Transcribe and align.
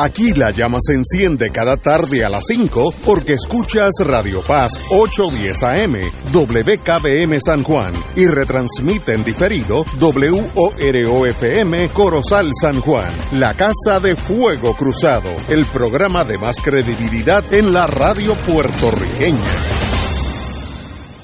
Aquí 0.00 0.32
la 0.32 0.52
llama 0.52 0.78
se 0.80 0.94
enciende 0.94 1.50
cada 1.50 1.76
tarde 1.76 2.24
a 2.24 2.28
las 2.28 2.44
5 2.46 2.94
porque 3.04 3.32
escuchas 3.32 3.90
Radio 4.04 4.42
Paz 4.42 4.70
810 4.90 5.62
AM, 5.64 5.96
WKBM 6.32 7.40
San 7.44 7.64
Juan 7.64 7.92
y 8.14 8.26
retransmite 8.26 9.14
en 9.14 9.24
diferido 9.24 9.84
WOROFM 10.00 11.88
Corozal 11.92 12.52
San 12.60 12.80
Juan, 12.80 13.10
la 13.32 13.54
Casa 13.54 13.98
de 13.98 14.14
Fuego 14.14 14.76
Cruzado, 14.76 15.30
el 15.48 15.66
programa 15.66 16.24
de 16.24 16.38
más 16.38 16.60
credibilidad 16.60 17.42
en 17.52 17.72
la 17.72 17.88
radio 17.88 18.34
puertorriqueña. 18.46 19.38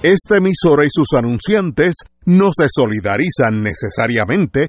Esta 0.02 0.38
emisora 0.38 0.84
y 0.84 0.88
sus 0.90 1.12
anunciantes 1.16 1.94
no 2.26 2.50
se 2.52 2.66
solidarizan 2.68 3.62
necesariamente 3.62 4.68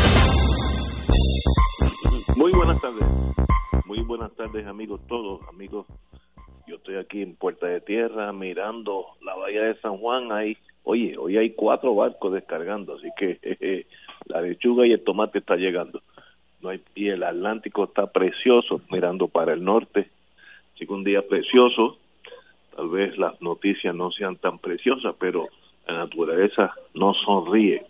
Muy 2.35 2.51
buenas 2.53 2.81
tardes. 2.81 3.07
Muy 3.85 4.01
buenas 4.01 4.33
tardes, 4.35 4.65
amigos 4.65 5.01
todos. 5.07 5.41
Amigos, 5.49 5.85
yo 6.67 6.75
estoy 6.75 6.95
aquí 6.95 7.21
en 7.21 7.35
Puerta 7.35 7.67
de 7.67 7.81
Tierra 7.81 8.31
mirando 8.33 9.07
la 9.21 9.35
bahía 9.35 9.63
de 9.63 9.79
San 9.81 9.97
Juan. 9.97 10.31
Ahí, 10.31 10.57
oye, 10.83 11.17
hoy 11.17 11.37
hay 11.37 11.51
cuatro 11.51 11.93
barcos 11.93 12.33
descargando, 12.33 12.95
así 12.95 13.09
que 13.17 13.85
la 14.25 14.41
lechuga 14.41 14.87
y 14.87 14.93
el 14.93 15.03
tomate 15.03 15.39
está 15.39 15.55
llegando. 15.55 16.01
No 16.61 16.69
hay, 16.69 16.81
y 16.95 17.09
el 17.09 17.23
Atlántico 17.23 17.83
está 17.85 18.07
precioso 18.07 18.81
mirando 18.89 19.27
para 19.27 19.53
el 19.53 19.63
norte. 19.63 20.09
Así 20.75 20.85
que 20.87 20.93
un 20.93 21.03
día 21.03 21.21
precioso. 21.27 21.97
Tal 22.75 22.87
vez 22.87 23.17
las 23.17 23.41
noticias 23.41 23.93
no 23.93 24.11
sean 24.11 24.37
tan 24.37 24.57
preciosas, 24.59 25.13
pero 25.19 25.49
la 25.85 26.05
naturaleza 26.05 26.73
no 26.93 27.13
sonríe. 27.13 27.85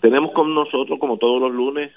Tenemos 0.00 0.32
con 0.32 0.54
nosotros, 0.54 0.98
como 0.98 1.18
todos 1.18 1.40
los 1.40 1.52
lunes, 1.52 1.92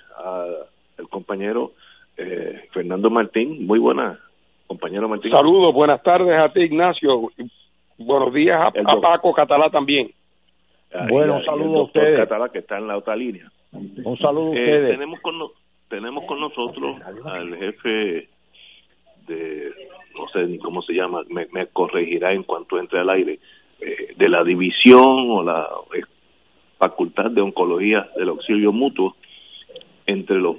al 0.98 1.10
compañero 1.10 1.72
eh, 2.18 2.68
Fernando 2.72 3.10
Martín. 3.10 3.66
Muy 3.66 3.80
buena, 3.80 4.20
compañero 4.68 5.08
Martín. 5.08 5.32
Saludos, 5.32 5.74
buenas 5.74 6.02
tardes 6.04 6.38
a 6.38 6.52
ti, 6.52 6.62
Ignacio. 6.62 7.32
Buenos 7.98 8.34
días 8.34 8.60
a, 8.62 9.02
Paco 9.02 9.34
Catalá 9.34 9.70
también. 9.70 10.12
bueno, 11.10 11.38
un 11.38 11.46
saludo 11.46 11.80
a 11.80 11.84
ustedes. 11.84 12.20
Catalá, 12.20 12.50
que 12.50 12.60
está 12.60 12.78
en 12.78 12.88
la 12.88 12.98
otra 12.98 13.16
línea. 13.16 13.50
Un 13.72 14.18
saludo 14.18 14.52
a 14.52 14.56
eh, 14.56 14.60
ustedes. 14.60 14.92
Tenemos 14.92 15.20
con, 15.22 15.36
tenemos 15.88 16.26
con 16.26 16.40
nosotros 16.40 16.98
al 17.26 17.56
jefe 17.56 18.28
de, 19.28 19.72
no 20.18 20.28
sé 20.30 20.46
ni 20.46 20.58
cómo 20.58 20.82
se 20.82 20.94
llama, 20.94 21.22
me, 21.30 21.68
corregirá 21.68 22.34
en 22.34 22.44
cuanto 22.44 22.78
entre 22.80 23.00
al 23.00 23.10
aire, 23.10 23.40
eh, 23.80 24.14
de 24.16 24.30
la 24.30 24.44
división 24.44 25.30
o 25.32 25.44
la 25.44 25.68
facultad 26.84 27.32
de 27.32 27.42
oncología 27.42 28.10
del 28.18 28.30
auxilio 28.30 28.74
mutuo 28.74 29.16
entre 30.06 30.38
los 30.38 30.58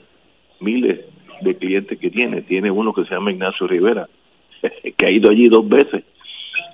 miles 0.61 1.01
de 1.43 1.57
clientes 1.57 1.99
que 1.99 2.11
tiene. 2.11 2.41
Tiene 2.43 2.71
uno 2.71 2.95
que 2.95 3.05
se 3.05 3.15
llama 3.15 3.33
Ignacio 3.33 3.67
Rivera, 3.67 4.09
que 4.97 5.07
ha 5.07 5.11
ido 5.11 5.31
allí 5.31 5.49
dos 5.49 5.69
veces. 5.69 6.05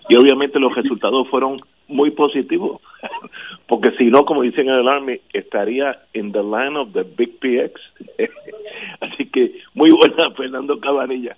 Y 0.09 0.17
obviamente 0.17 0.61
los 0.61 0.75
resultados 0.75 1.29
fueron 1.29 1.61
muy 1.89 2.13
positivos, 2.13 2.81
porque 3.67 3.91
si 3.99 4.05
no, 4.05 4.25
como 4.25 4.43
dicen 4.43 4.69
en 4.69 4.77
el 4.77 4.89
Army, 4.89 5.21
estaría 5.33 5.99
en 6.13 6.31
the 6.31 6.43
line 6.43 6.77
of 6.77 6.93
the 6.93 7.03
Big 7.03 7.39
PX. 7.41 7.81
Así 9.01 9.29
que 9.31 9.53
muy 9.75 9.91
buena, 9.91 10.31
Fernando 10.37 10.79
Cabanilla. 10.79 11.37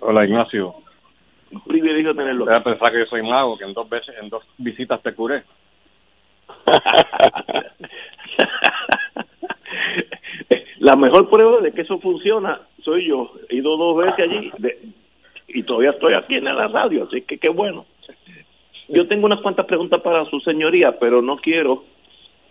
Hola, 0.00 0.24
Ignacio. 0.24 0.74
Un 1.50 1.60
privilegio 1.64 2.14
tenerlo. 2.14 2.46
Voy 2.46 2.54
a 2.54 2.64
pensar 2.64 2.90
que 2.90 3.00
yo 3.00 3.06
soy 3.06 3.22
mago, 3.22 3.58
que 3.58 3.64
en 3.64 3.74
dos 3.74 3.88
veces, 3.90 4.14
en 4.22 4.30
dos 4.30 4.42
visitas 4.56 5.02
te 5.02 5.14
curé. 5.14 5.42
la 10.78 10.96
mejor 10.96 11.30
prueba 11.30 11.60
de 11.60 11.72
que 11.72 11.82
eso 11.82 11.98
funciona 11.98 12.60
soy 12.84 13.06
yo. 13.06 13.32
He 13.48 13.56
ido 13.56 13.76
dos 13.76 13.96
veces 13.96 14.18
allí 14.18 14.52
y 15.48 15.62
todavía 15.64 15.90
estoy 15.90 16.14
aquí 16.14 16.36
en 16.36 16.44
la 16.44 16.68
radio, 16.68 17.04
así 17.04 17.22
que 17.22 17.38
qué 17.38 17.48
bueno. 17.48 17.86
Yo 18.88 19.06
tengo 19.06 19.26
unas 19.26 19.40
cuantas 19.40 19.66
preguntas 19.66 20.00
para 20.02 20.24
su 20.26 20.40
señoría, 20.40 20.98
pero 20.98 21.22
no 21.22 21.36
quiero 21.36 21.84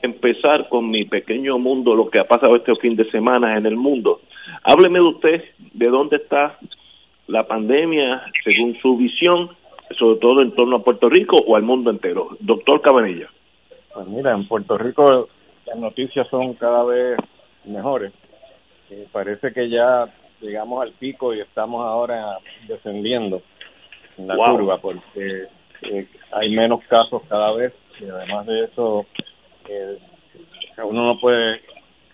empezar 0.01 0.68
con 0.69 0.89
mi 0.89 1.06
pequeño 1.06 1.59
mundo, 1.59 1.95
lo 1.95 2.09
que 2.09 2.19
ha 2.19 2.23
pasado 2.23 2.56
este 2.56 2.75
fin 2.78 2.95
de 2.95 3.09
semana 3.12 3.57
en 3.57 3.66
el 3.66 3.75
mundo. 3.75 4.22
Hábleme 4.63 5.00
de 5.00 5.06
usted, 5.06 5.44
de 5.73 5.88
dónde 5.88 6.18
está 6.18 6.57
la 7.28 7.45
pandemia 7.45 8.23
según 8.44 8.75
su 8.81 8.97
visión, 8.97 9.50
sobre 10.00 10.19
todo 10.19 10.41
en 10.41 10.56
torno 10.56 10.78
a 10.78 10.83
Puerto 10.83 11.09
Rico 11.09 11.38
o 11.45 11.56
al 11.56 11.63
mundo 11.63 11.91
entero. 11.91 12.29
Doctor 12.39 12.81
Cabanilla. 12.81 13.29
Pues 13.94 14.07
mira, 14.07 14.34
en 14.34 14.47
Puerto 14.47 14.78
Rico 14.78 15.28
las 15.66 15.78
noticias 15.78 16.28
son 16.29 16.53
cada 16.56 16.84
vez 16.84 17.18
mejores. 17.66 18.13
Eh, 18.90 19.07
parece 19.12 19.53
que 19.53 19.69
ya 19.69 20.06
llegamos 20.41 20.81
al 20.81 20.91
pico 20.94 21.34
y 21.34 21.40
estamos 21.40 21.85
ahora 21.85 22.38
descendiendo 22.68 23.41
en 24.18 24.28
la 24.28 24.35
curva 24.35 24.80
porque 24.80 25.44
eh, 25.84 26.07
hay 26.31 26.50
menos 26.56 26.84
casos 26.85 27.22
cada 27.30 27.53
vez 27.53 27.74
y 28.00 28.06
además 28.06 28.46
de 28.47 28.63
eso 28.66 29.06
eh, 29.69 29.97
uno 30.84 31.06
no 31.06 31.19
puede 31.19 31.62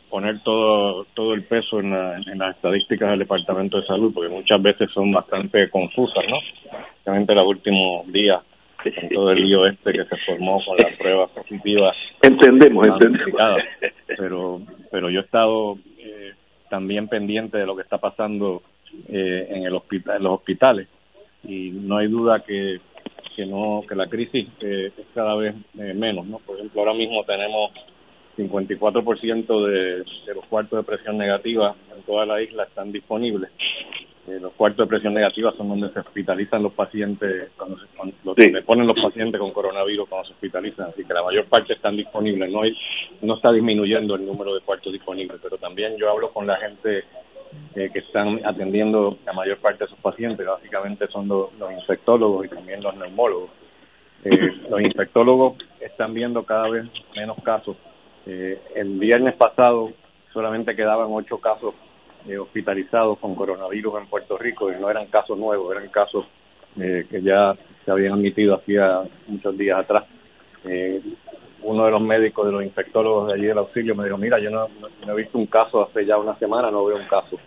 poner 0.09 0.41
todo 0.43 1.05
todo 1.15 1.33
el 1.33 1.45
peso 1.45 1.79
en, 1.79 1.93
en 1.93 2.37
las 2.37 2.55
estadísticas 2.55 3.09
del 3.11 3.19
Departamento 3.19 3.79
de 3.79 3.87
Salud 3.87 4.13
porque 4.13 4.29
muchas 4.29 4.61
veces 4.61 4.89
son 4.93 5.11
bastante 5.11 5.69
confusas, 5.69 6.23
¿no? 6.29 6.37
Especialmente 6.97 7.33
los 7.33 7.47
últimos 7.47 8.11
días 8.11 8.41
con 8.93 9.09
todo 9.09 9.31
el 9.31 9.43
lío 9.43 9.65
este 9.65 9.91
que 9.91 10.05
se 10.05 10.17
formó 10.25 10.61
con 10.63 10.77
las 10.77 10.95
pruebas 10.99 11.29
positivas. 11.31 11.95
Entendemos, 12.21 12.85
entendemos. 12.85 13.33
Pero, 14.17 14.61
pero 14.89 15.09
yo 15.09 15.19
he 15.19 15.23
estado 15.23 15.77
eh, 15.99 16.31
también 16.69 17.07
pendiente 17.07 17.57
de 17.57 17.65
lo 17.65 17.75
que 17.75 17.83
está 17.83 17.99
pasando 17.99 18.63
eh, 19.09 19.47
en 19.49 19.63
el 19.63 19.75
hospital, 19.75 20.17
en 20.17 20.23
los 20.23 20.33
hospitales 20.33 20.87
y 21.43 21.69
no 21.71 21.97
hay 21.97 22.07
duda 22.07 22.39
que 22.39 22.79
que 23.35 23.45
no 23.45 23.83
que 23.87 23.93
la 23.93 24.07
crisis 24.07 24.47
eh, 24.61 24.91
es 24.97 25.05
cada 25.13 25.35
vez 25.35 25.53
menos, 25.75 26.25
¿no? 26.25 26.39
Por 26.39 26.55
ejemplo, 26.55 26.81
ahora 26.81 26.93
mismo 26.93 27.23
tenemos 27.25 27.71
54% 28.37 29.65
de, 29.67 30.03
de 30.25 30.33
los 30.33 30.45
cuartos 30.45 30.79
de 30.79 30.83
presión 30.83 31.17
negativa 31.17 31.75
en 31.95 32.01
toda 32.03 32.25
la 32.25 32.41
isla 32.41 32.63
están 32.63 32.91
disponibles 32.91 33.51
eh, 34.27 34.39
los 34.41 34.51
cuartos 34.53 34.85
de 34.85 34.89
presión 34.89 35.13
negativa 35.13 35.53
son 35.55 35.69
donde 35.69 35.89
se 35.93 36.01
hospitalizan 36.01 36.61
los 36.61 36.73
pacientes, 36.73 37.49
cuando 37.55 37.77
se, 37.77 38.61
ponen 38.63 38.85
los 38.85 38.99
pacientes 39.01 39.39
con 39.39 39.53
coronavirus 39.53 40.09
cuando 40.09 40.27
se 40.27 40.33
hospitalizan, 40.33 40.89
así 40.89 41.05
que 41.05 41.13
la 41.13 41.23
mayor 41.23 41.45
parte 41.45 41.71
están 41.71 41.95
disponibles, 41.95 42.51
no, 42.51 42.63
hay, 42.63 42.77
no 43.21 43.35
está 43.35 43.53
disminuyendo 43.53 44.15
el 44.15 44.25
número 44.25 44.53
de 44.53 44.59
cuartos 44.59 44.91
disponibles, 44.91 45.39
pero 45.41 45.57
también 45.57 45.95
yo 45.95 46.11
hablo 46.11 46.33
con 46.33 46.45
la 46.45 46.57
gente 46.57 47.05
eh, 47.75 47.89
que 47.93 47.99
están 47.99 48.41
atendiendo 48.43 49.17
la 49.25 49.31
mayor 49.31 49.59
parte 49.59 49.79
de 49.79 49.85
esos 49.85 49.99
pacientes, 49.99 50.45
básicamente 50.45 51.07
son 51.07 51.29
los, 51.29 51.51
infectólogos 51.79 52.47
y 52.47 52.49
también 52.49 52.83
los 52.83 52.97
neumólogos. 52.97 53.49
Eh, 54.25 54.51
los 54.69 54.81
infectólogos 54.81 55.55
están 55.79 56.13
viendo 56.13 56.43
cada 56.43 56.67
vez 56.67 56.85
menos 57.15 57.37
casos. 57.43 57.77
el 58.25 58.99
viernes 58.99 59.35
pasado 59.35 59.93
solamente 60.33 60.75
quedaban 60.75 61.07
ocho 61.11 61.37
casos 61.37 61.73
eh, 62.27 62.37
hospitalizados 62.37 63.19
con 63.19 63.35
coronavirus 63.35 64.01
en 64.01 64.07
Puerto 64.07 64.37
Rico 64.37 64.69
y 64.69 64.75
no 64.75 64.89
eran 64.89 65.07
casos 65.07 65.37
nuevos, 65.37 65.71
eran 65.71 65.87
casos 65.87 66.25
eh, 66.77 67.05
que 67.09 67.21
ya 67.21 67.55
se 67.85 67.91
habían 67.91 68.13
admitido 68.13 68.55
hacía 68.55 69.01
muchos 69.27 69.57
días 69.57 69.79
atrás. 69.79 70.03
Eh, 70.65 71.01
uno 71.61 71.85
de 71.85 71.91
los 71.91 72.01
médicos, 72.01 72.45
de 72.45 72.51
los 72.51 72.63
infectólogos 72.63 73.27
de 73.27 73.35
allí 73.35 73.45
del 73.45 73.57
auxilio 73.57 73.95
me 73.95 74.03
dijo, 74.03 74.17
mira, 74.17 74.39
yo 74.39 74.49
no, 74.49 74.67
he 75.07 75.15
visto 75.15 75.37
un 75.37 75.45
caso 75.45 75.83
hace 75.83 76.05
ya 76.05 76.17
una 76.17 76.37
semana, 76.37 76.69
no 76.69 76.83
veo 76.83 76.97
un 76.97 77.07
caso, 77.07 77.39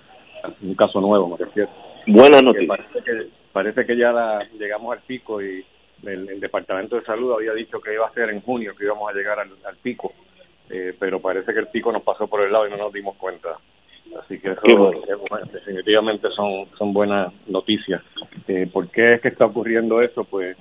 un 0.63 0.75
caso 0.75 0.99
nuevo, 0.99 1.29
me 1.29 1.37
refiero. 1.37 1.69
Buena 2.07 2.41
noticia. 2.41 2.69
Parece 2.69 3.05
que, 3.05 3.29
parece 3.53 3.85
que 3.85 3.97
ya 3.99 4.13
la, 4.13 4.49
llegamos 4.59 4.97
al 4.97 5.03
pico 5.03 5.43
y 5.43 5.63
el, 6.05 6.41
Departamento 6.41 6.97
de 6.97 7.05
Salud 7.05 7.35
había 7.35 7.53
dicho 7.53 7.81
que 7.81 7.93
iba 7.93 8.07
a 8.07 8.15
ser 8.15 8.31
en 8.31 8.41
junio 8.41 8.75
que 8.75 8.85
íbamos 8.85 9.11
a 9.11 9.13
llegar 9.13 9.39
al, 9.41 9.51
al 9.63 9.77
pico, 9.77 10.15
pero 10.99 11.21
parece 11.21 11.53
que 11.53 11.61
el 11.61 11.69
pico 11.69 11.93
nos 11.93 12.03
pasó 12.03 12.27
por 12.27 12.41
el 12.41 12.53
lado 12.53 12.67
y 12.67 12.71
no 12.71 12.79
nos 12.79 12.93
dimos 12.93 13.17
cuenta. 13.17 13.59
Así 14.19 14.39
que 14.41 14.51
eso 14.51 14.91
definitivamente 15.53 16.29
son, 16.35 16.67
son 16.77 16.93
buenas 16.93 17.33
noticias. 17.47 18.03
Eh, 18.49 18.69
¿Por 18.73 18.89
qué 18.89 19.15
es 19.15 19.21
que 19.21 19.29
está 19.29 19.47
ocurriendo 19.47 20.03
eso? 20.03 20.25
Pues 20.25 20.57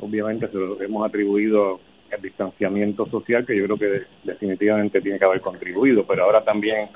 obviamente 0.00 0.48
se 0.48 0.58
lo 0.58 0.80
hemos 0.80 1.06
atribuido 1.06 1.80
al 2.12 2.20
distanciamiento 2.20 3.06
social, 3.06 3.46
que 3.46 3.56
yo 3.56 3.64
creo 3.64 3.78
que 3.78 4.02
definitivamente 4.24 5.00
tiene 5.00 5.18
que 5.18 5.24
haber 5.24 5.40
contribuido, 5.40 6.04
pero 6.06 6.24
ahora 6.24 6.42
también 6.42 6.88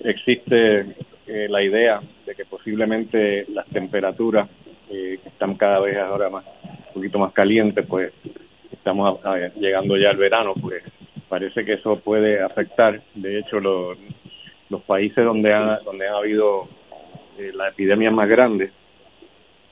existe 0.00 0.80
eh, 1.26 1.46
la 1.48 1.62
idea 1.62 2.00
de 2.26 2.34
que 2.34 2.44
posiblemente 2.44 3.46
las 3.48 3.66
temperaturas 3.68 4.48
que 4.88 5.14
están 5.14 5.54
cada 5.54 5.80
vez 5.80 5.96
ahora 5.96 6.28
más 6.28 6.44
un 6.88 6.94
poquito 6.94 7.18
más 7.18 7.32
calientes, 7.32 7.86
pues 7.86 8.12
estamos 8.70 9.18
llegando 9.56 9.96
ya 9.96 10.10
al 10.10 10.16
verano, 10.16 10.54
pues 10.60 10.82
parece 11.28 11.64
que 11.64 11.74
eso 11.74 11.98
puede 11.98 12.42
afectar. 12.42 13.00
De 13.14 13.38
hecho, 13.38 13.58
los, 13.58 13.98
los 14.70 14.82
países 14.82 15.24
donde 15.24 15.52
ha, 15.52 15.78
donde 15.84 16.08
ha 16.08 16.16
habido 16.16 16.68
eh, 17.38 17.52
la 17.54 17.68
epidemia 17.68 18.10
más 18.10 18.28
grande, 18.28 18.70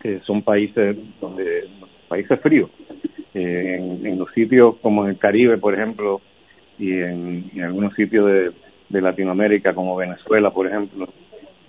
que 0.01 0.21
son 0.21 0.43
países 0.43 0.97
donde 1.21 1.69
países 2.09 2.41
fríos, 2.41 2.71
eh, 3.35 3.77
en, 3.79 4.19
los 4.19 4.31
sitios 4.33 4.77
como 4.83 5.05
en 5.05 5.11
el 5.11 5.19
Caribe, 5.19 5.57
por 5.59 5.75
ejemplo, 5.75 6.21
y 6.79 6.93
en, 6.93 7.51
algunos 7.63 7.95
sitios 7.95 8.27
de, 8.27 8.53
de, 8.89 9.01
Latinoamérica 9.01 9.75
como 9.75 9.97
Venezuela, 9.97 10.51
por 10.51 10.67
ejemplo, 10.67 11.09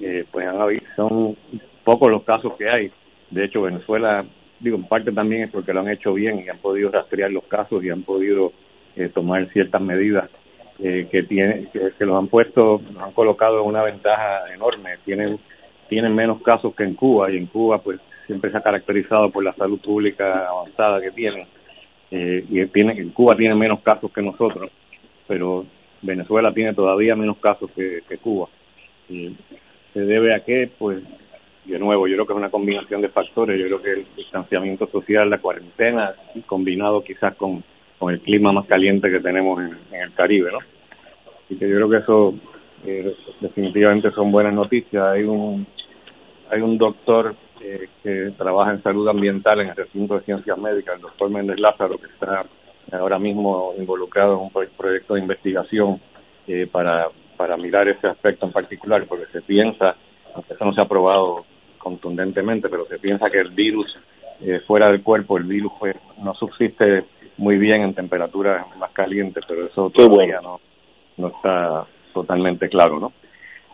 eh, 0.02 0.26
pues 0.32 0.46
han 0.48 0.60
habido, 0.60 0.84
son 0.96 1.38
pocos 1.84 2.12
los 2.12 2.24
casos 2.24 2.54
que 2.58 2.70
hay. 2.70 2.92
De 3.30 3.46
hecho, 3.46 3.62
Venezuela, 3.62 4.26
digo, 4.60 4.76
en 4.76 4.84
parte 4.84 5.12
también 5.12 5.44
es 5.44 5.52
porque 5.52 5.74
lo 5.74 5.80
han 5.80 5.90
hecho 5.90 6.14
bien 6.14 6.40
y 6.40 6.50
han 6.50 6.58
podido 6.58 6.92
rastrear 6.92 7.32
los 7.32 7.46
casos 7.46 7.84
y 7.84 7.90
han 7.90 8.04
podido 8.04 8.52
eh, 8.96 9.10
tomar 9.10 9.48
ciertas 9.54 9.82
medidas 9.82 10.30
eh, 10.80 11.08
que 11.12 11.24
tiene 11.24 11.68
que, 11.72 12.06
los 12.06 12.18
han 12.18 12.28
puesto 12.28 12.82
los 12.94 13.04
han 13.04 13.12
colocado 13.12 13.62
en 13.62 13.68
una 13.68 13.84
ventaja 13.84 14.54
enorme. 14.54 14.98
Tienen 15.06 15.40
tienen 15.90 16.16
menos 16.16 16.42
casos 16.42 16.74
que 16.76 16.84
en 16.84 16.96
Cuba 16.96 17.32
y 17.32 17.38
en 17.38 17.46
Cuba 17.48 17.80
pues 17.80 18.00
siempre 18.26 18.52
se 18.52 18.58
ha 18.58 18.62
caracterizado 18.62 19.30
por 19.30 19.44
la 19.44 19.54
salud 19.54 19.80
pública 19.80 20.48
avanzada 20.48 21.02
que 21.02 21.12
tienen 21.12 21.46
eh, 22.10 22.46
y 22.50 22.66
tiene 22.68 22.94
en 22.94 23.10
Cuba 23.10 23.36
tiene 23.36 23.54
menos 23.56 23.82
casos 23.82 24.12
que 24.12 24.22
nosotros 24.22 24.72
pero 25.28 25.66
Venezuela 26.02 26.54
tiene 26.54 26.74
todavía 26.74 27.16
menos 27.16 27.38
casos 27.38 27.72
que, 27.72 28.18
Cuba. 28.22 28.50
Y 29.10 29.36
se 29.94 30.02
debe 30.02 30.36
a 30.36 30.44
qué 30.44 30.70
pues 30.78 31.02
de 31.66 31.80
nuevo, 31.80 32.08
yo 32.08 32.16
creo 32.16 32.28
que 32.28 32.34
es 32.34 32.38
una 32.38 32.52
combinación 32.52 33.02
de 33.02 33.10
factores. 33.10 33.60
Yo 33.60 33.66
creo 33.66 33.82
que 33.82 33.92
el 34.02 34.06
distanciamiento 34.16 34.86
social, 34.88 35.30
la 35.30 35.40
cuarentena, 35.40 36.14
combinado 36.46 37.04
quizás 37.04 37.36
con 37.36 37.64
con 38.04 38.14
el 38.14 38.20
clima 38.20 38.52
más 38.52 38.66
caliente 38.66 39.10
que 39.10 39.22
tenemos 39.22 39.62
en, 39.62 39.78
el 39.98 40.14
Caribe, 40.14 40.52
¿no? 40.52 40.58
Así 40.58 41.56
que 41.56 41.70
yo 41.70 41.76
creo 41.76 41.90
que 41.90 41.98
eso 41.98 42.34
eh, 42.86 43.16
definitivamente 43.40 44.12
son 44.12 44.30
buenas 44.30 44.54
noticias. 44.54 45.02
Hay 45.06 45.24
un 45.24 45.66
hay 46.50 46.60
un 46.60 46.78
doctor 46.78 47.34
eh, 47.62 47.88
que 48.04 48.34
trabaja 48.38 48.72
en 48.72 48.84
salud 48.84 49.08
ambiental 49.08 49.62
en 49.62 49.70
el 49.70 49.76
recinto 49.76 50.16
de 50.16 50.26
ciencias 50.26 50.58
médicas, 50.58 50.96
el 50.96 51.02
doctor 51.02 51.30
Méndez 51.30 51.58
Lázaro, 51.62 51.98
que 51.98 52.08
está 52.08 52.46
ahora 52.92 53.18
mismo 53.20 53.74
involucrado 53.78 54.34
en 54.34 54.40
un 54.42 54.70
proyecto 54.76 55.14
de 55.14 55.22
investigación 55.22 56.02
eh, 56.46 56.68
para, 56.70 57.08
para 57.38 57.56
mirar 57.56 57.88
ese 57.88 58.08
aspecto 58.08 58.46
en 58.46 58.52
particular, 58.52 59.06
porque 59.08 59.32
se 59.32 59.42
piensa, 59.42 59.96
aunque 60.36 60.56
eso 60.56 60.66
no 60.66 60.74
se 60.74 60.82
ha 60.82 60.90
probado 60.90 61.46
contundentemente, 61.78 62.68
pero 62.68 62.86
se 62.86 63.00
piensa 63.00 63.30
que 63.30 63.40
el 63.40 63.52
virus 63.52 63.98
fuera 64.68 64.92
del 64.92 65.04
cuerpo, 65.04 65.38
el 65.38 65.46
virus 65.46 65.72
pues, 65.80 65.96
no 66.22 66.34
subsiste 66.36 67.06
muy 67.38 67.58
bien 67.58 67.82
en 67.82 67.94
temperaturas 67.94 68.66
más 68.78 68.92
calientes, 68.92 69.44
pero 69.48 69.66
eso 69.66 69.90
todavía 69.90 70.40
no, 70.42 70.60
no 71.18 71.28
está 71.28 71.86
totalmente 72.14 72.70
claro, 72.70 73.00
¿no? 73.00 73.14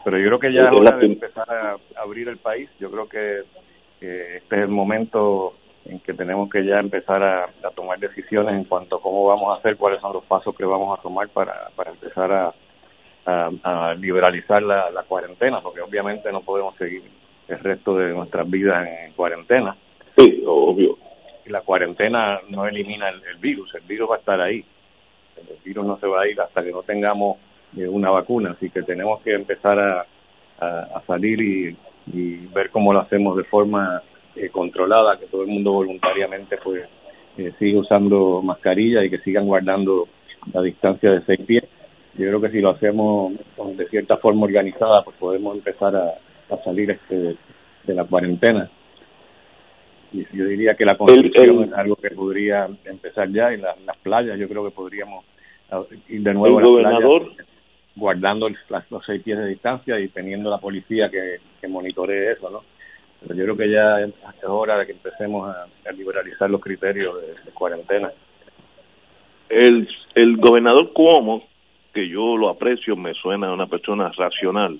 Pero 0.03 0.17
yo 0.17 0.27
creo 0.27 0.39
que 0.39 0.53
ya 0.53 0.65
es 0.65 0.71
hora 0.71 0.97
de 0.97 1.05
empezar 1.05 1.47
a 1.51 1.77
abrir 2.01 2.29
el 2.29 2.37
país. 2.37 2.69
Yo 2.79 2.89
creo 2.89 3.07
que 3.07 3.41
este 4.01 4.55
es 4.55 4.61
el 4.61 4.69
momento 4.69 5.53
en 5.85 5.99
que 5.99 6.13
tenemos 6.13 6.49
que 6.49 6.65
ya 6.65 6.79
empezar 6.79 7.21
a, 7.23 7.49
tomar 7.75 7.99
decisiones 7.99 8.55
en 8.55 8.63
cuanto 8.63 8.97
a 8.97 9.01
cómo 9.01 9.25
vamos 9.25 9.49
a 9.49 9.59
hacer, 9.59 9.77
cuáles 9.77 10.01
son 10.01 10.13
los 10.13 10.23
pasos 10.25 10.55
que 10.55 10.65
vamos 10.65 10.97
a 10.97 11.01
tomar 11.01 11.27
para, 11.29 11.69
para 11.75 11.91
empezar 11.91 12.31
a, 12.31 12.53
a, 13.25 13.93
liberalizar 13.95 14.61
la, 14.61 14.89
la, 14.89 15.03
cuarentena, 15.03 15.61
porque 15.61 15.81
obviamente 15.81 16.31
no 16.31 16.41
podemos 16.41 16.75
seguir 16.75 17.03
el 17.47 17.59
resto 17.59 17.95
de 17.97 18.13
nuestras 18.13 18.49
vidas 18.49 18.87
en 18.87 19.13
cuarentena. 19.13 19.75
Sí, 20.19 20.43
obvio 20.45 20.97
la 21.49 21.61
cuarentena 21.61 22.39
no 22.49 22.65
elimina 22.67 23.09
el, 23.09 23.37
virus, 23.39 23.73
el 23.75 23.81
virus 23.81 24.09
va 24.09 24.15
a 24.15 24.19
estar 24.19 24.39
ahí. 24.39 24.63
El 25.37 25.57
virus 25.63 25.85
no 25.85 25.97
se 25.99 26.07
va 26.07 26.21
a 26.21 26.27
ir 26.27 26.39
hasta 26.39 26.63
que 26.63 26.71
no 26.71 26.83
tengamos 26.83 27.37
eh, 27.77 27.87
una 27.87 28.09
vacuna, 28.09 28.51
así 28.51 28.69
que 28.69 28.83
tenemos 28.83 29.21
que 29.21 29.33
empezar 29.33 29.79
a, 29.79 30.05
a, 30.59 31.01
salir 31.07 31.41
y, 31.41 31.77
ver 32.53 32.71
cómo 32.71 32.91
lo 32.91 33.01
hacemos 33.01 33.37
de 33.37 33.43
forma 33.43 34.01
eh, 34.35 34.49
controlada, 34.49 35.19
que 35.19 35.27
todo 35.27 35.43
el 35.43 35.47
mundo 35.47 35.73
voluntariamente 35.73 36.57
pues 36.57 36.83
eh, 37.37 37.53
siga 37.59 37.79
usando 37.79 38.41
mascarilla 38.41 39.03
y 39.03 39.11
que 39.11 39.19
sigan 39.19 39.45
guardando 39.45 40.07
la 40.51 40.61
distancia 40.63 41.11
de 41.11 41.21
seis 41.25 41.41
pies. 41.45 41.63
Yo 42.15 42.27
creo 42.27 42.41
que 42.41 42.49
si 42.49 42.61
lo 42.61 42.71
hacemos 42.71 43.33
de 43.77 43.87
cierta 43.89 44.17
forma 44.17 44.45
organizada, 44.45 45.03
pues 45.03 45.15
podemos 45.17 45.55
empezar 45.55 45.95
a, 45.95 46.15
salir 46.65 46.89
este, 46.89 47.37
de 47.83 47.93
la 47.93 48.05
cuarentena 48.05 48.71
yo 50.11 50.45
diría 50.45 50.75
que 50.75 50.85
la 50.85 50.97
construcción 50.97 51.63
es 51.65 51.73
algo 51.73 51.95
que 51.95 52.11
podría 52.11 52.67
empezar 52.85 53.29
ya 53.29 53.51
en, 53.51 53.61
las 53.61 53.97
playas. 54.01 54.39
Yo 54.39 54.47
creo 54.47 54.65
que 54.65 54.71
podríamos 54.71 55.25
ah, 55.71 55.83
ir 56.07 56.21
de 56.21 56.33
nuevo 56.33 56.59
el 56.59 56.65
gobernador. 56.65 57.31
guardando 57.95 58.49
los 58.49 59.05
seis 59.05 59.21
pies 59.23 59.37
de 59.37 59.47
distancia 59.47 59.99
y 59.99 60.07
teniendo 60.09 60.49
la 60.49 60.57
policía 60.57 61.09
que, 61.09 61.37
que 61.59 61.67
monitoree 61.67 62.31
eso 62.31 62.49
no 62.49 62.63
pero 63.21 63.35
yo 63.35 63.43
creo 63.43 63.57
que 63.57 63.69
ya 63.69 63.99
es 63.99 64.13
hora 64.43 64.77
de 64.77 64.85
que 64.85 64.91
empecemos 64.93 65.53
a, 65.53 65.67
liberalizar 65.91 66.49
los 66.49 66.61
criterios 66.61 67.15
de, 67.21 67.51
cuarentena. 67.51 68.11
El 69.49 69.87
el 70.15 70.37
gobernador 70.37 70.93
Cuomo 70.93 71.43
que 71.93 72.07
yo 72.07 72.37
lo 72.37 72.49
aprecio 72.49 72.95
me 72.95 73.13
suena 73.13 73.47
a 73.47 73.53
una 73.53 73.67
persona 73.67 74.11
racional 74.15 74.79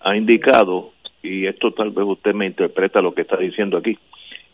ha 0.00 0.16
indicado 0.16 0.92
y 1.22 1.46
esto 1.46 1.72
tal 1.72 1.90
vez 1.90 2.06
usted 2.06 2.32
me 2.32 2.46
interpreta 2.46 3.00
lo 3.00 3.12
que 3.12 3.22
está 3.22 3.36
diciendo 3.36 3.76
aquí 3.76 3.98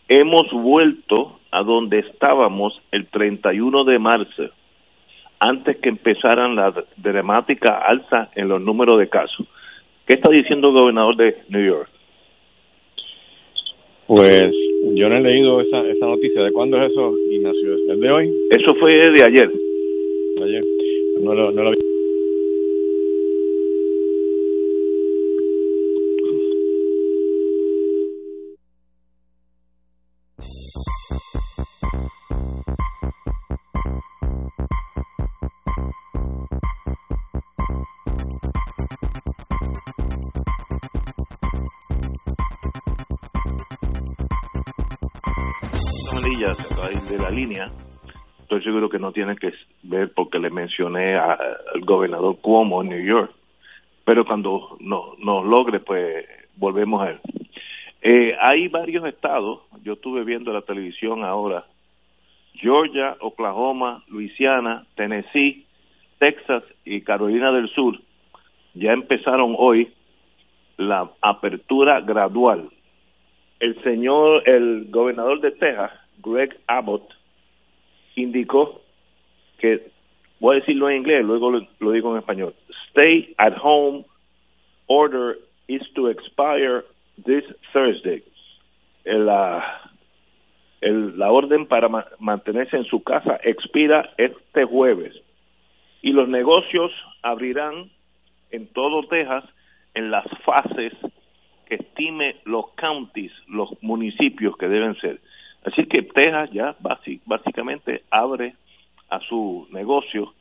hemos 0.08 0.50
vuelto 0.52 1.38
a 1.50 1.62
donde 1.62 2.00
estábamos 2.00 2.80
el 2.90 3.06
31 3.06 3.84
de 3.84 3.98
marzo, 3.98 4.50
antes 5.40 5.76
que 5.78 5.88
empezaran 5.88 6.56
la 6.56 6.72
dramática 6.96 7.78
alza 7.86 8.30
en 8.34 8.48
los 8.48 8.60
números 8.60 8.98
de 8.98 9.08
casos. 9.08 9.46
¿Qué 10.06 10.14
está 10.14 10.30
diciendo 10.30 10.68
el 10.68 10.74
gobernador 10.74 11.16
de 11.16 11.36
New 11.48 11.64
York? 11.64 11.88
Pues 14.06 14.52
yo 14.94 15.08
no 15.08 15.16
he 15.16 15.20
leído 15.20 15.60
esa, 15.60 15.80
esa 15.86 16.06
noticia. 16.06 16.42
¿De 16.42 16.52
cuándo 16.52 16.76
es 16.82 16.92
eso, 16.92 17.14
Ignacio? 17.30 17.74
¿Es 17.90 18.00
de 18.00 18.10
hoy? 18.10 18.32
Eso 18.50 18.74
fue 18.74 18.90
de 18.92 19.24
ayer. 19.24 19.50
Ayer. 20.42 20.64
No 21.22 21.34
lo, 21.34 21.50
no 21.52 21.62
lo 21.62 21.70
vi. 21.70 21.93
De 46.24 47.18
la 47.18 47.28
línea, 47.28 47.66
estoy 48.40 48.62
seguro 48.62 48.88
que 48.88 48.98
no 48.98 49.12
tiene 49.12 49.36
que 49.36 49.52
ver 49.82 50.10
porque 50.14 50.38
le 50.38 50.48
mencioné 50.48 51.16
al 51.16 51.82
gobernador 51.82 52.38
Cuomo 52.40 52.80
en 52.80 52.88
New 52.88 53.04
York, 53.04 53.30
pero 54.06 54.24
cuando 54.24 54.78
nos 54.80 55.18
no 55.18 55.44
logre, 55.44 55.80
pues 55.80 56.24
volvemos 56.56 57.02
a 57.02 57.10
él. 57.10 57.20
Eh, 58.00 58.34
hay 58.40 58.68
varios 58.68 59.04
estados, 59.04 59.60
yo 59.82 59.92
estuve 59.92 60.24
viendo 60.24 60.50
la 60.50 60.62
televisión 60.62 61.24
ahora, 61.24 61.66
Georgia, 62.54 63.18
Oklahoma, 63.20 64.02
Luisiana, 64.08 64.86
Tennessee, 64.94 65.66
Texas 66.18 66.64
y 66.86 67.02
Carolina 67.02 67.52
del 67.52 67.68
Sur, 67.68 68.00
ya 68.72 68.92
empezaron 68.92 69.54
hoy 69.58 69.92
la 70.78 71.10
apertura 71.20 72.00
gradual. 72.00 72.70
El 73.60 73.80
señor, 73.82 74.48
el 74.48 74.86
gobernador 74.90 75.40
de 75.40 75.50
Texas, 75.52 75.92
Greg 76.24 76.56
Abbott, 76.66 77.08
indicó 78.16 78.80
que, 79.58 79.90
voy 80.40 80.56
a 80.56 80.60
decirlo 80.60 80.88
en 80.88 80.98
inglés, 80.98 81.24
luego 81.24 81.50
lo, 81.50 81.92
digo 81.92 82.12
en 82.12 82.18
español, 82.18 82.54
stay 82.90 83.34
at 83.38 83.54
home 83.62 84.04
order 84.86 85.38
is 85.68 85.82
to 85.94 86.08
expire 86.08 86.84
this 87.24 87.44
Thursday. 87.72 88.22
La, 89.04 89.90
el, 90.80 91.18
la 91.18 91.30
orden 91.30 91.66
para 91.66 91.88
mantenerse 92.18 92.76
en 92.76 92.84
su 92.84 93.02
casa 93.02 93.38
expira 93.42 94.10
este 94.16 94.64
jueves 94.64 95.14
y 96.02 96.12
los 96.12 96.28
negocios 96.28 96.92
abrirán 97.22 97.90
en 98.50 98.66
todo 98.68 99.02
Texas 99.08 99.44
en 99.94 100.10
las 100.10 100.26
fases 100.44 100.92
que 101.66 101.76
estime 101.76 102.36
los 102.44 102.70
counties, 102.76 103.32
los 103.48 103.70
municipios 103.82 104.56
que 104.58 104.68
deben 104.68 104.94
ser. 104.96 105.20
Así 105.64 105.86
que 105.86 106.02
Texas 106.02 106.50
ya 106.52 106.76
básicamente 107.26 108.02
abre 108.10 108.54
a 109.08 109.20
su 109.20 109.66
negocio 109.70 110.34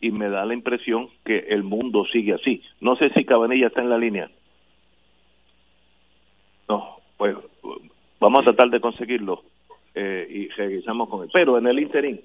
y 0.00 0.10
me 0.10 0.28
da 0.28 0.44
la 0.44 0.54
impresión 0.54 1.08
que 1.24 1.38
el 1.48 1.62
mundo 1.62 2.04
sigue 2.12 2.34
así. 2.34 2.62
No 2.80 2.96
sé 2.96 3.10
si 3.10 3.24
Cabanilla 3.24 3.68
está 3.68 3.80
en 3.80 3.90
la 3.90 3.98
línea. 3.98 4.30
pues 7.16 7.34
vamos 8.20 8.40
a 8.40 8.44
tratar 8.44 8.68
de 8.68 8.80
conseguirlo 8.80 9.42
eh, 9.94 10.26
y 10.28 10.48
regresamos 10.48 11.08
con 11.08 11.22
él. 11.22 11.30
Pero 11.32 11.56
en 11.56 11.66
el 11.66 11.78
interín, 11.78 12.20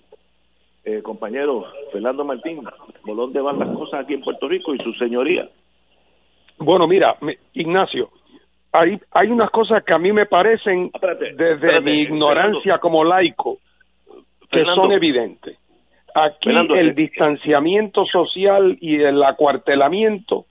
eh, 0.83 1.01
compañero 1.01 1.65
Fernando 1.93 2.25
Martín, 2.25 2.61
¿por 3.05 3.15
dónde 3.15 3.39
van 3.39 3.59
las 3.59 3.69
cosas 3.69 4.01
aquí 4.01 4.15
en 4.15 4.21
Puerto 4.21 4.49
Rico 4.49 4.75
y 4.75 4.79
su 4.79 4.91
señoría? 4.93 5.49
Bueno, 6.57 6.87
mira, 6.87 7.17
Ignacio, 7.53 8.09
hay, 8.71 8.99
hay 9.11 9.27
unas 9.29 9.49
cosas 9.49 9.83
que 9.83 9.93
a 9.93 9.97
mí 9.97 10.11
me 10.11 10.25
parecen, 10.25 10.91
desde 11.35 11.81
mi 11.81 12.01
ignorancia 12.01 12.77
como 12.77 13.03
laico, 13.03 13.57
que 14.49 14.63
son 14.63 14.91
evidentes. 14.91 15.57
Aquí 16.13 16.49
el 16.49 16.89
eh, 16.89 16.93
distanciamiento 16.93 18.05
social 18.05 18.77
y 18.81 19.01
el 19.01 19.23
acuartelamiento 19.23 20.45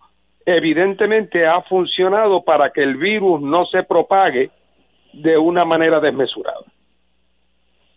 evidentemente 0.47 1.47
ha 1.47 1.61
funcionado 1.63 2.43
para 2.43 2.71
que 2.71 2.83
el 2.83 2.97
virus 2.97 3.43
no 3.43 3.67
se 3.67 3.83
propague 3.83 4.51
de 5.13 5.37
una 5.37 5.65
manera 5.65 6.01
desmesurada. 6.01 6.65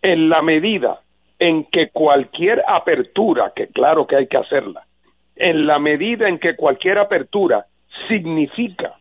En 0.02 0.28
la 0.28 0.42
medida 0.42 1.00
en 1.38 1.64
que 1.64 1.88
cualquier 1.88 2.62
apertura, 2.66 3.52
que 3.56 3.68
claro 3.68 4.06
que 4.06 4.16
hay 4.16 4.26
que 4.26 4.36
hacerla, 4.36 4.84
en 5.36 5.66
la 5.66 5.78
medida 5.78 6.28
en 6.28 6.38
que 6.38 6.54
cualquier 6.54 6.98
apertura 6.98 7.64
significa 8.08 8.94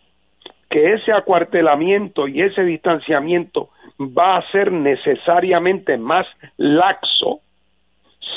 que 0.74 0.94
ese 0.94 1.14
acuartelamiento 1.14 2.28
y 2.28 2.42
ese 2.42 2.64
distanciamiento 2.64 3.70
va 4.00 4.38
a 4.38 4.52
ser 4.52 4.72
necesariamente 4.72 6.00
más 6.00 6.26
laxo, 6.58 7.42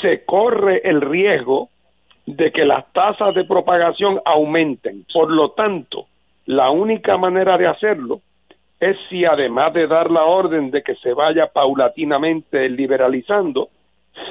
se 0.03 0.23
corre 0.23 0.87
el 0.87 1.01
riesgo 1.01 1.69
de 2.27 2.51
que 2.51 2.63
las 2.63 2.93
tasas 2.93 3.33
de 3.33 3.43
propagación 3.43 4.21
aumenten. 4.23 5.03
Por 5.11 5.31
lo 5.31 5.53
tanto, 5.53 6.05
la 6.45 6.69
única 6.69 7.17
manera 7.17 7.57
de 7.57 7.65
hacerlo 7.65 8.21
es 8.79 8.95
si 9.09 9.25
además 9.25 9.73
de 9.73 9.87
dar 9.87 10.11
la 10.11 10.25
orden 10.25 10.69
de 10.69 10.83
que 10.83 10.93
se 10.97 11.13
vaya 11.13 11.47
paulatinamente 11.47 12.69
liberalizando, 12.69 13.69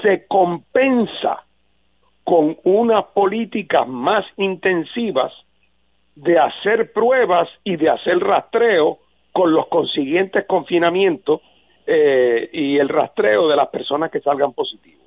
se 0.03 0.29
compensa 0.29 1.43
con 2.23 2.57
unas 2.63 3.05
políticas 3.07 3.89
más 3.89 4.25
intensivas 4.37 5.33
de 6.17 6.39
hacer 6.39 6.93
pruebas 6.93 7.49
y 7.63 7.77
de 7.77 7.91
hacer 7.91 8.19
rastreo 8.19 8.99
con 9.33 9.53
los 9.53 9.69
consiguientes 9.69 10.47
confinamientos 10.47 11.41
eh, 11.87 12.49
y 12.53 12.79
el 12.79 12.89
rastreo 12.89 13.47
de 13.49 13.57
las 13.57 13.69
personas 13.69 14.11
que 14.11 14.21
salgan 14.21 14.53
positivos. 14.53 15.07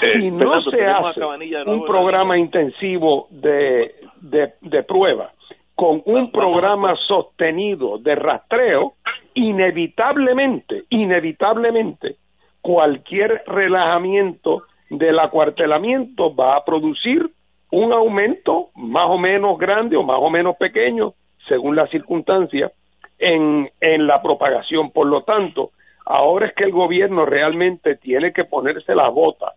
Eh, 0.00 0.20
si 0.20 0.30
no 0.30 0.60
se 0.62 0.84
hace 0.84 1.20
un 1.66 1.84
programa 1.84 2.38
intensivo 2.38 3.28
de, 3.30 3.94
de, 4.20 4.54
de 4.62 4.82
prueba 4.84 5.32
con 5.74 6.02
un 6.06 6.30
programa 6.30 6.96
sostenido 6.96 7.98
de 7.98 8.14
rastreo, 8.14 8.94
inevitablemente, 9.34 10.84
inevitablemente, 10.90 12.16
cualquier 12.60 13.42
relajamiento 13.46 14.62
del 14.88 15.18
acuartelamiento 15.18 16.34
va 16.34 16.56
a 16.56 16.64
producir 16.64 17.30
un 17.72 17.92
aumento 17.92 18.68
más 18.76 19.08
o 19.08 19.18
menos 19.18 19.58
grande 19.58 19.96
o 19.96 20.02
más 20.02 20.18
o 20.20 20.30
menos 20.30 20.56
pequeño, 20.56 21.14
según 21.48 21.74
las 21.74 21.90
circunstancias, 21.90 22.70
en, 23.18 23.70
en 23.80 24.06
la 24.06 24.22
propagación. 24.22 24.90
Por 24.90 25.06
lo 25.06 25.22
tanto, 25.22 25.70
ahora 26.04 26.46
es 26.46 26.54
que 26.54 26.64
el 26.64 26.72
gobierno 26.72 27.24
realmente 27.24 27.96
tiene 27.96 28.32
que 28.32 28.44
ponerse 28.44 28.94
la 28.94 29.08
bota 29.08 29.54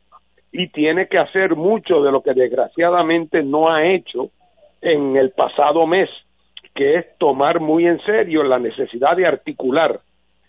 y 0.51 0.69
tiene 0.69 1.07
que 1.07 1.17
hacer 1.17 1.55
mucho 1.55 2.01
de 2.01 2.11
lo 2.11 2.21
que 2.21 2.33
desgraciadamente 2.33 3.43
no 3.43 3.69
ha 3.69 3.85
hecho 3.85 4.29
en 4.81 5.17
el 5.17 5.31
pasado 5.31 5.85
mes, 5.85 6.09
que 6.73 6.95
es 6.95 7.17
tomar 7.17 7.59
muy 7.59 7.85
en 7.85 7.99
serio 8.05 8.43
la 8.43 8.59
necesidad 8.59 9.17
de 9.17 9.27
articular 9.27 9.99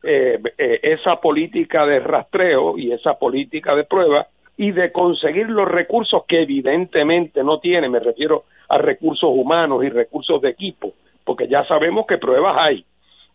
eh, 0.05 0.39
eh, 0.57 0.79
esa 0.83 1.17
política 1.17 1.85
de 1.85 1.99
rastreo 1.99 2.79
y 2.79 2.93
esa 2.93 3.15
política 3.15 3.75
de 3.75 3.83
prueba 3.83 4.29
y 4.57 4.73
de 4.73 4.93
conseguir 4.93 5.49
los 5.49 5.69
recursos 5.69 6.25
que 6.27 6.43
evidentemente 6.43 7.43
no 7.45 7.61
tiene, 7.61 7.89
me 7.89 8.01
refiero 8.01 8.45
a 8.69 8.79
recursos 8.79 9.31
humanos 9.33 9.85
y 9.85 9.89
recursos 9.89 10.41
de 10.41 10.51
equipo, 10.51 10.95
porque 11.25 11.49
ya 11.49 11.65
sabemos 11.67 12.07
que 12.07 12.19
pruebas 12.19 12.57
hay, 12.59 12.85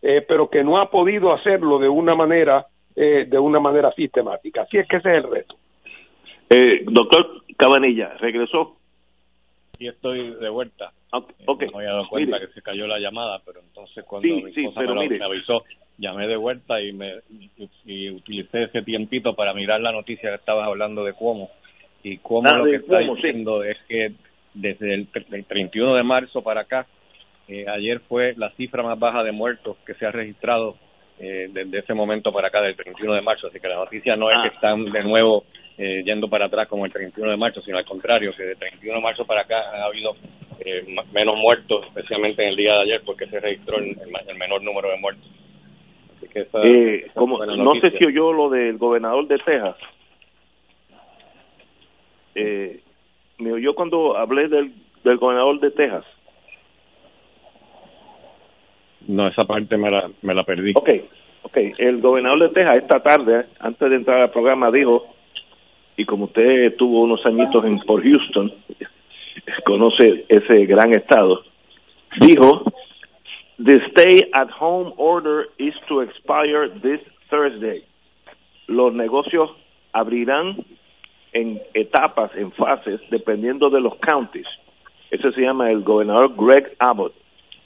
eh, 0.02 0.24
pero 0.26 0.50
que 0.50 0.64
no 0.64 0.78
ha 0.78 0.90
podido 0.90 1.32
hacerlo 1.32 1.78
de 1.78 1.88
una 1.88 2.14
manera 2.14 2.66
de 2.94 3.38
una 3.38 3.58
manera 3.58 3.90
sistemática. 3.92 4.62
Así 4.62 4.76
es 4.76 4.86
que 4.86 4.96
ese 4.96 5.08
es 5.16 5.24
el 5.24 5.30
reto. 5.30 5.56
Eh, 6.54 6.84
doctor 6.84 7.42
Cabanilla, 7.56 8.14
¿regresó? 8.18 8.76
Sí, 9.78 9.86
estoy 9.86 10.34
de 10.34 10.50
vuelta. 10.50 10.92
Okay, 11.10 11.68
no 11.68 11.78
me 11.78 11.84
había 11.84 11.92
dado 11.92 12.08
cuenta 12.08 12.38
que 12.38 12.48
se 12.48 12.60
cayó 12.62 12.86
la 12.86 12.98
llamada, 12.98 13.40
pero 13.44 13.60
entonces 13.60 14.04
cuando 14.04 14.28
mi 14.28 14.50
esposa 14.50 14.82
me, 14.82 15.24
avisó, 15.24 15.64
llamé 16.02 16.26
de 16.26 16.36
vuelta 16.36 16.80
y 16.80 16.92
me 16.92 17.14
y, 17.86 18.10
utilicé 18.10 18.64
ese 18.64 18.82
tiempito 18.82 19.34
para 19.34 19.54
mirar 19.54 19.80
la 19.80 19.92
noticia 19.92 20.30
que 20.30 20.36
estabas 20.36 20.66
hablando 20.66 21.04
de 21.04 21.14
cómo 21.14 21.50
y 22.02 22.18
cómo 22.18 22.48
ah, 22.48 22.58
lo 22.58 22.64
que 22.64 22.76
está 22.76 22.98
diciendo 22.98 23.62
es 23.62 23.78
que 23.88 24.12
desde 24.54 24.94
el, 24.94 25.06
31 25.46 25.94
de 25.94 26.02
marzo 26.02 26.42
para 26.42 26.62
acá, 26.62 26.86
eh, 27.48 27.64
ayer 27.68 28.00
fue 28.00 28.34
la 28.36 28.50
cifra 28.50 28.82
más 28.82 28.98
baja 28.98 29.22
de 29.22 29.32
muertos 29.32 29.76
que 29.86 29.94
se 29.94 30.04
ha 30.04 30.10
registrado 30.10 30.76
eh, 31.18 31.48
desde 31.52 31.78
ese 31.78 31.94
momento 31.94 32.32
para 32.32 32.48
acá, 32.48 32.60
del 32.60 32.74
31 32.74 33.14
de 33.14 33.20
marzo. 33.22 33.46
Así 33.46 33.60
que 33.60 33.68
la 33.68 33.76
noticia 33.76 34.16
no 34.16 34.28
es 34.28 34.36
que 34.42 34.48
ah. 34.48 34.54
están 34.54 34.84
de 34.90 35.04
nuevo 35.04 35.44
eh, 35.78 36.02
yendo 36.04 36.28
para 36.28 36.46
atrás 36.46 36.68
como 36.68 36.84
el 36.84 36.92
31 36.92 37.30
de 37.30 37.36
marzo, 37.36 37.62
sino 37.62 37.78
al 37.78 37.84
contrario, 37.84 38.32
que 38.36 38.42
del 38.42 38.58
31 38.58 38.96
de 38.96 39.02
marzo 39.02 39.24
para 39.24 39.42
acá 39.42 39.56
ha 39.58 39.84
habido 39.84 40.16
eh, 40.60 40.84
menos 41.12 41.36
muertos, 41.36 41.86
especialmente 41.86 42.42
en 42.42 42.50
el 42.50 42.56
día 42.56 42.74
de 42.74 42.80
ayer, 42.82 43.02
porque 43.04 43.26
se 43.26 43.40
registró 43.40 43.78
el, 43.78 43.96
menor 44.36 44.62
número 44.62 44.90
de 44.90 44.98
muertos. 44.98 45.28
Así 46.22 46.28
que 46.28 46.46
eh, 46.64 47.10
como, 47.14 47.44
no 47.44 47.74
sé 47.80 47.90
si 47.98 48.04
oyó 48.04 48.32
lo 48.32 48.48
del 48.48 48.78
gobernador 48.78 49.26
de 49.26 49.38
Texas. 49.38 49.76
Eh, 52.34 52.80
me 53.38 53.52
oyó 53.52 53.74
cuando 53.74 54.16
hablé 54.16 54.48
del, 54.48 54.72
del 55.02 55.18
gobernador 55.18 55.58
de 55.60 55.70
Texas. 55.72 56.04
No, 59.08 59.26
esa 59.26 59.44
parte 59.44 59.76
me 59.76 59.90
la, 59.90 60.08
me 60.22 60.34
la 60.34 60.44
perdí. 60.44 60.72
Ok, 60.76 60.88
ok. 61.42 61.56
El 61.78 62.00
gobernador 62.00 62.38
de 62.38 62.48
Texas 62.50 62.76
esta 62.76 63.02
tarde, 63.02 63.46
antes 63.58 63.90
de 63.90 63.96
entrar 63.96 64.20
al 64.22 64.30
programa, 64.30 64.70
dijo 64.70 65.08
y 65.96 66.04
como 66.04 66.24
usted 66.24 66.74
tuvo 66.76 67.02
unos 67.02 67.24
añitos 67.26 67.64
en 67.64 67.78
por 67.80 68.02
Houston, 68.02 68.52
conoce 69.64 70.24
ese 70.28 70.64
gran 70.66 70.94
estado, 70.94 71.42
dijo, 72.20 72.64
The 73.64 73.78
stay 73.92 74.28
at 74.34 74.50
home 74.50 74.92
order 74.96 75.44
is 75.56 75.74
to 75.88 76.00
expire 76.00 76.68
this 76.68 77.00
Thursday. 77.30 77.84
Los 78.66 78.92
negocios 78.92 79.50
abrirán 79.92 80.64
en 81.32 81.60
etapas, 81.72 82.32
en 82.34 82.50
fases, 82.52 83.00
dependiendo 83.10 83.70
de 83.70 83.80
los 83.80 83.94
counties. 83.98 84.48
Ese 85.12 85.30
se 85.30 85.42
llama 85.42 85.70
el 85.70 85.82
gobernador 85.82 86.34
Greg 86.36 86.74
Abbott. 86.80 87.14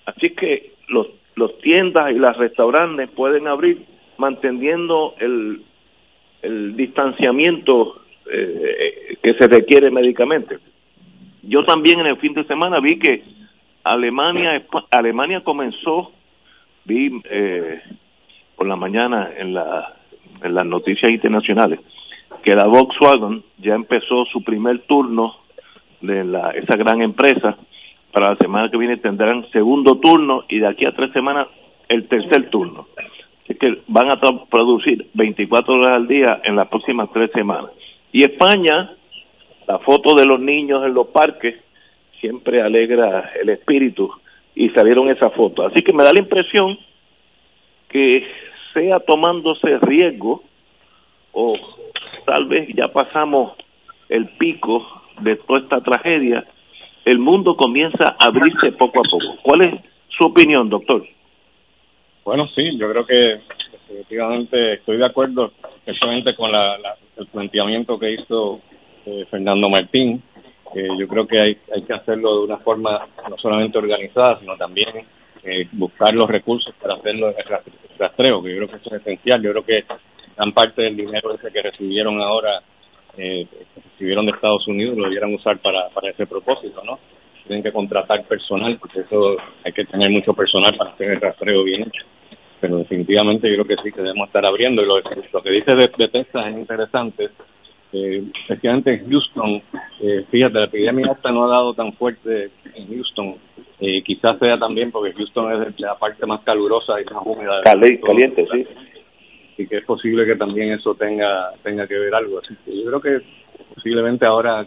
Así 0.04 0.34
que 0.34 0.74
los, 0.88 1.06
los 1.34 1.58
tiendas 1.60 2.10
y 2.10 2.18
las 2.18 2.36
restaurantes 2.36 3.08
pueden 3.12 3.48
abrir 3.48 3.86
manteniendo 4.18 5.14
el, 5.18 5.62
el 6.42 6.76
distanciamiento 6.76 8.02
eh, 8.30 9.16
que 9.22 9.32
se 9.32 9.46
requiere 9.46 9.90
médicamente. 9.90 10.58
Yo 11.42 11.64
también 11.64 12.00
en 12.00 12.06
el 12.06 12.18
fin 12.18 12.34
de 12.34 12.44
semana 12.44 12.80
vi 12.80 12.98
que 12.98 13.22
Alemania 13.86 14.62
Alemania 14.90 15.42
comenzó 15.42 16.12
vi 16.84 17.20
eh, 17.30 17.80
por 18.56 18.66
la 18.66 18.76
mañana 18.76 19.30
en 19.36 19.54
la 19.54 19.94
en 20.42 20.54
las 20.54 20.66
noticias 20.66 21.10
internacionales 21.10 21.80
que 22.42 22.54
la 22.54 22.66
Volkswagen 22.66 23.42
ya 23.58 23.74
empezó 23.74 24.24
su 24.26 24.42
primer 24.42 24.80
turno 24.86 25.36
de 26.00 26.24
la 26.24 26.50
esa 26.50 26.76
gran 26.76 27.00
empresa 27.02 27.56
para 28.12 28.30
la 28.30 28.36
semana 28.36 28.70
que 28.70 28.76
viene 28.76 28.96
tendrán 28.96 29.48
segundo 29.50 29.98
turno 29.98 30.44
y 30.48 30.58
de 30.58 30.68
aquí 30.68 30.84
a 30.84 30.92
tres 30.92 31.12
semanas 31.12 31.48
el 31.88 32.08
tercer 32.08 32.50
turno. 32.50 32.86
Así 33.44 33.54
que 33.54 33.82
van 33.86 34.10
a 34.10 34.18
producir 34.50 35.06
24 35.14 35.74
horas 35.74 35.90
al 35.90 36.08
día 36.08 36.40
en 36.42 36.56
las 36.56 36.68
próximas 36.68 37.10
tres 37.12 37.30
semanas. 37.32 37.70
Y 38.10 38.24
España, 38.24 38.92
la 39.68 39.78
foto 39.80 40.14
de 40.14 40.24
los 40.24 40.40
niños 40.40 40.84
en 40.84 40.94
los 40.94 41.08
parques 41.08 41.54
siempre 42.20 42.62
alegra 42.62 43.32
el 43.40 43.48
espíritu 43.50 44.10
y 44.54 44.70
salieron 44.70 45.08
esa 45.08 45.30
foto. 45.30 45.66
Así 45.66 45.82
que 45.82 45.92
me 45.92 46.04
da 46.04 46.12
la 46.12 46.20
impresión 46.20 46.78
que 47.88 48.26
sea 48.72 49.00
tomándose 49.00 49.78
riesgo 49.78 50.42
o 51.32 51.56
tal 52.24 52.46
vez 52.46 52.68
ya 52.74 52.88
pasamos 52.88 53.52
el 54.08 54.28
pico 54.38 54.86
de 55.20 55.36
toda 55.36 55.60
esta 55.60 55.80
tragedia, 55.80 56.44
el 57.04 57.18
mundo 57.18 57.56
comienza 57.56 58.16
a 58.18 58.26
abrirse 58.26 58.72
poco 58.72 59.00
a 59.00 59.08
poco. 59.08 59.36
¿Cuál 59.42 59.60
es 59.66 59.80
su 60.08 60.26
opinión, 60.26 60.68
doctor? 60.68 61.06
Bueno, 62.24 62.48
sí, 62.48 62.76
yo 62.76 62.90
creo 62.90 63.06
que 63.06 63.40
definitivamente 63.72 64.74
estoy 64.74 64.96
de 64.96 65.06
acuerdo 65.06 65.52
con 66.36 66.52
la, 66.52 66.76
el 67.16 67.26
planteamiento 67.26 67.98
que 67.98 68.12
hizo 68.14 68.60
eh, 69.06 69.24
Fernando 69.30 69.68
Martín. 69.68 70.22
Yo 70.98 71.08
creo 71.08 71.26
que 71.26 71.40
hay, 71.40 71.56
hay 71.74 71.82
que 71.82 71.94
hacerlo 71.94 72.38
de 72.38 72.44
una 72.44 72.58
forma 72.58 73.06
no 73.28 73.38
solamente 73.38 73.78
organizada, 73.78 74.38
sino 74.40 74.56
también 74.56 74.88
eh, 75.44 75.68
buscar 75.72 76.12
los 76.14 76.26
recursos 76.26 76.74
para 76.80 76.94
hacerlo 76.94 77.32
rastreo, 77.98 78.42
que 78.42 78.50
yo 78.50 78.56
creo 78.56 78.68
que 78.68 78.76
eso 78.76 78.94
es 78.94 79.00
esencial. 79.00 79.42
Yo 79.42 79.52
creo 79.52 79.64
que 79.64 79.84
gran 80.36 80.52
parte 80.52 80.82
del 80.82 80.96
dinero 80.96 81.32
ese 81.34 81.50
que 81.52 81.62
recibieron 81.62 82.20
ahora, 82.20 82.60
eh, 83.16 83.46
recibieron 83.92 84.26
de 84.26 84.32
Estados 84.32 84.66
Unidos, 84.66 84.96
lo 84.96 85.04
debieran 85.04 85.34
usar 85.34 85.58
para, 85.58 85.88
para 85.90 86.10
ese 86.10 86.26
propósito, 86.26 86.82
¿no? 86.84 86.98
Tienen 87.46 87.62
que 87.62 87.72
contratar 87.72 88.24
personal, 88.24 88.76
porque 88.78 89.00
eso 89.00 89.36
hay 89.64 89.72
que 89.72 89.84
tener 89.84 90.10
mucho 90.10 90.34
personal 90.34 90.72
para 90.76 90.90
hacer 90.90 91.12
el 91.12 91.20
rastreo 91.20 91.62
bien 91.62 91.82
hecho. 91.82 92.04
Pero 92.60 92.78
definitivamente 92.78 93.48
yo 93.48 93.62
creo 93.62 93.76
que 93.76 93.82
sí 93.84 93.92
que 93.92 94.02
debemos 94.02 94.26
estar 94.26 94.44
abriendo. 94.44 94.82
Y 94.82 94.86
lo, 94.86 94.96
lo 94.98 95.42
que 95.42 95.50
dice 95.50 95.74
de, 95.76 95.90
de 95.96 96.08
Texas 96.08 96.46
es 96.48 96.56
interesante 96.56 97.30
eh, 97.96 98.24
especialmente 98.42 98.92
en 98.92 99.10
Houston, 99.10 99.62
eh, 100.00 100.24
fíjate, 100.30 100.58
la 100.58 100.64
epidemia 100.66 101.12
esta 101.12 101.30
no 101.30 101.44
ha 101.44 101.48
dado 101.48 101.72
tan 101.72 101.92
fuerte 101.94 102.50
en 102.74 102.88
Houston, 102.88 103.36
eh, 103.80 104.02
quizás 104.02 104.38
sea 104.38 104.58
también 104.58 104.90
porque 104.90 105.14
Houston 105.14 105.62
es 105.62 105.80
la 105.80 105.94
parte 105.96 106.26
más 106.26 106.42
calurosa 106.42 107.00
y 107.00 107.04
más 107.06 107.24
húmeda. 107.24 107.62
caliente, 107.62 108.46
sí. 108.52 108.66
Y 109.58 109.66
que 109.66 109.78
es 109.78 109.84
posible 109.86 110.26
que 110.26 110.36
también 110.36 110.72
eso 110.72 110.94
tenga 110.94 111.52
tenga 111.62 111.86
que 111.86 111.98
ver 111.98 112.14
algo. 112.14 112.40
Así 112.40 112.54
que 112.64 112.76
yo 112.76 112.84
creo 112.86 113.00
que 113.00 113.26
posiblemente 113.74 114.26
ahora, 114.28 114.66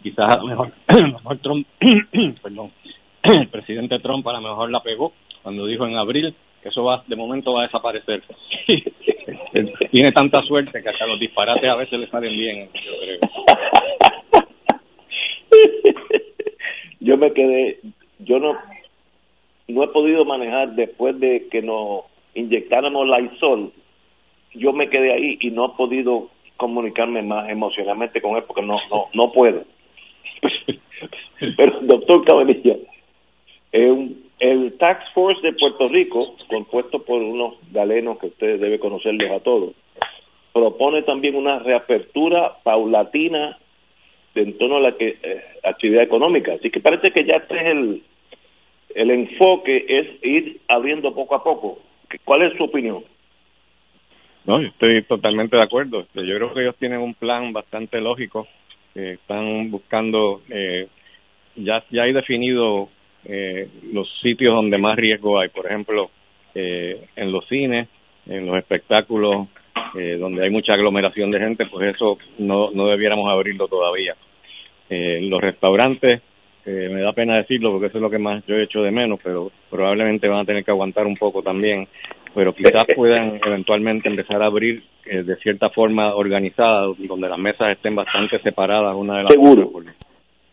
quizás 0.00 0.30
a 0.30 0.36
lo 0.36 0.46
mejor, 0.46 0.72
mejor 0.88 1.38
Trump, 1.38 1.66
perdón, 2.42 2.70
el 3.24 3.48
presidente 3.48 3.98
Trump 3.98 4.26
a 4.28 4.32
lo 4.34 4.40
mejor 4.40 4.70
la 4.70 4.80
pegó 4.80 5.12
cuando 5.42 5.66
dijo 5.66 5.84
en 5.86 5.96
abril 5.96 6.34
eso 6.68 6.84
va 6.84 7.02
de 7.06 7.16
momento 7.16 7.52
va 7.52 7.62
a 7.62 7.66
desaparecer. 7.66 8.22
Tiene 9.90 10.12
tanta 10.12 10.42
suerte 10.42 10.82
que 10.82 10.88
hasta 10.88 11.06
los 11.06 11.18
disparates 11.18 11.68
a 11.68 11.76
veces 11.76 11.98
le 11.98 12.06
salen 12.08 12.36
bien, 12.36 12.68
yo 12.72 12.92
creo. 13.00 13.18
yo 17.00 17.16
me 17.16 17.32
quedé, 17.32 17.78
yo 18.20 18.38
no 18.38 18.56
no 19.68 19.84
he 19.84 19.88
podido 19.88 20.24
manejar 20.24 20.74
después 20.74 21.18
de 21.18 21.48
que 21.50 21.62
nos 21.62 22.04
inyectáramos 22.34 23.06
la 23.08 23.20
Isol, 23.20 23.72
yo 24.54 24.72
me 24.72 24.88
quedé 24.88 25.12
ahí 25.12 25.38
y 25.40 25.50
no 25.50 25.66
he 25.66 25.76
podido 25.76 26.28
comunicarme 26.56 27.22
más 27.22 27.48
emocionalmente 27.48 28.20
con 28.20 28.36
él 28.36 28.44
porque 28.46 28.62
no 28.62 28.76
no 28.90 29.08
no 29.14 29.32
puedo. 29.32 29.64
Pero 31.56 31.80
doctor 31.82 32.24
Cabanilla, 32.24 32.76
es 33.72 33.90
un 33.90 34.22
el 34.42 34.76
Tax 34.76 35.04
Force 35.14 35.40
de 35.40 35.52
Puerto 35.52 35.88
Rico, 35.88 36.34
compuesto 36.48 37.04
por 37.04 37.22
unos 37.22 37.54
galenos 37.70 38.18
que 38.18 38.26
ustedes 38.26 38.60
deben 38.60 38.80
conocerlos 38.80 39.30
a 39.30 39.38
todos, 39.38 39.72
propone 40.52 41.02
también 41.02 41.36
una 41.36 41.60
reapertura 41.60 42.56
paulatina 42.64 43.56
en 44.34 44.58
torno 44.58 44.78
a 44.78 44.80
la 44.80 44.96
que, 44.96 45.16
eh, 45.22 45.44
actividad 45.62 46.02
económica. 46.02 46.54
Así 46.54 46.70
que 46.70 46.80
parece 46.80 47.12
que 47.12 47.24
ya 47.24 47.36
este 47.36 47.54
es 47.54 47.66
el, 47.66 48.02
el 48.96 49.10
enfoque, 49.12 49.84
es 49.86 50.08
ir 50.24 50.60
abriendo 50.66 51.14
poco 51.14 51.36
a 51.36 51.44
poco. 51.44 51.78
¿Cuál 52.24 52.42
es 52.42 52.56
su 52.56 52.64
opinión? 52.64 53.04
No, 54.44 54.60
yo 54.60 54.66
estoy 54.66 55.04
totalmente 55.04 55.56
de 55.56 55.62
acuerdo. 55.62 56.00
Este, 56.00 56.26
yo 56.26 56.34
creo 56.34 56.52
que 56.52 56.62
ellos 56.62 56.76
tienen 56.80 56.98
un 56.98 57.14
plan 57.14 57.52
bastante 57.52 58.00
lógico. 58.00 58.48
están 58.96 59.70
buscando, 59.70 60.42
eh, 60.50 60.88
ya, 61.54 61.84
ya 61.90 62.02
hay 62.02 62.12
definido 62.12 62.88
eh, 63.24 63.68
los 63.92 64.08
sitios 64.20 64.54
donde 64.54 64.78
más 64.78 64.96
riesgo 64.96 65.38
hay, 65.38 65.48
por 65.48 65.66
ejemplo, 65.66 66.10
eh, 66.54 67.06
en 67.16 67.32
los 67.32 67.46
cines, 67.48 67.88
en 68.26 68.46
los 68.46 68.56
espectáculos, 68.56 69.48
eh, 69.94 70.16
donde 70.18 70.44
hay 70.44 70.50
mucha 70.50 70.74
aglomeración 70.74 71.30
de 71.30 71.38
gente, 71.38 71.66
pues 71.66 71.94
eso 71.94 72.18
no, 72.38 72.70
no 72.70 72.86
debiéramos 72.88 73.30
abrirlo 73.30 73.68
todavía. 73.68 74.14
Eh, 74.88 75.20
los 75.22 75.40
restaurantes, 75.40 76.20
eh, 76.64 76.88
me 76.92 77.00
da 77.00 77.12
pena 77.12 77.36
decirlo 77.36 77.72
porque 77.72 77.86
eso 77.88 77.98
es 77.98 78.02
lo 78.02 78.10
que 78.10 78.18
más 78.18 78.44
yo 78.46 78.54
he 78.54 78.62
hecho 78.62 78.82
de 78.82 78.90
menos, 78.90 79.18
pero 79.22 79.50
probablemente 79.68 80.28
van 80.28 80.40
a 80.40 80.44
tener 80.44 80.64
que 80.64 80.70
aguantar 80.70 81.06
un 81.06 81.16
poco 81.16 81.42
también, 81.42 81.88
pero 82.34 82.54
quizás 82.54 82.86
puedan 82.94 83.40
eventualmente 83.44 84.08
empezar 84.08 84.42
a 84.42 84.46
abrir 84.46 84.82
eh, 85.06 85.24
de 85.24 85.36
cierta 85.36 85.70
forma 85.70 86.14
organizada, 86.14 86.86
donde 86.98 87.28
las 87.28 87.38
mesas 87.38 87.70
estén 87.70 87.96
bastante 87.96 88.38
separadas 88.40 88.94
una 88.94 89.18
de 89.18 89.22
las 89.24 89.32
Seguro. 89.32 89.72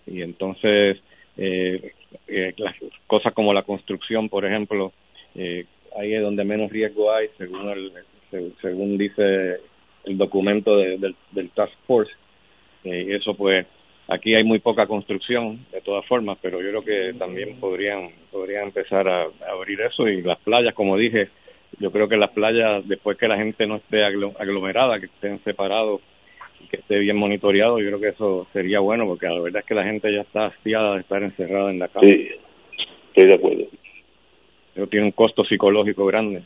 Y 0.08 0.24
entonces, 0.24 0.98
eh, 1.38 1.92
eh, 2.28 2.54
cosas 3.08 3.34
como 3.34 3.54
la 3.54 3.64
construcción, 3.64 4.30
por 4.30 4.46
ejemplo, 4.46 4.92
eh, 5.36 5.66
ahí 5.98 6.14
es 6.14 6.22
donde 6.22 6.44
menos 6.44 6.72
riesgo 6.72 7.12
hay, 7.12 7.30
según 7.38 7.70
el, 7.70 7.92
según 8.62 8.98
dice 8.98 9.58
el 10.06 10.18
documento 10.18 10.78
de, 10.78 10.98
del, 10.98 11.16
del 11.32 11.50
Task 11.52 11.74
Force. 11.86 12.12
Eh, 12.84 13.16
eso 13.16 13.34
pues 13.34 13.66
aquí 14.08 14.34
hay 14.34 14.44
muy 14.44 14.60
poca 14.60 14.88
construcción 14.88 15.66
de 15.72 15.82
todas 15.82 16.06
formas, 16.06 16.38
pero 16.42 16.62
yo 16.62 16.70
creo 16.70 16.84
que 16.84 17.18
también 17.18 17.60
podrían 17.60 18.10
podrían 18.32 18.66
empezar 18.66 19.08
a, 19.08 19.24
a 19.24 19.52
abrir 19.52 19.82
eso 19.82 20.08
y 20.08 20.22
las 20.22 20.40
playas, 20.40 20.74
como 20.74 20.98
dije, 20.98 21.30
yo 21.80 21.92
creo 21.92 22.08
que 22.08 22.18
las 22.18 22.32
playas 22.32 22.88
después 22.88 23.18
que 23.18 23.28
la 23.28 23.38
gente 23.38 23.68
no 23.68 23.78
esté 23.78 24.04
aglomerada, 24.04 25.00
que 25.00 25.08
estén 25.08 25.44
separados 25.44 26.02
que 26.70 26.78
esté 26.78 27.00
bien 27.00 27.18
monitoreado, 27.18 27.80
yo 27.80 27.88
creo 27.88 28.00
que 28.00 28.10
eso 28.10 28.48
sería 28.54 28.80
bueno, 28.80 29.06
porque 29.06 29.28
la 29.28 29.40
verdad 29.40 29.62
es 29.62 29.66
que 29.66 29.76
la 29.76 29.84
gente 29.84 30.14
ya 30.14 30.22
está 30.22 30.48
hastiada 30.48 30.96
de 30.96 31.02
estar 31.02 31.24
encerrada 31.24 31.72
en 31.72 31.80
la 31.80 31.88
casa. 31.88 32.06
Sí, 32.06 32.30
estoy 33.08 33.28
de 33.28 33.34
acuerdo. 33.34 33.64
Eso 34.76 34.88
tiene 34.88 35.06
un 35.06 35.12
costo 35.12 35.44
psicológico 35.44 36.06
grande. 36.06 36.44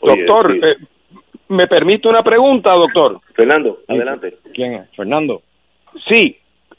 Oye, 0.00 0.24
doctor, 0.24 0.52
sí. 0.52 0.60
eh, 0.60 0.86
¿me 1.48 1.66
permite 1.66 2.08
una 2.08 2.22
pregunta, 2.22 2.72
doctor? 2.74 3.20
Fernando, 3.34 3.78
adelante. 3.88 4.38
¿Quién 4.52 4.74
es? 4.74 4.90
¿Fernando? 4.96 5.42
Sí, 6.08 6.36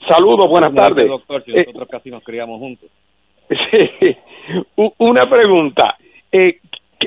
saludos, 0.10 0.50
buenas 0.50 0.74
tardes. 0.74 1.08
Doctor, 1.08 1.44
si 1.44 1.52
nosotros 1.52 1.84
eh, 1.84 1.92
casi 1.92 2.10
nos 2.10 2.24
criamos 2.24 2.60
juntos. 2.60 2.90
Sí, 3.72 4.16
una 4.98 5.30
pregunta. 5.30 5.96
Eh, 6.32 6.60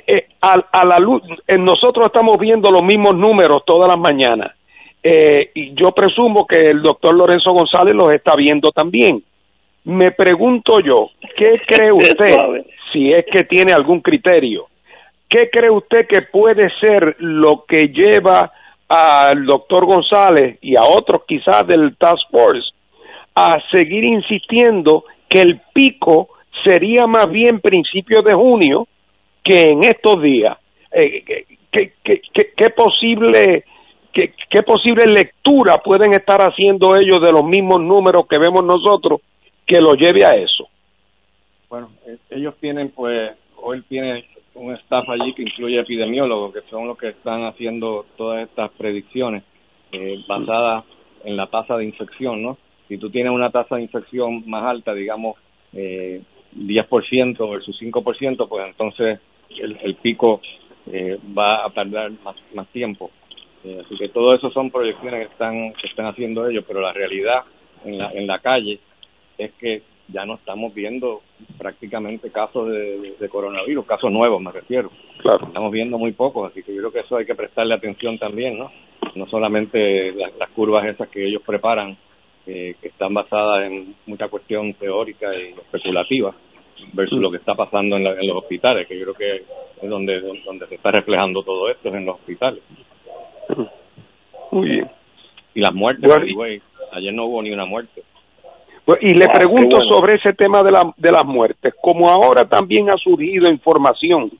eh, 0.07 0.29
a, 0.41 0.55
a, 0.73 0.87
la 0.87 0.99
luz, 0.99 1.23
eh, 1.47 1.59
nosotros 1.59 2.07
estamos 2.07 2.39
viendo 2.39 2.71
los 2.71 2.83
mismos 2.83 3.17
números 3.17 3.63
todas 3.67 3.89
las 3.89 3.99
mañanas. 3.99 4.56
Eh, 5.09 5.51
y 5.55 5.73
yo 5.81 5.93
presumo 5.93 6.45
que 6.49 6.71
el 6.71 6.83
doctor 6.83 7.15
Lorenzo 7.15 7.53
González 7.53 7.95
los 7.95 8.11
está 8.11 8.35
viendo 8.35 8.73
también. 8.73 9.23
Me 9.85 10.11
pregunto 10.11 10.81
yo, 10.81 11.11
¿qué 11.37 11.61
cree 11.67 11.93
usted, 11.93 12.65
si 12.93 13.13
es 13.13 13.25
que 13.33 13.45
tiene 13.45 13.73
algún 13.73 14.01
criterio, 14.01 14.67
qué 15.29 15.49
cree 15.49 15.71
usted 15.71 16.09
que 16.09 16.23
puede 16.23 16.69
ser 16.81 17.15
lo 17.21 17.65
que 17.69 17.87
lleva 17.87 18.51
al 18.89 19.47
doctor 19.47 19.87
González 19.87 20.59
y 20.61 20.77
a 20.77 20.83
otros 20.83 21.23
quizás 21.25 21.65
del 21.69 21.97
Task 21.97 22.29
Force 22.33 22.69
a 23.37 23.61
seguir 23.71 24.03
insistiendo 24.03 25.05
que 25.29 25.41
el 25.41 25.61
pico 25.73 26.31
sería 26.65 27.05
más 27.07 27.31
bien 27.31 27.61
principios 27.61 28.25
de 28.25 28.35
junio 28.35 28.89
que 29.45 29.71
en 29.71 29.85
estos 29.85 30.21
días? 30.21 30.59
Eh, 30.91 31.23
¿qué, 31.71 31.93
qué, 32.03 32.21
qué, 32.35 32.47
qué 32.57 32.71
posible 32.71 33.63
¿Qué, 34.17 34.33
¿Qué 34.49 34.63
posible 34.63 35.05
lectura 35.05 35.77
pueden 35.85 36.15
estar 36.15 36.41
haciendo 36.41 36.97
ellos 36.97 37.21
de 37.21 37.33
los 37.33 37.45
mismos 37.45 37.83
números 37.83 38.27
que 38.27 38.39
vemos 38.39 38.65
nosotros 38.65 39.21
que 39.67 39.79
lo 39.79 39.93
lleve 39.93 40.25
a 40.25 40.35
eso? 40.37 40.67
Bueno, 41.69 41.91
eh, 42.07 42.17
ellos 42.31 42.55
tienen, 42.59 42.93
pues, 42.93 43.33
hoy 43.57 43.83
tiene 43.83 44.25
un 44.55 44.73
staff 44.77 45.07
allí 45.11 45.35
que 45.35 45.43
incluye 45.43 45.79
epidemiólogos, 45.79 46.55
que 46.55 46.63
son 46.71 46.87
los 46.87 46.97
que 46.97 47.09
están 47.09 47.45
haciendo 47.45 48.07
todas 48.17 48.49
estas 48.49 48.71
predicciones 48.71 49.45
eh, 49.93 50.17
basadas 50.27 50.87
en 51.23 51.37
la 51.37 51.49
tasa 51.49 51.77
de 51.77 51.85
infección, 51.85 52.43
¿no? 52.43 52.57
Si 52.89 52.97
tú 52.97 53.11
tienes 53.11 53.35
una 53.35 53.51
tasa 53.51 53.77
de 53.77 53.83
infección 53.83 54.49
más 54.49 54.65
alta, 54.65 54.95
digamos, 54.95 55.37
eh, 55.75 56.23
10% 56.55 57.51
versus 57.51 57.79
5%, 57.79 58.49
pues 58.49 58.67
entonces 58.67 59.21
el, 59.51 59.77
el 59.83 59.95
pico 59.97 60.41
eh, 60.91 61.19
va 61.37 61.67
a 61.67 61.71
tardar 61.71 62.13
más, 62.25 62.37
más 62.55 62.67
tiempo. 62.69 63.11
Eh, 63.65 63.83
así 63.85 63.97
que 63.97 64.09
todo 64.09 64.35
eso 64.35 64.51
son 64.51 64.71
proyecciones 64.71 65.27
que 65.27 65.33
están 65.33 65.73
que 65.75 65.87
están 65.87 66.07
haciendo 66.07 66.49
ellos, 66.49 66.65
pero 66.67 66.81
la 66.81 66.93
realidad 66.93 67.45
en 67.85 67.99
la, 67.99 68.11
en 68.13 68.27
la 68.27 68.39
calle 68.39 68.79
es 69.39 69.53
que 69.55 69.83
ya 70.09 70.25
no 70.25 70.35
estamos 70.35 70.73
viendo 70.73 71.23
prácticamente 71.59 72.31
casos 72.31 72.69
de, 72.69 73.17
de 73.19 73.29
coronavirus, 73.29 73.87
casos 73.87 74.13
nuevos 74.13 74.41
me 74.41 74.53
refiero. 74.53 74.91
Claro. 75.19 75.47
Estamos 75.47 75.73
viendo 75.73 75.99
muy 75.99 76.13
pocos, 76.13 76.51
así 76.51 76.63
que 76.63 76.73
yo 76.73 76.79
creo 76.79 76.93
que 76.93 77.01
eso 77.01 77.17
hay 77.17 77.27
que 77.27 77.35
prestarle 77.35 77.75
atención 77.75 78.19
también, 78.19 78.59
¿no? 78.59 78.71
No 79.15 79.27
solamente 79.27 80.13
las, 80.13 80.37
las 80.37 80.51
curvas 80.51 80.87
esas 80.87 81.09
que 81.09 81.27
ellos 81.27 81.43
preparan, 81.45 81.97
eh, 82.47 82.77
que 82.81 82.89
están 82.89 83.15
basadas 83.15 83.65
en 83.65 83.97
mucha 84.07 84.29
cuestión 84.29 84.75
teórica 84.75 85.35
y 85.35 85.49
especulativa, 85.49 86.35
versus 86.93 87.19
lo 87.19 87.31
que 87.31 87.39
está 87.39 87.55
pasando 87.55 87.97
en, 87.97 88.05
la, 88.05 88.13
en 88.13 88.27
los 88.29 88.37
hospitales, 88.37 88.87
que 88.87 88.97
yo 88.99 89.13
creo 89.13 89.15
que 89.15 89.45
es 89.83 89.91
donde, 89.91 90.21
donde 90.21 90.67
se 90.69 90.77
está 90.77 90.91
reflejando 90.93 91.43
todo 91.43 91.69
esto, 91.69 91.89
es 91.89 91.95
en 91.95 92.07
los 92.07 92.17
hospitales. 92.17 92.63
Muy 94.51 94.69
bien. 94.69 94.91
Y 95.55 95.61
las 95.61 95.75
muertes, 95.75 96.11
bueno, 96.11 96.27
güey, 96.35 96.63
ayer 96.93 97.13
no 97.13 97.27
hubo 97.27 97.43
ni 97.43 97.51
una 97.51 97.65
muerte. 97.65 98.03
Y 99.01 99.15
le 99.15 99.29
pregunto 99.29 99.79
bueno. 99.79 99.93
sobre 99.93 100.19
ese 100.19 100.33
tema 100.35 100.63
de, 100.63 100.71
la, 100.71 100.93
de 100.97 101.11
las 101.11 101.25
muertes. 101.25 101.75
Como 101.83 102.09
ahora 102.09 102.49
también 102.49 102.89
ha 102.89 102.97
surgido 102.97 103.51
información 103.51 104.31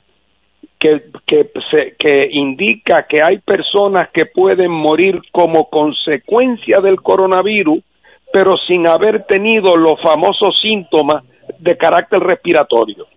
que, 0.79 1.03
que, 1.25 1.49
se, 1.69 1.95
que 1.97 2.29
indica 2.31 3.05
que 3.07 3.21
hay 3.21 3.39
personas 3.39 4.09
que 4.13 4.25
pueden 4.27 4.71
morir 4.71 5.21
como 5.31 5.69
consecuencia 5.69 6.79
del 6.79 7.01
coronavirus, 7.01 7.79
pero 8.31 8.57
sin 8.57 8.87
haber 8.87 9.25
tenido 9.25 9.75
los 9.75 9.99
famosos 10.01 10.59
síntomas 10.61 11.23
de 11.59 11.75
carácter 11.77 12.19
respiratorio. 12.19 13.07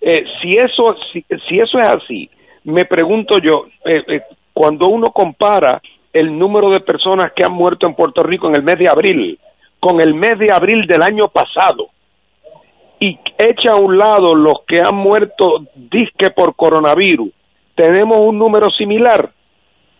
Eh, 0.00 0.24
si, 0.40 0.54
eso, 0.54 0.96
si, 1.12 1.24
eso 1.58 1.78
es 1.78 1.84
así, 1.84 2.30
me 2.64 2.84
pregunto 2.84 3.38
yo, 3.38 3.66
eh, 3.84 4.02
eh, 4.06 4.22
cuando 4.60 4.88
uno 4.88 5.06
compara 5.06 5.80
el 6.12 6.38
número 6.38 6.70
de 6.70 6.80
personas 6.80 7.32
que 7.34 7.46
han 7.46 7.52
muerto 7.54 7.86
en 7.86 7.94
Puerto 7.94 8.22
Rico 8.22 8.46
en 8.48 8.56
el 8.56 8.62
mes 8.62 8.78
de 8.78 8.90
abril 8.90 9.38
con 9.78 10.02
el 10.02 10.12
mes 10.12 10.38
de 10.38 10.48
abril 10.54 10.86
del 10.86 11.02
año 11.02 11.28
pasado, 11.28 11.88
y 13.00 13.18
echa 13.38 13.72
a 13.72 13.76
un 13.76 13.96
lado 13.96 14.34
los 14.34 14.60
que 14.68 14.76
han 14.84 14.94
muerto 14.94 15.64
disque 15.74 16.30
por 16.36 16.54
coronavirus, 16.54 17.30
¿tenemos 17.74 18.18
un 18.20 18.36
número 18.36 18.70
similar 18.70 19.30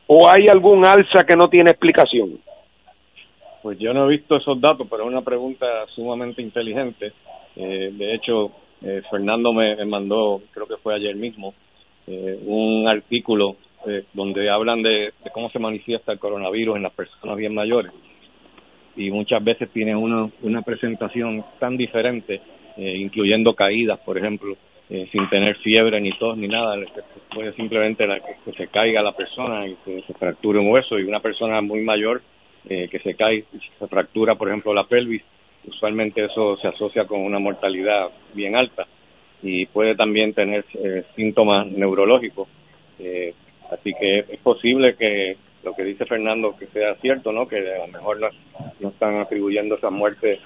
o 0.06 0.28
hay 0.28 0.48
algún 0.48 0.84
alza 0.84 1.24
que 1.26 1.36
no 1.36 1.48
tiene 1.48 1.70
explicación? 1.70 2.38
Pues 3.62 3.78
yo 3.78 3.94
no 3.94 4.04
he 4.04 4.08
visto 4.10 4.36
esos 4.36 4.60
datos, 4.60 4.86
pero 4.90 5.04
es 5.04 5.08
una 5.08 5.22
pregunta 5.22 5.66
sumamente 5.94 6.42
inteligente. 6.42 7.14
Eh, 7.56 7.90
de 7.94 8.14
hecho, 8.14 8.50
eh, 8.82 9.00
Fernando 9.10 9.54
me, 9.54 9.82
mandó, 9.86 10.42
creo 10.52 10.66
que 10.66 10.76
fue 10.76 10.94
ayer 10.94 11.16
mismo, 11.16 11.54
eh, 12.06 12.38
un 12.44 12.86
artículo 12.86 13.56
donde 14.12 14.50
hablan 14.50 14.82
de, 14.82 15.12
cómo 15.32 15.50
se 15.50 15.58
manifiesta 15.58 16.12
el 16.12 16.18
coronavirus 16.18 16.76
en 16.76 16.82
las 16.82 16.92
personas 16.92 17.36
bien 17.36 17.54
mayores. 17.54 17.92
Y 18.96 19.10
muchas 19.10 19.42
veces 19.42 19.70
tiene 19.70 19.96
una, 19.96 20.28
una 20.42 20.62
presentación 20.62 21.44
tan 21.58 21.76
diferente 21.76 22.40
eh, 22.76 22.96
incluyendo 22.96 23.54
caídas, 23.54 23.98
por 24.00 24.16
ejemplo, 24.16 24.56
eh, 24.88 25.08
sin 25.12 25.28
tener 25.28 25.56
fiebre 25.56 26.00
ni 26.00 26.12
tos 26.12 26.36
ni 26.38 26.48
nada, 26.48 26.76
puede 27.34 27.52
simplemente 27.52 28.06
que 28.44 28.52
se 28.52 28.68
caiga 28.68 29.02
la 29.02 29.12
persona 29.12 29.66
y 29.66 29.76
que 29.84 30.02
se 30.06 30.14
fracture 30.14 30.58
un 30.58 30.68
hueso 30.68 30.98
y 30.98 31.02
una 31.02 31.20
persona 31.20 31.60
muy 31.60 31.82
mayor 31.82 32.22
eh, 32.68 32.88
que 32.88 32.98
se 33.00 33.14
cae, 33.14 33.44
se 33.78 33.86
fractura, 33.86 34.36
por 34.36 34.48
ejemplo, 34.48 34.72
la 34.72 34.84
pelvis, 34.84 35.22
usualmente 35.66 36.24
eso 36.24 36.56
se 36.56 36.68
asocia 36.68 37.06
con 37.06 37.20
una 37.20 37.38
mortalidad 37.38 38.08
bien 38.34 38.56
alta 38.56 38.86
y 39.42 39.66
puede 39.66 39.94
también 39.94 40.32
tener 40.32 40.64
síntomas 41.16 41.66
neurológicos. 41.66 42.48
Así 43.70 43.92
que 43.94 44.20
es 44.28 44.40
posible 44.40 44.94
que 44.96 45.36
lo 45.62 45.74
que 45.74 45.84
dice 45.84 46.06
Fernando 46.06 46.56
que 46.58 46.66
sea 46.66 46.94
cierto, 46.96 47.32
¿no? 47.32 47.46
Que 47.46 47.58
a 47.58 47.86
lo 47.86 47.88
mejor 47.88 48.18
no, 48.20 48.88
están 48.88 49.18
atribuyendo 49.18 49.76
esa 49.76 49.90
muerte 49.90 50.40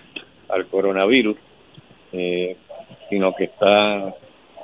al 0.48 0.66
coronavirus, 0.66 1.36
eh, 2.12 2.56
sino 3.08 3.34
que 3.34 3.44
está 3.44 4.14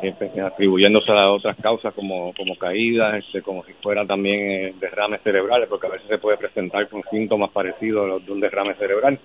eh, 0.02 0.14
pues, 0.16 0.36
atribuyéndose 0.38 1.12
a 1.12 1.30
otras 1.30 1.56
causas 1.58 1.92
como, 1.94 2.32
como 2.34 2.56
caídas, 2.56 3.22
este, 3.24 3.42
como 3.42 3.62
si 3.64 3.72
fuera 3.74 4.06
también 4.06 4.50
eh, 4.50 4.74
derrames 4.80 5.20
cerebrales, 5.22 5.68
porque 5.68 5.86
a 5.86 5.90
veces 5.90 6.08
se 6.08 6.18
puede 6.18 6.38
presentar 6.38 6.88
con 6.88 7.02
síntomas 7.10 7.50
parecidos 7.50 8.04
a 8.04 8.08
los 8.08 8.26
de 8.26 8.32
un 8.32 8.40
derrame 8.40 8.74
cerebral. 8.74 9.18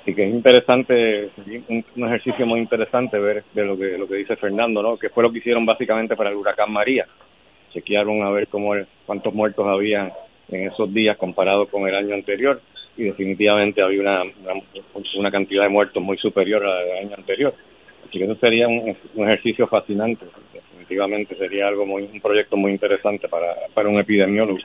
Así 0.00 0.14
que 0.14 0.24
es 0.24 0.34
interesante, 0.34 1.30
un, 1.68 1.84
ejercicio 2.06 2.46
muy 2.46 2.60
interesante 2.60 3.18
ver 3.18 3.44
de 3.54 3.64
lo 3.64 3.76
que 3.76 3.98
lo 3.98 4.06
que 4.06 4.16
dice 4.16 4.36
Fernando, 4.36 4.82
¿no? 4.82 4.96
Que 4.96 5.10
fue 5.10 5.22
lo 5.22 5.32
que 5.32 5.38
hicieron 5.38 5.66
básicamente 5.66 6.16
para 6.16 6.30
el 6.30 6.36
huracán 6.36 6.72
María. 6.72 7.06
Chequearon 7.72 8.22
a 8.22 8.30
ver 8.30 8.48
cómo 8.48 8.74
cuántos 9.06 9.34
muertos 9.34 9.66
había 9.66 10.12
en 10.50 10.68
esos 10.68 10.92
días 10.92 11.16
comparado 11.16 11.66
con 11.66 11.88
el 11.88 11.94
año 11.94 12.14
anterior 12.14 12.60
y 12.96 13.04
definitivamente 13.04 13.82
había 13.82 14.00
una, 14.00 14.22
una, 15.16 15.30
cantidad 15.30 15.62
de 15.62 15.68
muertos 15.70 16.02
muy 16.02 16.18
superior 16.18 16.64
al 16.64 17.06
año 17.06 17.14
anterior. 17.16 17.54
Así 18.06 18.18
que 18.18 18.24
eso 18.24 18.34
sería 18.36 18.68
un, 18.68 18.94
ejercicio 19.16 19.66
fascinante, 19.66 20.26
definitivamente 20.52 21.34
sería 21.36 21.68
algo 21.68 21.86
muy, 21.86 22.02
un 22.02 22.20
proyecto 22.20 22.56
muy 22.56 22.72
interesante 22.72 23.28
para, 23.28 23.54
para 23.72 23.88
un 23.88 23.98
epidemiólogo. 23.98 24.58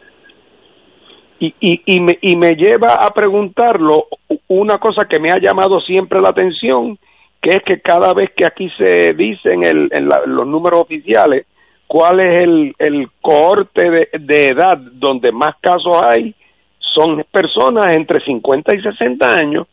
Y, 1.40 1.54
y, 1.60 1.82
y, 1.86 2.00
me, 2.00 2.18
y 2.20 2.36
me 2.36 2.56
lleva 2.56 2.96
a 2.96 3.14
preguntarlo 3.14 4.08
una 4.48 4.80
cosa 4.80 5.06
que 5.08 5.20
me 5.20 5.32
ha 5.32 5.40
llamado 5.40 5.80
siempre 5.80 6.20
la 6.20 6.30
atención, 6.30 6.98
que 7.40 7.52
es 7.52 7.64
que 7.64 7.80
cada 7.80 8.14
vez 8.14 8.32
que 8.36 8.46
aquí 8.46 8.70
se 8.78 9.14
dicen 9.14 9.62
el, 9.64 9.90
en 9.92 10.10
los 10.10 10.48
números 10.48 10.80
oficiales 10.80 11.46
cuál 11.88 12.20
es 12.20 12.44
el, 12.44 12.76
el 12.78 13.08
cohorte 13.22 13.90
de, 13.90 14.10
de 14.20 14.46
edad 14.46 14.78
donde 14.78 15.32
más 15.32 15.56
casos 15.62 15.98
hay, 16.04 16.36
son 16.80 17.24
personas 17.32 17.96
entre 17.96 18.20
50 18.24 18.76
y 18.76 18.82
60 18.82 19.28
años. 19.28 19.68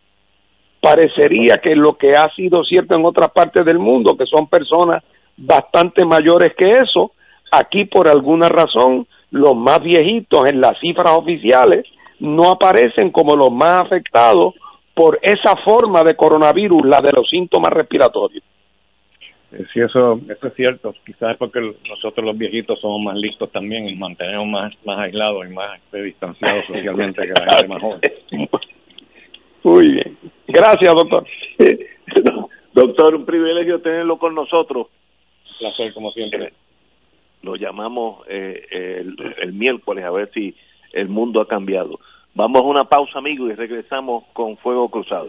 Parecería 0.81 1.55
que 1.63 1.75
lo 1.75 1.95
que 1.95 2.15
ha 2.15 2.29
sido 2.35 2.63
cierto 2.65 2.95
en 2.95 3.05
otras 3.07 3.33
partes 3.33 3.65
del 3.65 3.79
mundo, 3.79 4.17
que 4.17 4.27
son 4.27 4.47
personas 4.47 5.03
bastante 5.37 6.05
mayores 6.05 6.53
que 6.57 6.81
eso, 6.81 7.13
aquí 7.51 7.87
por 7.87 8.09
alguna 8.09 8.49
razón 8.49 9.07
los 9.31 9.57
más 9.57 9.83
viejitos 9.83 10.47
en 10.47 10.61
las 10.61 10.79
cifras 10.79 11.13
oficiales 11.17 11.85
no 12.21 12.51
aparecen 12.51 13.11
como 13.11 13.35
los 13.35 13.53
más 13.53 13.87
afectados 13.87 14.55
por 14.95 15.19
esa 15.23 15.57
forma 15.65 16.05
de 16.05 16.15
coronavirus, 16.15 16.87
la 16.87 17.01
de 17.01 17.11
los 17.11 17.29
síntomas 17.29 17.73
respiratorios. 17.73 18.45
Eh, 19.55 19.65
sí, 19.73 19.81
eso, 19.81 20.21
eso 20.29 20.47
es 20.47 20.55
cierto. 20.55 20.95
Quizás 21.07 21.33
es 21.33 21.37
porque 21.37 21.61
nosotros 21.89 22.25
los 22.25 22.37
viejitos 22.37 22.81
somos 22.81 23.03
más 23.03 23.17
listos 23.17 23.51
también 23.53 23.89
y 23.89 23.95
mantenemos 23.95 24.47
más, 24.49 24.73
más 24.85 24.99
aislados 24.99 25.47
y 25.47 25.53
más 25.53 25.79
este, 25.79 26.03
distanciados 26.03 26.65
socialmente 26.67 27.23
que 27.23 27.29
la 27.29 27.57
gente 27.57 27.69
más 27.69 27.83
joven. 27.83 28.01
Muy 29.63 29.93
bien. 29.93 30.19
Gracias, 30.49 30.95
doctor. 30.95 31.27
doctor, 32.75 33.15
un 33.15 33.25
privilegio 33.25 33.81
tenerlo 33.81 34.19
con 34.19 34.35
nosotros. 34.35 34.89
Un 35.53 35.59
placer, 35.59 35.95
como 35.95 36.11
siempre. 36.11 36.53
Lo 37.43 37.57
llamamos 37.57 38.27
eh, 38.29 38.67
el, 38.71 39.17
el 39.41 39.53
miércoles 39.53 40.05
a 40.05 40.11
ver 40.11 40.31
si 40.33 40.55
el 40.93 41.09
mundo 41.09 41.41
ha 41.41 41.49
cambiado. 41.49 42.01
Vamos 42.35 42.61
a 42.61 42.65
una 42.65 42.85
pausa, 42.85 43.19
amigos, 43.19 43.53
y 43.53 43.55
regresamos 43.55 44.25
con 44.33 44.57
Fuego 44.57 44.89
Cruzado. 44.89 45.29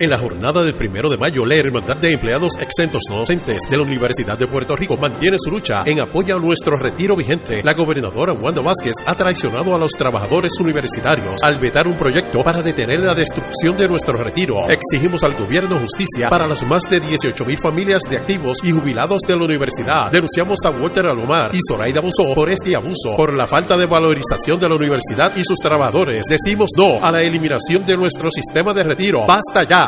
En 0.00 0.10
la 0.10 0.18
jornada 0.18 0.62
del 0.62 0.76
primero 0.76 1.10
de 1.10 1.16
mayo, 1.16 1.44
la 1.44 1.56
Hermandad 1.56 1.96
de 1.96 2.12
Empleados 2.12 2.52
Exentos 2.60 3.02
No 3.10 3.16
Docentes 3.16 3.62
de 3.68 3.76
la 3.76 3.82
Universidad 3.82 4.38
de 4.38 4.46
Puerto 4.46 4.76
Rico 4.76 4.96
mantiene 4.96 5.36
su 5.40 5.50
lucha 5.50 5.82
en 5.84 6.00
apoyo 6.00 6.36
a 6.36 6.38
nuestro 6.38 6.76
retiro 6.76 7.16
vigente. 7.16 7.64
La 7.64 7.74
gobernadora 7.74 8.32
Wanda 8.32 8.62
Vázquez 8.62 8.94
ha 9.04 9.16
traicionado 9.16 9.74
a 9.74 9.78
los 9.78 9.90
trabajadores 9.90 10.52
universitarios 10.60 11.42
al 11.42 11.58
vetar 11.58 11.88
un 11.88 11.96
proyecto 11.96 12.44
para 12.44 12.62
detener 12.62 13.00
la 13.00 13.12
destrucción 13.12 13.76
de 13.76 13.88
nuestro 13.88 14.16
retiro. 14.16 14.68
Exigimos 14.70 15.24
al 15.24 15.34
gobierno 15.34 15.80
justicia 15.80 16.28
para 16.28 16.46
las 16.46 16.62
más 16.62 16.82
de 16.88 17.00
18 17.00 17.44
mil 17.44 17.58
familias 17.60 18.02
de 18.08 18.18
activos 18.18 18.58
y 18.62 18.70
jubilados 18.70 19.22
de 19.26 19.34
la 19.34 19.46
universidad. 19.46 20.12
Denunciamos 20.12 20.60
a 20.64 20.70
Walter 20.70 21.06
Alomar 21.06 21.50
y 21.52 21.58
Zoraida 21.68 22.00
Busó 22.00 22.36
por 22.36 22.52
este 22.52 22.76
abuso, 22.76 23.16
por 23.16 23.34
la 23.34 23.48
falta 23.48 23.74
de 23.76 23.88
valorización 23.88 24.60
de 24.60 24.68
la 24.68 24.76
universidad 24.76 25.32
y 25.34 25.42
sus 25.42 25.58
trabajadores. 25.58 26.24
Decimos 26.30 26.70
no 26.76 27.04
a 27.04 27.10
la 27.10 27.20
eliminación 27.20 27.84
de 27.84 27.96
nuestro 27.96 28.30
sistema 28.30 28.72
de 28.72 28.84
retiro. 28.84 29.24
¡Basta 29.26 29.64
ya! 29.68 29.87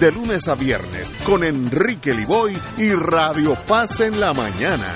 de 0.00 0.12
lunes 0.12 0.46
a 0.48 0.54
viernes 0.54 1.10
con 1.24 1.42
Enrique 1.42 2.12
Liboy 2.12 2.52
y 2.76 2.92
Radio 2.92 3.54
Paz 3.66 4.00
en 4.00 4.20
la 4.20 4.34
mañana. 4.34 4.92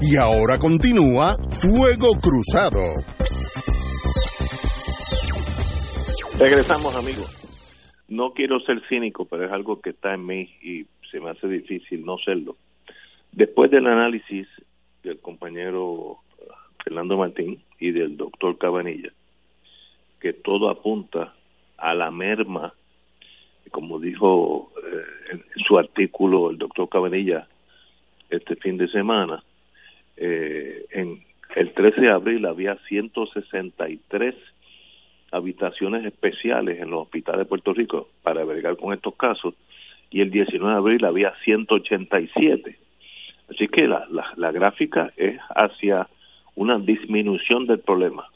Y 0.00 0.16
ahora 0.16 0.58
continúa 0.58 1.36
Fuego 1.50 2.12
Cruzado. 2.20 2.80
Regresamos 6.38 6.94
amigos. 6.94 7.46
No 8.08 8.32
quiero 8.32 8.60
ser 8.60 8.80
cínico, 8.88 9.24
pero 9.24 9.46
es 9.46 9.52
algo 9.52 9.80
que 9.80 9.90
está 9.90 10.14
en 10.14 10.26
mí 10.26 10.48
y 10.62 10.86
se 11.10 11.18
me 11.18 11.30
hace 11.30 11.48
difícil 11.48 12.04
no 12.04 12.18
serlo. 12.18 12.56
Después 13.32 13.70
del 13.72 13.86
análisis 13.86 14.46
del 15.02 15.18
compañero 15.18 16.18
Fernando 16.84 17.16
Martín 17.16 17.60
y 17.80 17.90
del 17.90 18.16
doctor 18.16 18.58
Cabanilla, 18.58 19.10
que 20.26 20.32
todo 20.32 20.70
apunta 20.70 21.34
a 21.78 21.94
la 21.94 22.10
merma, 22.10 22.74
como 23.70 24.00
dijo 24.00 24.72
eh, 24.76 25.36
en 25.54 25.64
su 25.64 25.78
artículo 25.78 26.50
el 26.50 26.58
doctor 26.58 26.88
Cabanilla 26.88 27.46
este 28.28 28.56
fin 28.56 28.76
de 28.76 28.88
semana, 28.88 29.44
eh, 30.16 30.84
en 30.90 31.22
el 31.54 31.72
13 31.72 32.00
de 32.00 32.10
abril 32.10 32.44
había 32.44 32.74
163 32.88 34.34
habitaciones 35.30 36.04
especiales 36.04 36.80
en 36.80 36.90
los 36.90 37.02
hospitales 37.02 37.42
de 37.42 37.44
Puerto 37.44 37.72
Rico 37.72 38.08
para 38.24 38.42
bregar 38.42 38.76
con 38.76 38.94
estos 38.94 39.14
casos 39.14 39.54
y 40.10 40.22
el 40.22 40.32
19 40.32 40.72
de 40.72 40.76
abril 40.76 41.04
había 41.04 41.32
187. 41.44 42.76
Así 43.48 43.68
que 43.68 43.86
la, 43.86 44.08
la, 44.10 44.32
la 44.34 44.50
gráfica 44.50 45.12
es 45.16 45.38
hacia 45.50 46.08
una 46.56 46.80
disminución 46.80 47.68
del 47.68 47.78
problema. 47.78 48.26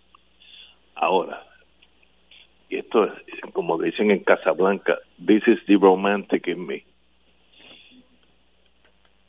Ahora, 0.95 1.50
y 2.71 2.77
esto 2.77 3.05
es 3.05 3.13
como 3.53 3.79
dicen 3.79 4.13
en 4.13 4.21
Casablanca, 4.21 4.99
this 5.27 5.43
is 5.49 5.59
the 5.67 5.77
romantic 5.77 6.47
in 6.47 6.67
me. 6.67 6.85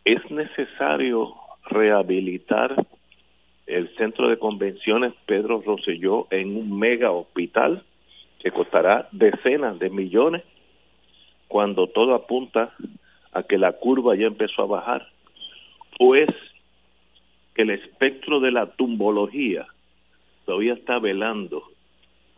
Es 0.05 0.29
necesario 0.29 1.33
rehabilitar 1.65 2.85
el 3.65 3.93
centro 3.95 4.29
de 4.29 4.37
convenciones 4.37 5.13
Pedro 5.25 5.61
Rosselló 5.65 6.27
en 6.29 6.55
un 6.55 6.77
mega 6.77 7.11
hospital 7.11 7.83
que 8.39 8.51
costará 8.51 9.07
decenas 9.11 9.79
de 9.79 9.89
millones 9.89 10.43
cuando 11.47 11.87
todo 11.87 12.13
apunta 12.13 12.73
a 13.31 13.43
que 13.43 13.57
la 13.57 13.73
curva 13.73 14.15
ya 14.15 14.27
empezó 14.27 14.63
a 14.63 14.67
bajar 14.67 15.07
o 15.99 16.15
es 16.15 16.29
que 17.55 17.63
el 17.63 17.71
espectro 17.71 18.39
de 18.39 18.51
la 18.51 18.67
tumbología 18.67 19.67
todavía 20.45 20.73
está 20.73 20.99
velando 20.99 21.70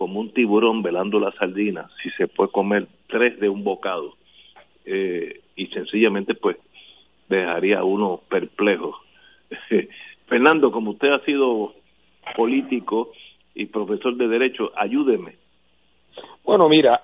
como 0.03 0.19
un 0.19 0.33
tiburón 0.33 0.83
velando 0.83 1.17
la 1.17 1.31
sardina 1.31 1.89
si 2.01 2.09
se 2.17 2.27
puede 2.27 2.51
comer 2.51 2.87
tres 3.07 3.39
de 3.39 3.47
un 3.47 3.63
bocado 3.63 4.15
eh, 4.83 5.39
y 5.55 5.67
sencillamente 5.67 6.35
pues 6.35 6.57
dejaría 7.29 7.85
uno 7.85 8.19
perplejo. 8.27 8.99
Fernando 10.27 10.73
como 10.73 10.91
usted 10.91 11.07
ha 11.07 11.23
sido 11.23 11.73
político 12.35 13.13
y 13.55 13.67
profesor 13.67 14.17
de 14.17 14.27
derecho 14.27 14.73
ayúdeme. 14.75 15.37
Bueno 16.43 16.67
mira 16.67 17.01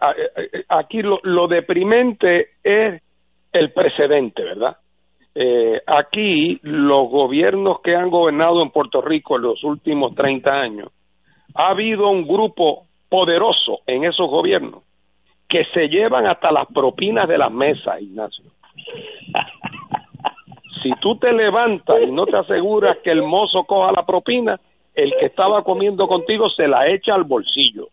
aquí 0.67 1.01
lo, 1.01 1.21
lo 1.23 1.47
deprimente 1.47 2.49
es 2.62 3.01
el 3.53 3.71
precedente 3.71 4.43
verdad 4.43 4.75
eh, 5.35 5.81
aquí 5.88 6.59
los 6.63 7.09
gobiernos 7.09 7.79
que 7.79 7.95
han 7.95 8.09
gobernado 8.09 8.62
en 8.62 8.71
Puerto 8.71 8.99
Rico 9.01 9.38
en 9.38 9.43
los 9.43 9.63
últimos 9.63 10.13
30 10.15 10.51
años, 10.51 10.91
ha 11.55 11.69
habido 11.69 12.09
un 12.09 12.27
grupo 12.27 12.88
poderoso 13.09 13.79
en 13.87 14.05
esos 14.05 14.29
gobiernos 14.29 14.83
que 15.47 15.65
se 15.73 15.89
llevan 15.89 16.27
hasta 16.27 16.51
las 16.51 16.67
propinas 16.67 17.27
de 17.27 17.37
las 17.37 17.51
mesas, 17.51 18.01
Ignacio. 18.01 18.45
Si 20.81 20.91
tú 21.01 21.17
te 21.17 21.33
levantas 21.33 22.01
y 22.01 22.09
no 22.09 22.25
te 22.25 22.37
aseguras 22.37 22.99
que 22.99 23.11
el 23.11 23.21
mozo 23.21 23.65
coja 23.65 23.91
la 23.91 24.05
propina, 24.05 24.57
el 24.95 25.13
que 25.19 25.25
estaba 25.25 25.61
comiendo 25.61 26.07
contigo 26.07 26.49
se 26.49 26.69
la 26.69 26.87
echa 26.87 27.15
al 27.15 27.25
bolsillo. 27.25 27.89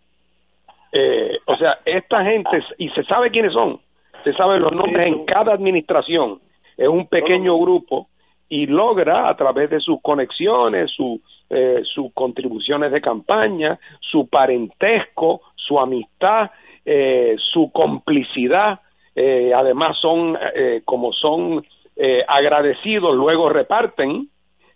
Eh, 0.92 1.36
o 1.46 1.56
sea, 1.56 1.80
esta 1.84 2.24
gente, 2.24 2.62
y 2.78 2.88
se 2.90 3.02
sabe 3.02 3.32
quiénes 3.32 3.54
son, 3.54 3.80
se 4.22 4.32
sabe 4.34 4.60
los 4.60 4.70
nombres 4.70 5.06
en 5.06 5.24
cada 5.24 5.52
administración, 5.52 6.40
es 6.76 6.86
un 6.88 7.08
pequeño 7.08 7.58
grupo 7.58 8.06
y 8.48 8.66
logra 8.66 9.28
a 9.28 9.36
través 9.36 9.68
de 9.70 9.80
sus 9.80 10.00
conexiones, 10.00 10.90
su, 10.92 11.20
eh, 11.50 11.82
sus 11.94 12.12
contribuciones 12.12 12.92
de 12.92 13.00
campaña, 13.00 13.78
su 14.00 14.28
parentesco, 14.28 15.42
su 15.54 15.78
amistad, 15.78 16.50
eh, 16.84 17.36
su 17.52 17.70
complicidad, 17.72 18.80
eh, 19.16 19.52
además 19.54 19.96
son, 19.98 20.38
eh, 20.54 20.82
como 20.84 21.10
son 21.14 21.64
eh, 21.96 22.22
agradecidos, 22.28 23.16
luego 23.16 23.48
reparten, 23.48 24.28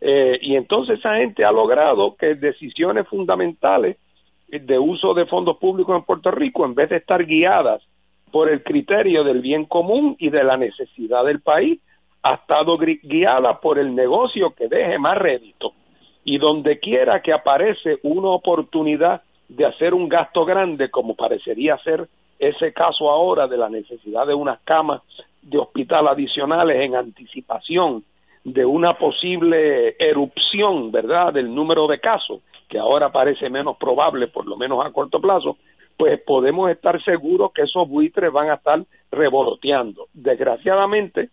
y 0.02 0.56
entonces 0.56 0.98
esa 0.98 1.16
gente 1.16 1.44
ha 1.44 1.52
logrado 1.52 2.16
que 2.16 2.34
decisiones 2.34 3.06
fundamentales 3.06 3.98
de 4.48 4.78
uso 4.78 5.12
de 5.12 5.26
fondos 5.26 5.58
públicos 5.58 5.94
en 5.94 6.04
Puerto 6.04 6.30
Rico, 6.30 6.64
en 6.64 6.74
vez 6.74 6.88
de 6.88 6.96
estar 6.96 7.22
guiadas 7.26 7.82
por 8.32 8.48
el 8.48 8.62
criterio 8.62 9.24
del 9.24 9.42
bien 9.42 9.66
común 9.66 10.16
y 10.18 10.30
de 10.30 10.42
la 10.42 10.56
necesidad 10.56 11.22
del 11.26 11.42
país, 11.42 11.80
ha 12.22 12.32
estado 12.32 12.78
guiada 12.78 13.60
por 13.60 13.78
el 13.78 13.94
negocio 13.94 14.54
que 14.54 14.68
deje 14.68 14.98
más 14.98 15.18
rédito. 15.18 15.74
Y 16.24 16.38
donde 16.38 16.78
quiera 16.78 17.22
que 17.22 17.32
aparece 17.32 17.98
una 18.02 18.28
oportunidad 18.28 19.22
de 19.48 19.66
hacer 19.66 19.94
un 19.94 20.08
gasto 20.08 20.44
grande, 20.44 20.90
como 20.90 21.14
parecería 21.14 21.76
ser 21.78 22.08
ese 22.38 22.72
caso 22.72 23.10
ahora 23.10 23.46
de 23.46 23.58
la 23.58 23.68
necesidad 23.68 24.26
de 24.26 24.34
unas 24.34 24.60
camas 24.60 25.02
de 25.42 25.58
hospital 25.58 26.08
adicionales 26.08 26.80
en 26.80 26.94
anticipación 26.94 28.04
de 28.44 28.64
una 28.64 28.94
posible 28.94 29.96
erupción, 29.98 30.90
¿verdad?, 30.90 31.32
del 31.32 31.54
número 31.54 31.86
de 31.86 32.00
casos, 32.00 32.40
que 32.68 32.78
ahora 32.78 33.10
parece 33.10 33.50
menos 33.50 33.76
probable, 33.76 34.28
por 34.28 34.46
lo 34.46 34.56
menos 34.56 34.84
a 34.84 34.92
corto 34.92 35.20
plazo, 35.20 35.58
pues 35.96 36.18
podemos 36.22 36.70
estar 36.70 37.02
seguros 37.04 37.52
que 37.52 37.62
esos 37.62 37.86
buitres 37.86 38.32
van 38.32 38.48
a 38.48 38.54
estar 38.54 38.82
revoloteando. 39.10 40.06
Desgraciadamente, 40.14 41.28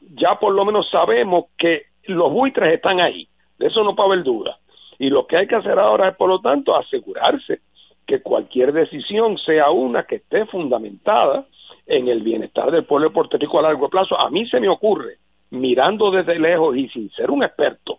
ya 0.00 0.36
por 0.40 0.52
lo 0.52 0.64
menos 0.64 0.90
sabemos 0.90 1.44
que 1.56 1.84
los 2.04 2.32
buitres 2.32 2.74
están 2.74 2.98
ahí, 3.00 3.28
de 3.60 3.66
eso 3.66 3.84
no 3.84 3.94
puede 3.94 4.14
haber 4.14 4.24
duda. 4.24 4.58
Y 4.98 5.10
lo 5.10 5.26
que 5.26 5.36
hay 5.36 5.46
que 5.46 5.54
hacer 5.54 5.78
ahora 5.78 6.08
es, 6.08 6.16
por 6.16 6.28
lo 6.28 6.40
tanto, 6.40 6.74
asegurarse 6.74 7.60
que 8.06 8.22
cualquier 8.22 8.72
decisión 8.72 9.38
sea 9.38 9.70
una 9.70 10.04
que 10.04 10.16
esté 10.16 10.46
fundamentada 10.46 11.46
en 11.86 12.08
el 12.08 12.22
bienestar 12.22 12.70
del 12.70 12.84
pueblo 12.84 13.08
de 13.08 13.14
Puerto 13.14 13.36
Rico 13.36 13.58
a 13.58 13.62
largo 13.62 13.88
plazo. 13.88 14.18
A 14.18 14.30
mí 14.30 14.46
se 14.48 14.60
me 14.60 14.68
ocurre, 14.68 15.18
mirando 15.50 16.10
desde 16.10 16.38
lejos 16.38 16.76
y 16.76 16.88
sin 16.88 17.10
ser 17.10 17.30
un 17.30 17.44
experto, 17.44 17.98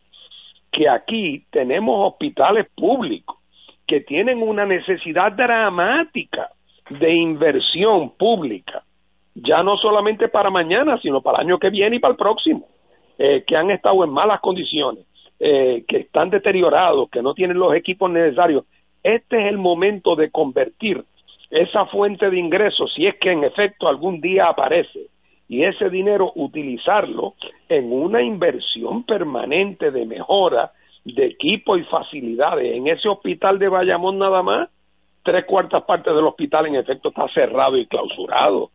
que 0.71 0.89
aquí 0.89 1.45
tenemos 1.51 2.11
hospitales 2.11 2.67
públicos 2.75 3.37
que 3.85 4.01
tienen 4.01 4.41
una 4.41 4.65
necesidad 4.65 5.31
dramática 5.33 6.49
de 6.89 7.13
inversión 7.13 8.11
pública 8.17 8.83
ya 9.33 9.63
no 9.63 9.77
solamente 9.77 10.27
para 10.27 10.49
mañana, 10.49 10.99
sino 11.01 11.21
para 11.21 11.39
el 11.39 11.47
año 11.47 11.59
que 11.59 11.69
viene 11.69 11.97
y 11.97 11.99
para 11.99 12.13
el 12.13 12.17
próximo, 12.17 12.67
eh, 13.17 13.43
que 13.45 13.55
han 13.55 13.71
estado 13.71 14.03
en 14.03 14.09
malas 14.11 14.41
condiciones, 14.41 15.05
eh, 15.43 15.85
que 15.87 15.97
están 15.97 16.29
deteriorados, 16.29 17.09
que 17.09 17.23
no 17.23 17.33
tienen 17.33 17.57
los 17.57 17.73
equipos 17.73 18.11
necesarios. 18.11 18.63
Este 19.01 19.41
es 19.41 19.47
el 19.47 19.57
momento 19.57 20.15
de 20.15 20.29
convertir 20.29 21.03
esa 21.49 21.87
fuente 21.87 22.29
de 22.29 22.37
ingresos, 22.37 22.93
si 22.93 23.07
es 23.07 23.15
que 23.15 23.31
en 23.31 23.43
efecto 23.43 23.87
algún 23.87 24.21
día 24.21 24.49
aparece, 24.49 25.07
y 25.49 25.63
ese 25.63 25.89
dinero 25.89 26.31
utilizarlo 26.35 27.33
en 27.67 27.91
una 27.91 28.21
inversión 28.21 29.03
permanente 29.03 29.89
de 29.89 30.05
mejora 30.05 30.73
de 31.03 31.25
equipo 31.25 31.75
y 31.75 31.83
facilidades. 31.85 32.75
En 32.75 32.87
ese 32.87 33.09
hospital 33.09 33.57
de 33.57 33.67
Bayamón 33.67 34.19
nada 34.19 34.43
más, 34.43 34.69
tres 35.23 35.45
cuartas 35.45 35.83
partes 35.85 36.13
del 36.13 36.25
hospital 36.25 36.67
en 36.67 36.75
efecto 36.75 37.09
está 37.09 37.27
cerrado 37.29 37.77
y 37.77 37.87
clausurado. 37.87 38.69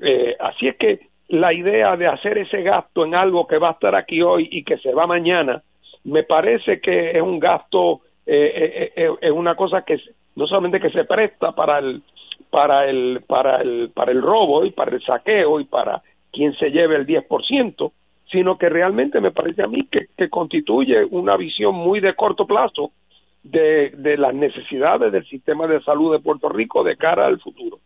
Eh, 0.00 0.34
así 0.40 0.68
es 0.68 0.76
que 0.76 1.00
la 1.28 1.52
idea 1.52 1.94
de 1.96 2.06
hacer 2.06 2.38
ese 2.38 2.62
gasto 2.62 3.04
en 3.04 3.14
algo 3.14 3.46
que 3.46 3.58
va 3.58 3.68
a 3.68 3.72
estar 3.72 3.94
aquí 3.94 4.22
hoy 4.22 4.48
y 4.50 4.64
que 4.64 4.78
se 4.78 4.92
va 4.94 5.06
mañana, 5.06 5.62
me 6.06 6.22
parece 6.22 6.80
que 6.80 7.10
es 7.10 7.22
un 7.22 7.38
gasto, 7.38 8.00
eh, 8.24 8.52
eh, 8.54 8.92
eh 8.96 9.10
es 9.20 9.30
una 9.30 9.54
cosa 9.54 9.82
que 9.82 9.98
no 10.36 10.46
solamente 10.46 10.80
que 10.80 10.90
se 10.90 11.04
presta 11.04 11.52
para 11.52 11.78
el 11.78 12.02
para 12.50 12.88
el 12.88 13.22
para 13.26 13.60
el 13.60 13.90
para 13.92 14.12
el 14.12 14.22
robo 14.22 14.64
y 14.64 14.70
para 14.70 14.92
el 14.92 15.02
saqueo 15.02 15.58
y 15.58 15.64
para 15.64 16.02
quien 16.32 16.54
se 16.54 16.70
lleve 16.70 16.96
el 16.96 17.06
10%, 17.06 17.92
sino 18.30 18.56
que 18.56 18.68
realmente 18.68 19.20
me 19.20 19.32
parece 19.32 19.62
a 19.62 19.66
mí 19.66 19.88
que, 19.90 20.06
que 20.16 20.28
constituye 20.28 21.04
una 21.04 21.36
visión 21.36 21.74
muy 21.74 22.00
de 22.00 22.14
corto 22.14 22.46
plazo 22.46 22.92
de, 23.42 23.90
de 23.90 24.16
las 24.16 24.34
necesidades 24.34 25.10
del 25.10 25.26
sistema 25.26 25.66
de 25.66 25.82
salud 25.82 26.12
de 26.12 26.20
Puerto 26.20 26.48
Rico 26.48 26.84
de 26.84 26.96
cara 26.96 27.26
al 27.26 27.40
futuro. 27.40 27.78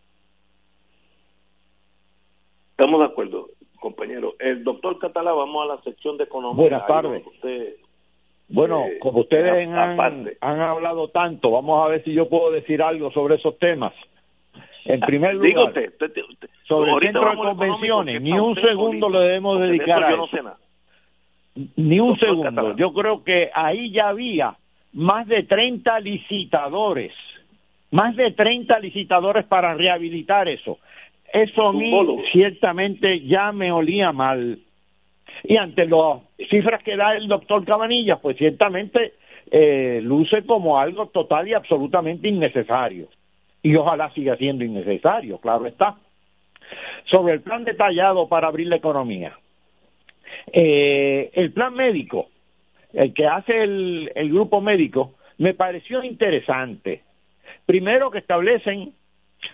Estamos 2.72 3.00
de 3.00 3.06
acuerdo, 3.06 3.48
compañero. 3.78 4.34
El 4.38 4.64
doctor 4.64 4.98
Catalá, 4.98 5.32
vamos 5.32 5.62
a 5.62 5.74
la 5.76 5.82
sección 5.82 6.16
de 6.16 6.24
economía. 6.24 6.56
Buenas 6.56 6.86
tardes. 6.86 7.22
Bueno, 8.50 8.86
eh, 8.86 8.98
como 8.98 9.20
ustedes 9.20 9.68
han, 9.68 10.28
han, 10.40 10.60
hablado 10.60 11.08
tanto, 11.08 11.50
vamos 11.50 11.84
a 11.84 11.88
ver 11.88 12.02
si 12.04 12.12
yo 12.12 12.28
puedo 12.28 12.50
decir 12.50 12.82
algo 12.82 13.10
sobre 13.12 13.36
esos 13.36 13.58
temas. 13.58 13.92
En 14.84 15.00
primer 15.00 15.34
lugar, 15.34 15.72
sobre 16.66 16.92
el 16.92 17.00
centro 17.00 17.30
de 17.30 17.36
convenciones, 17.36 18.22
ni 18.22 18.32
un 18.32 18.54
segundo 18.56 19.08
le 19.08 19.20
debemos 19.20 19.60
dedicar 19.60 20.02
a 20.02 20.10
eso. 20.14 20.28
Ni 21.76 22.00
un 22.00 22.18
segundo. 22.18 22.76
Yo 22.76 22.92
creo 22.92 23.22
que 23.22 23.50
ahí 23.54 23.92
ya 23.92 24.08
había 24.08 24.56
más 24.94 25.26
de 25.28 25.44
30 25.44 26.00
licitadores, 26.00 27.12
más 27.92 28.16
de 28.16 28.32
30 28.32 28.78
licitadores 28.80 29.46
para 29.46 29.74
rehabilitar 29.74 30.48
eso. 30.48 30.78
Eso 31.32 31.68
a 31.68 31.72
mí 31.72 31.92
ciertamente 32.32 33.20
ya 33.20 33.52
me 33.52 33.70
olía 33.70 34.10
mal. 34.12 34.58
Y 35.44 35.56
ante 35.56 35.86
las 35.86 36.20
cifras 36.48 36.82
que 36.82 36.96
da 36.96 37.16
el 37.16 37.28
doctor 37.28 37.64
Cabanilla, 37.64 38.16
pues 38.16 38.36
ciertamente 38.36 39.14
eh, 39.50 40.00
luce 40.02 40.44
como 40.44 40.78
algo 40.78 41.06
total 41.06 41.48
y 41.48 41.54
absolutamente 41.54 42.28
innecesario. 42.28 43.08
Y 43.62 43.74
ojalá 43.76 44.12
siga 44.14 44.36
siendo 44.36 44.64
innecesario, 44.64 45.38
claro 45.38 45.66
está. 45.66 45.96
Sobre 47.10 47.34
el 47.34 47.40
plan 47.40 47.64
detallado 47.64 48.28
para 48.28 48.48
abrir 48.48 48.68
la 48.68 48.76
economía. 48.76 49.36
Eh, 50.52 51.30
el 51.34 51.52
plan 51.52 51.74
médico, 51.74 52.28
el 52.92 53.12
que 53.12 53.26
hace 53.26 53.62
el, 53.62 54.12
el 54.14 54.30
grupo 54.30 54.60
médico, 54.60 55.14
me 55.38 55.54
pareció 55.54 56.02
interesante. 56.04 57.02
Primero 57.66 58.10
que 58.10 58.18
establecen 58.18 58.92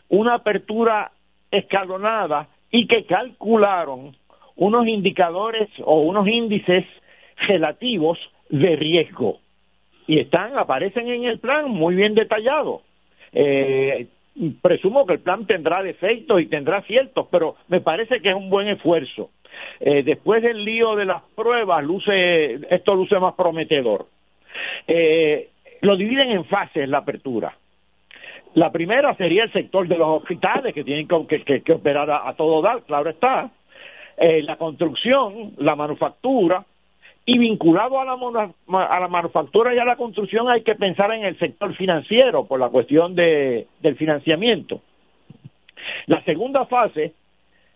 una 0.08 0.34
apertura 0.34 1.12
escalonada 1.50 2.48
y 2.70 2.86
que 2.86 3.04
calcularon 3.06 4.14
unos 4.56 4.86
indicadores 4.86 5.68
o 5.84 6.00
unos 6.00 6.26
índices 6.26 6.84
relativos 7.48 8.18
de 8.48 8.76
riesgo. 8.76 9.38
Y 10.06 10.20
están 10.20 10.56
aparecen 10.56 11.08
en 11.08 11.24
el 11.24 11.38
plan 11.38 11.70
muy 11.70 11.94
bien 11.94 12.14
detallados. 12.14 12.82
Eh, 13.32 14.06
presumo 14.62 15.06
que 15.06 15.14
el 15.14 15.20
plan 15.20 15.46
tendrá 15.46 15.82
defectos 15.82 16.40
y 16.40 16.46
tendrá 16.46 16.82
ciertos 16.82 17.26
pero 17.30 17.56
me 17.68 17.80
parece 17.80 18.20
que 18.20 18.30
es 18.30 18.34
un 18.34 18.50
buen 18.50 18.68
esfuerzo. 18.68 19.30
Eh, 19.80 20.02
después 20.02 20.42
del 20.42 20.64
lío 20.64 20.94
de 20.96 21.06
las 21.06 21.22
pruebas 21.34 21.82
luce 21.84 22.54
esto 22.70 22.94
luce 22.94 23.18
más 23.18 23.34
prometedor. 23.34 24.06
Eh, 24.86 25.50
lo 25.82 25.96
dividen 25.96 26.30
en 26.30 26.44
fases 26.44 26.88
la 26.88 26.98
apertura. 26.98 27.56
La 28.54 28.72
primera 28.72 29.14
sería 29.16 29.44
el 29.44 29.52
sector 29.52 29.86
de 29.86 29.98
los 29.98 30.22
hospitales 30.22 30.72
que 30.72 30.82
tienen 30.82 31.06
que, 31.26 31.62
que, 31.62 31.72
operar 31.72 32.10
a, 32.10 32.32
todo 32.34 32.62
dar, 32.62 32.82
claro 32.84 33.10
está. 33.10 33.50
Eh, 34.16 34.42
la 34.42 34.56
construcción, 34.56 35.52
la 35.58 35.76
manufactura, 35.76 36.64
y 37.28 37.38
vinculado 37.38 38.00
a 38.00 38.04
la, 38.04 39.08
manufactura 39.08 39.74
y 39.74 39.78
a 39.78 39.84
la 39.84 39.96
construcción 39.96 40.48
hay 40.48 40.62
que 40.62 40.76
pensar 40.76 41.12
en 41.12 41.24
el 41.24 41.36
sector 41.40 41.74
financiero 41.74 42.46
por 42.46 42.60
la 42.60 42.68
cuestión 42.68 43.16
de, 43.16 43.66
del 43.80 43.96
financiamiento. 43.96 44.80
La 46.06 46.22
segunda 46.22 46.66
fase 46.66 47.14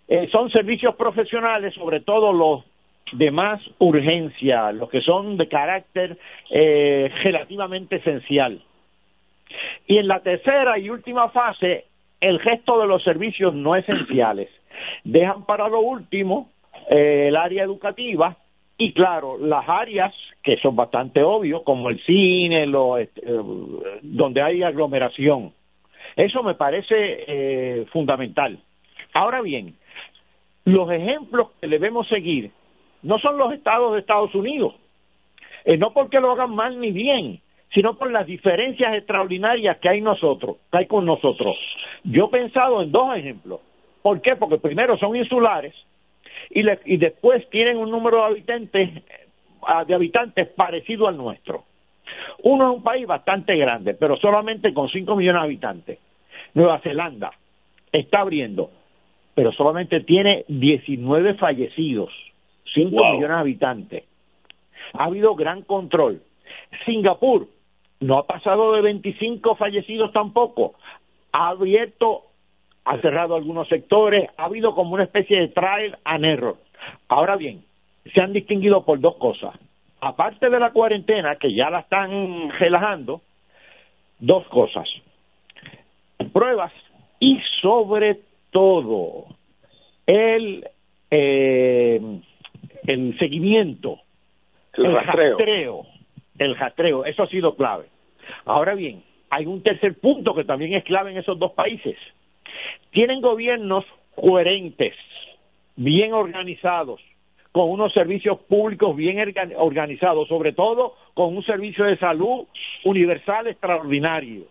eh, 0.07 0.29
son 0.31 0.51
servicios 0.51 0.95
profesionales, 0.95 1.75
sobre 1.75 2.01
todo 2.01 2.33
los 2.33 2.65
de 3.13 3.33
más 3.33 3.61
urgencia, 3.79 4.71
los 4.71 4.89
que 4.89 5.01
son 5.01 5.37
de 5.37 5.49
carácter 5.49 6.17
eh, 6.49 7.11
relativamente 7.25 7.97
esencial. 7.97 8.63
Y 9.89 9.99
en 9.99 10.07
la 10.07 10.21
tercera 10.21 10.79
y 10.79 10.91
última 10.91 11.29
fase, 11.31 11.87
el 12.21 12.39
gesto 12.39 12.81
de 12.81 12.87
los 12.87 13.03
servicios 13.03 13.53
no 13.53 13.75
esenciales. 13.75 14.49
Dejan 15.05 15.45
para 15.47 15.69
lo 15.69 15.81
último 15.81 16.51
eh, 16.89 17.29
el 17.29 17.37
área 17.37 17.65
educativa 17.65 18.37
y 18.77 18.93
claro, 18.93 19.37
las 19.39 19.69
áreas 19.69 20.15
que 20.43 20.57
son 20.57 20.75
bastante 20.75 21.23
obvios, 21.23 21.63
como 21.63 21.91
el 21.91 22.03
cine, 22.05 22.67
lo, 22.67 22.97
este, 22.97 23.21
eh, 23.25 23.41
donde 24.03 24.41
hay 24.43 24.63
aglomeración. 24.63 25.53
Eso 26.17 26.43
me 26.43 26.55
parece 26.55 26.95
eh, 26.97 27.87
fundamental. 27.93 28.59
Ahora 29.13 29.43
bien, 29.43 29.77
los 30.65 30.91
ejemplos 30.91 31.51
que 31.61 31.69
debemos 31.69 32.09
seguir 32.09 32.51
no 33.03 33.19
son 33.19 33.37
los 33.39 33.53
estados 33.53 33.93
de 33.93 34.01
Estados 34.01 34.35
Unidos, 34.35 34.75
no 35.79 35.93
porque 35.93 36.21
lo 36.21 36.33
hagan 36.33 36.55
mal 36.55 36.81
ni 36.81 36.91
bien, 36.91 37.41
sino 37.73 37.97
por 37.97 38.11
las 38.11 38.27
diferencias 38.27 38.95
extraordinarias 38.95 39.79
que 39.79 39.89
hay 39.89 40.01
nosotros, 40.01 40.57
que 40.71 40.79
hay 40.79 40.87
con 40.87 41.05
nosotros. 41.07 41.57
Yo 42.05 42.27
he 42.27 42.29
pensado 42.29 42.83
en 42.83 42.91
dos 42.91 43.17
ejemplos. 43.17 43.61
¿Por 44.03 44.21
qué? 44.21 44.37
Porque 44.37 44.59
primero 44.59 44.97
son 44.99 45.17
insulares 45.17 45.75
y, 46.51 46.63
y 46.85 46.97
después 46.97 47.49
tienen 47.51 47.77
un 47.77 47.91
número 47.91 48.19
de 48.19 48.25
habitantes, 48.25 48.91
de 49.87 49.95
habitantes 49.95 50.49
parecido 50.49 51.09
al 51.09 51.17
nuestro. 51.17 51.65
Uno 52.43 52.71
es 52.71 52.77
un 52.79 52.83
país 52.83 53.07
bastante 53.07 53.57
grande, 53.57 53.95
pero 53.95 54.17
solamente 54.17 54.73
con 54.73 54.89
5 54.89 55.17
millones 55.17 55.43
de 55.43 55.47
habitantes. 55.47 55.99
Nueva 56.55 56.81
Zelanda 56.81 57.31
está 57.93 58.21
abriendo, 58.21 58.71
pero 59.35 59.53
solamente 59.53 60.01
tiene 60.01 60.45
19 60.49 61.35
fallecidos, 61.35 62.11
5 62.75 62.91
millones 62.91 63.29
de 63.29 63.35
habitantes. 63.35 64.05
Ha 64.95 65.05
habido 65.05 65.35
gran 65.35 65.63
control. 65.63 66.23
Singapur 66.85 67.47
no 68.01 68.19
ha 68.19 68.27
pasado 68.27 68.73
de 68.73 68.81
25 68.83 69.55
fallecidos 69.57 70.13
tampoco. 70.13 70.75
Ha 71.33 71.51
abierto, 71.51 72.25
ha 72.91 73.01
cerrado 73.01 73.37
algunos 73.37 73.69
sectores, 73.69 74.29
ha 74.37 74.47
habido 74.47 74.75
como 74.75 74.95
una 74.95 75.05
especie 75.05 75.39
de 75.39 75.49
trial 75.49 75.97
and 76.03 76.25
error. 76.25 76.57
Ahora 77.07 77.37
bien, 77.37 77.63
se 78.13 78.21
han 78.21 78.33
distinguido 78.33 78.85
por 78.85 78.99
dos 78.99 79.15
cosas. 79.15 79.55
Aparte 80.01 80.51
de 80.51 80.59
la 80.59 80.73
cuarentena, 80.73 81.37
que 81.37 81.55
ya 81.55 81.71
la 81.71 81.81
están 81.81 82.51
relajando, 82.59 83.21
dos 84.19 84.45
cosas. 84.49 84.89
Pruebas 86.33 86.73
y 87.21 87.39
sobre 87.63 88.19
todo 88.51 89.27
el, 90.05 90.67
eh, 91.13 92.01
el 92.89 93.19
seguimiento, 93.21 94.01
el, 94.73 94.93
rastreo 94.93 95.87
el 96.39 96.57
rastreo, 96.57 97.05
eso 97.05 97.23
ha 97.23 97.29
sido 97.29 97.55
clave. 97.55 97.85
Ahora 98.47 98.75
bien, 98.75 99.05
hay 99.31 99.47
un 99.47 99.63
tercer 99.63 99.95
punto 100.01 100.35
que 100.35 100.43
también 100.43 100.75
es 100.75 100.83
clave 100.83 101.13
en 101.13 101.19
esos 101.19 101.39
dos 101.39 101.53
países. 101.53 101.97
Tienen 102.91 103.21
gobiernos 103.21 103.85
coherentes, 104.15 104.95
bien 105.77 106.13
organizados, 106.13 107.01
con 107.53 107.71
unos 107.71 107.93
servicios 107.93 108.39
públicos 108.43 108.95
bien 108.97 109.19
organizados, 109.57 110.29
sobre 110.29 110.53
todo 110.53 110.95
con 111.15 111.37
un 111.37 111.43
servicio 111.45 111.85
de 111.85 111.97
salud 111.99 112.47
universal 112.85 113.49
extraordinario. 113.49 114.45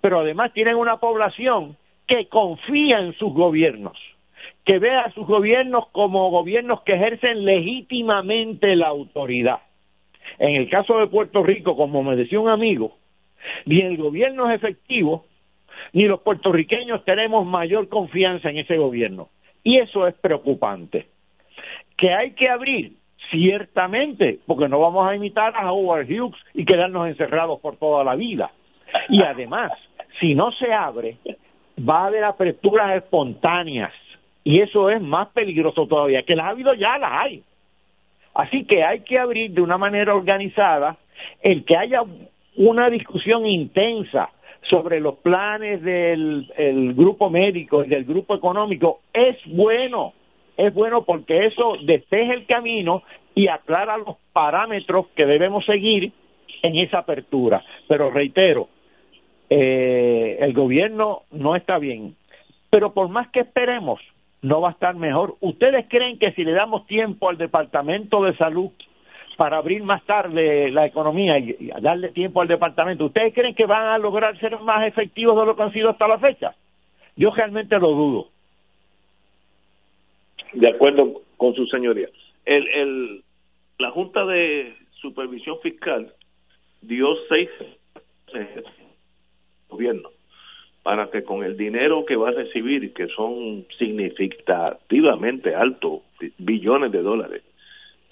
Pero 0.00 0.20
además 0.20 0.52
tienen 0.52 0.76
una 0.76 0.98
población 0.98 1.76
que 2.06 2.26
confía 2.28 3.00
en 3.00 3.14
sus 3.14 3.32
gobiernos, 3.32 3.98
que 4.64 4.78
ve 4.78 4.90
a 4.90 5.10
sus 5.12 5.26
gobiernos 5.26 5.88
como 5.88 6.30
gobiernos 6.30 6.82
que 6.82 6.94
ejercen 6.94 7.44
legítimamente 7.44 8.76
la 8.76 8.88
autoridad. 8.88 9.60
En 10.38 10.56
el 10.56 10.68
caso 10.68 10.98
de 10.98 11.08
Puerto 11.08 11.42
Rico, 11.42 11.76
como 11.76 12.02
me 12.02 12.16
decía 12.16 12.38
un 12.38 12.48
amigo, 12.48 12.96
ni 13.64 13.80
el 13.80 13.96
gobierno 13.96 14.50
es 14.50 14.56
efectivo, 14.56 15.24
ni 15.92 16.04
los 16.04 16.20
puertorriqueños 16.20 17.04
tenemos 17.04 17.46
mayor 17.46 17.88
confianza 17.88 18.50
en 18.50 18.58
ese 18.58 18.76
gobierno. 18.76 19.28
Y 19.62 19.78
eso 19.78 20.06
es 20.06 20.14
preocupante. 20.14 21.06
Que 21.96 22.12
hay 22.14 22.32
que 22.32 22.48
abrir, 22.48 22.92
ciertamente, 23.30 24.38
porque 24.46 24.68
no 24.68 24.80
vamos 24.80 25.08
a 25.08 25.14
imitar 25.14 25.54
a 25.56 25.72
Howard 25.72 26.06
Hughes 26.06 26.40
y 26.54 26.64
quedarnos 26.64 27.08
encerrados 27.08 27.60
por 27.60 27.76
toda 27.76 28.04
la 28.04 28.14
vida. 28.14 28.50
Y 29.08 29.22
además, 29.22 29.72
si 30.20 30.34
no 30.34 30.52
se 30.52 30.72
abre, 30.72 31.16
va 31.78 32.02
a 32.02 32.06
haber 32.06 32.24
aperturas 32.24 32.96
espontáneas. 32.96 33.92
Y 34.44 34.60
eso 34.60 34.88
es 34.90 35.02
más 35.02 35.28
peligroso 35.28 35.86
todavía. 35.86 36.22
Que 36.22 36.36
las 36.36 36.46
ha 36.46 36.50
habido 36.50 36.74
ya, 36.74 36.96
las 36.98 37.12
hay. 37.12 37.42
Así 38.34 38.64
que 38.64 38.84
hay 38.84 39.00
que 39.00 39.18
abrir 39.18 39.50
de 39.50 39.60
una 39.60 39.78
manera 39.78 40.14
organizada 40.14 40.96
el 41.42 41.64
que 41.64 41.76
haya 41.76 42.02
una 42.56 42.88
discusión 42.88 43.46
intensa 43.46 44.30
sobre 44.68 45.00
los 45.00 45.16
planes 45.16 45.82
del 45.82 46.94
grupo 46.94 47.30
médico 47.30 47.84
y 47.84 47.88
del 47.88 48.04
grupo 48.04 48.34
económico 48.34 49.00
es 49.12 49.36
bueno, 49.46 50.12
es 50.56 50.72
bueno 50.74 51.02
porque 51.02 51.46
eso 51.46 51.76
despeja 51.82 52.34
el 52.34 52.46
camino 52.46 53.02
y 53.34 53.48
aclara 53.48 53.96
los 53.96 54.16
parámetros 54.32 55.06
que 55.14 55.26
debemos 55.26 55.64
seguir 55.64 56.12
en 56.62 56.76
esa 56.76 56.98
apertura. 56.98 57.62
Pero 57.86 58.10
reitero, 58.10 58.68
eh, 59.48 60.38
el 60.40 60.52
gobierno 60.52 61.22
no 61.30 61.56
está 61.56 61.78
bien, 61.78 62.16
pero 62.70 62.92
por 62.92 63.08
más 63.08 63.28
que 63.28 63.40
esperemos, 63.40 64.00
no 64.42 64.60
va 64.60 64.68
a 64.68 64.72
estar 64.72 64.94
mejor. 64.94 65.36
¿Ustedes 65.40 65.86
creen 65.88 66.18
que 66.18 66.32
si 66.32 66.44
le 66.44 66.52
damos 66.52 66.86
tiempo 66.86 67.28
al 67.28 67.38
Departamento 67.38 68.22
de 68.22 68.36
Salud 68.36 68.70
para 69.38 69.58
abrir 69.58 69.84
más 69.84 70.04
tarde 70.04 70.68
la 70.72 70.84
economía 70.84 71.38
y, 71.38 71.70
darle 71.80 72.08
tiempo 72.08 72.40
al 72.40 72.48
departamento, 72.48 73.04
¿ustedes 73.04 73.32
creen 73.32 73.54
que 73.54 73.66
van 73.66 73.86
a 73.86 73.96
lograr 73.96 74.36
ser 74.40 74.58
más 74.58 74.84
efectivos 74.84 75.38
de 75.38 75.46
lo 75.46 75.54
que 75.54 75.62
han 75.62 75.72
sido 75.72 75.90
hasta 75.90 76.08
la 76.08 76.18
fecha? 76.18 76.56
Yo 77.14 77.30
realmente 77.30 77.78
lo 77.78 77.90
dudo. 77.90 78.28
De 80.54 80.68
acuerdo 80.68 81.22
con 81.36 81.54
su 81.54 81.66
señoría. 81.66 82.08
El, 82.44 82.66
el, 82.66 83.22
la 83.78 83.92
Junta 83.92 84.26
de 84.26 84.74
Supervisión 85.00 85.60
Fiscal 85.62 86.12
dio 86.82 87.06
seis 87.28 87.48
gobierno 89.68 90.10
para 90.82 91.10
que 91.10 91.22
con 91.22 91.44
el 91.44 91.56
dinero 91.56 92.04
que 92.04 92.16
va 92.16 92.30
a 92.30 92.32
recibir, 92.32 92.92
que 92.92 93.06
son 93.08 93.66
significativamente 93.78 95.54
altos, 95.54 96.00
billones 96.38 96.90
de 96.90 97.02
dólares, 97.02 97.42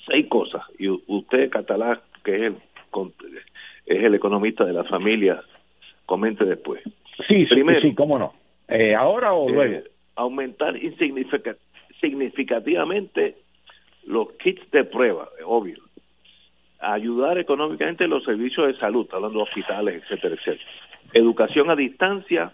seis 0.06 0.26
cosas, 0.28 0.62
y 0.78 0.88
usted, 0.88 1.50
Catalá, 1.50 2.00
que 2.24 2.34
es 2.34 2.42
el, 2.42 2.56
es 3.86 4.04
el 4.04 4.14
economista 4.14 4.64
de 4.64 4.72
la 4.72 4.84
familia, 4.84 5.42
comente 6.06 6.44
después. 6.44 6.82
Sí, 7.26 7.46
Primero, 7.46 7.80
sí, 7.80 7.94
cómo 7.94 8.18
no. 8.18 8.34
Eh, 8.68 8.94
¿Ahora 8.94 9.32
o 9.32 9.48
eh, 9.48 9.52
luego? 9.52 9.82
aumentar 10.16 10.74
significativamente 12.00 13.36
los 14.06 14.32
kits 14.34 14.70
de 14.70 14.84
prueba, 14.84 15.28
obvio. 15.44 15.78
Ayudar 16.78 17.38
económicamente 17.38 18.06
los 18.06 18.24
servicios 18.24 18.66
de 18.68 18.78
salud, 18.78 19.08
hablando 19.12 19.38
de 19.38 19.44
hospitales, 19.44 20.02
etcétera, 20.02 20.34
etcétera. 20.34 20.70
Educación 21.12 21.70
a 21.70 21.76
distancia, 21.76 22.52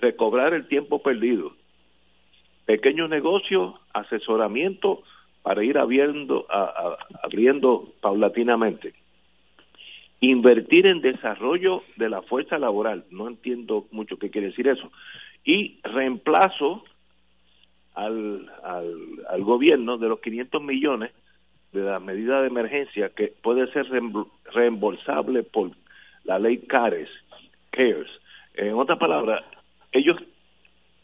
recobrar 0.00 0.54
el 0.54 0.66
tiempo 0.66 1.02
perdido. 1.02 1.52
Pequeños 2.66 3.10
negocios, 3.10 3.74
asesoramiento 3.92 5.02
para 5.44 5.62
ir 5.62 5.76
abriendo, 5.76 6.46
abriendo 7.22 7.92
paulatinamente. 8.00 8.94
Invertir 10.20 10.86
en 10.86 11.02
desarrollo 11.02 11.82
de 11.96 12.08
la 12.08 12.22
fuerza 12.22 12.58
laboral, 12.58 13.04
no 13.10 13.28
entiendo 13.28 13.86
mucho 13.90 14.16
qué 14.16 14.30
quiere 14.30 14.48
decir 14.48 14.66
eso. 14.68 14.90
Y 15.44 15.80
reemplazo 15.82 16.82
al, 17.94 18.50
al, 18.62 18.94
al 19.28 19.44
gobierno 19.44 19.98
de 19.98 20.08
los 20.08 20.20
500 20.20 20.62
millones 20.62 21.12
de 21.72 21.82
la 21.82 22.00
medida 22.00 22.40
de 22.40 22.46
emergencia 22.46 23.10
que 23.10 23.34
puede 23.42 23.70
ser 23.72 23.86
reembolsable 24.54 25.42
por 25.42 25.72
la 26.24 26.38
ley 26.38 26.56
CARES, 26.66 27.10
CARES. 27.70 28.08
En 28.54 28.72
otras 28.76 28.98
palabras, 28.98 29.44
ellos 29.92 30.16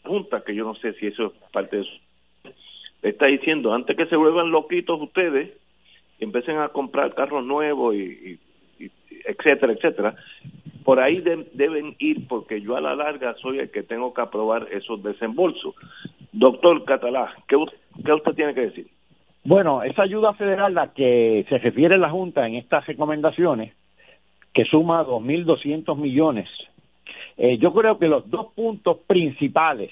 junta 0.03 0.43
que 0.43 0.55
yo 0.55 0.65
no 0.65 0.75
sé 0.77 0.95
si 0.95 1.09
eso 1.09 1.27
es 1.27 1.51
parte 1.53 1.77
de 1.77 1.85
le 1.85 2.10
está 3.03 3.27
diciendo 3.27 3.73
antes 3.73 3.97
que 3.97 4.07
se 4.07 4.17
vuelvan 4.17 4.51
loquitos 4.51 5.01
ustedes 5.01 5.51
empiecen 6.19 6.59
a 6.59 6.69
comprar 6.69 7.15
carros 7.15 7.45
nuevos 7.45 7.95
y, 7.95 8.39
etcétera 9.27 9.73
etcétera 9.73 10.15
por 10.85 11.01
ahí 11.01 11.23
deben 11.53 11.95
ir 11.99 12.27
porque 12.29 12.61
yo 12.61 12.77
a 12.77 12.81
la 12.81 12.95
larga 12.95 13.35
soy 13.35 13.59
el 13.59 13.71
que 13.71 13.83
tengo 13.83 14.15
que 14.15 14.23
aprobar 14.23 14.69
esos 14.71 15.03
desembolsos 15.03 15.75
doctor 16.33 16.85
Catalá 16.85 17.35
¿qué, 17.49 17.57
qué 18.05 18.13
usted 18.13 18.33
tiene 18.33 18.55
que 18.55 18.63
decir? 18.63 18.87
Bueno, 19.43 19.83
esa 19.83 20.03
ayuda 20.03 20.35
federal 20.35 20.77
a 20.77 20.87
la 20.87 20.93
que 20.93 21.47
se 21.49 21.59
refiere 21.59 21.97
la 21.97 22.11
Junta 22.11 22.47
en 22.47 22.57
estas 22.57 22.87
recomendaciones, 22.87 23.73
que 24.53 24.65
suma 24.65 25.05
2.200 25.05 25.97
millones, 25.97 26.49
eh, 27.39 27.57
yo 27.57 27.73
creo 27.73 27.99
que 27.99 28.07
los 28.07 28.29
dos 28.29 28.53
puntos 28.55 28.99
principales 29.07 29.91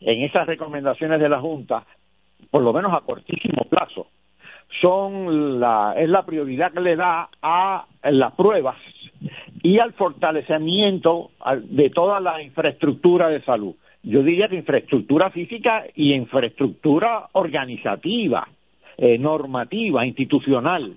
en 0.00 0.24
esas 0.24 0.46
recomendaciones 0.46 1.20
de 1.20 1.28
la 1.28 1.40
Junta 1.40 1.86
por 2.50 2.62
lo 2.62 2.72
menos 2.72 2.92
a 2.94 3.00
cortísimo 3.00 3.64
plazo, 3.64 4.08
son 4.80 5.60
la, 5.60 5.94
es 5.96 6.08
la 6.08 6.24
prioridad 6.24 6.72
que 6.72 6.80
le 6.80 6.96
da 6.96 7.28
a 7.42 7.86
las 8.04 8.32
pruebas 8.34 8.76
y 9.62 9.78
al 9.78 9.92
fortalecimiento 9.92 11.30
de 11.64 11.90
toda 11.90 12.20
la 12.20 12.42
infraestructura 12.42 13.28
de 13.28 13.42
salud. 13.42 13.74
Yo 14.02 14.22
diría 14.22 14.48
que 14.48 14.56
infraestructura 14.56 15.30
física 15.30 15.84
y 15.94 16.14
infraestructura 16.14 17.28
organizativa, 17.32 18.48
eh, 18.96 19.18
normativa, 19.18 20.06
institucional, 20.06 20.94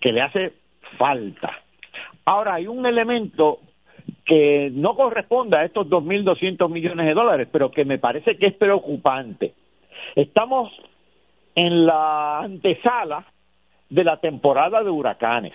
que 0.00 0.12
le 0.12 0.22
hace 0.22 0.52
falta. 0.98 1.52
Ahora, 2.24 2.54
hay 2.54 2.66
un 2.66 2.84
elemento 2.86 3.60
que 4.24 4.70
no 4.72 4.94
corresponde 4.96 5.56
a 5.56 5.64
estos 5.64 5.88
2.200 5.88 6.68
millones 6.70 7.06
de 7.06 7.14
dólares, 7.14 7.48
pero 7.50 7.70
que 7.70 7.84
me 7.84 7.98
parece 7.98 8.36
que 8.36 8.46
es 8.46 8.54
preocupante. 8.54 9.54
Estamos 10.14 10.72
en 11.54 11.86
la 11.86 12.40
antesala 12.40 13.24
de 13.88 14.04
la 14.04 14.18
temporada 14.18 14.82
de 14.82 14.90
huracanes. 14.90 15.54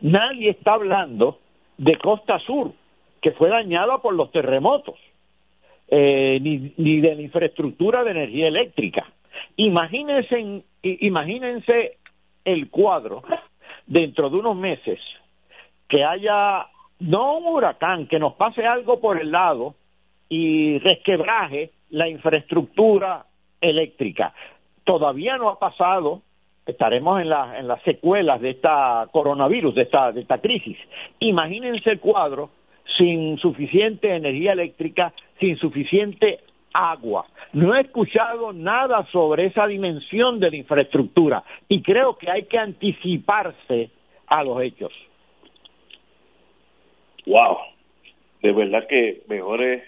Nadie 0.00 0.50
está 0.50 0.74
hablando 0.74 1.38
de 1.76 1.96
Costa 1.96 2.38
Sur, 2.40 2.72
que 3.20 3.32
fue 3.32 3.48
dañada 3.48 3.98
por 3.98 4.14
los 4.14 4.30
terremotos, 4.30 4.96
eh, 5.88 6.38
ni, 6.40 6.72
ni 6.76 7.00
de 7.00 7.14
la 7.14 7.22
infraestructura 7.22 8.04
de 8.04 8.10
energía 8.10 8.48
eléctrica. 8.48 9.06
Imagínense, 9.56 10.62
imagínense 10.82 11.98
el 12.44 12.70
cuadro 12.70 13.22
dentro 13.86 14.30
de 14.30 14.36
unos 14.36 14.56
meses 14.56 14.98
que 15.88 16.04
haya 16.04 16.66
no 17.00 17.38
un 17.38 17.46
huracán, 17.46 18.06
que 18.06 18.18
nos 18.18 18.34
pase 18.34 18.66
algo 18.66 19.00
por 19.00 19.20
el 19.20 19.30
lado 19.30 19.74
y 20.28 20.78
resquebraje 20.78 21.70
la 21.90 22.08
infraestructura 22.08 23.24
eléctrica. 23.60 24.34
Todavía 24.84 25.36
no 25.36 25.48
ha 25.48 25.58
pasado, 25.58 26.22
estaremos 26.66 27.20
en, 27.20 27.28
la, 27.28 27.58
en 27.58 27.68
las 27.68 27.82
secuelas 27.82 28.40
de 28.40 28.50
esta 28.50 29.08
coronavirus, 29.12 29.74
de 29.74 29.82
esta, 29.82 30.12
de 30.12 30.20
esta 30.20 30.38
crisis. 30.38 30.78
Imagínense 31.20 31.90
el 31.90 32.00
cuadro 32.00 32.50
sin 32.96 33.38
suficiente 33.38 34.14
energía 34.14 34.52
eléctrica, 34.52 35.12
sin 35.38 35.56
suficiente 35.58 36.40
agua. 36.72 37.26
No 37.52 37.74
he 37.74 37.80
escuchado 37.80 38.52
nada 38.52 39.06
sobre 39.10 39.46
esa 39.46 39.66
dimensión 39.66 40.38
de 40.38 40.50
la 40.50 40.56
infraestructura 40.56 41.42
y 41.68 41.82
creo 41.82 42.16
que 42.16 42.30
hay 42.30 42.44
que 42.44 42.58
anticiparse 42.58 43.90
a 44.26 44.44
los 44.44 44.60
hechos. 44.62 44.92
Wow, 47.26 47.58
de 48.42 48.52
verdad 48.52 48.86
que 48.88 49.22
mejor 49.28 49.62
es 49.62 49.82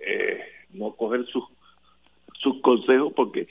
eh, 0.00 0.40
no 0.72 0.92
coger 0.92 1.24
sus 1.26 1.44
sus 2.40 2.60
consejos 2.60 3.12
porque 3.14 3.48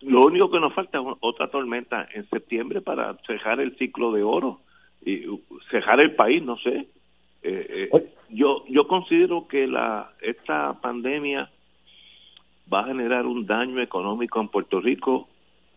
lo 0.00 0.26
único 0.26 0.50
que 0.50 0.60
nos 0.60 0.74
falta 0.74 0.98
es 0.98 1.04
otra 1.20 1.48
tormenta 1.48 2.08
en 2.14 2.28
septiembre 2.28 2.80
para 2.80 3.16
cejar 3.26 3.60
el 3.60 3.76
ciclo 3.76 4.12
de 4.12 4.22
oro 4.22 4.60
y 5.04 5.24
cejar 5.70 6.00
el 6.00 6.14
país, 6.14 6.42
no 6.42 6.56
sé. 6.58 6.86
Eh, 7.42 7.88
eh, 7.92 8.12
yo 8.30 8.64
yo 8.68 8.86
considero 8.86 9.46
que 9.46 9.66
la 9.66 10.10
esta 10.20 10.80
pandemia 10.80 11.50
va 12.72 12.80
a 12.80 12.86
generar 12.86 13.26
un 13.26 13.46
daño 13.46 13.80
económico 13.80 14.40
en 14.40 14.48
Puerto 14.48 14.80
Rico 14.80 15.28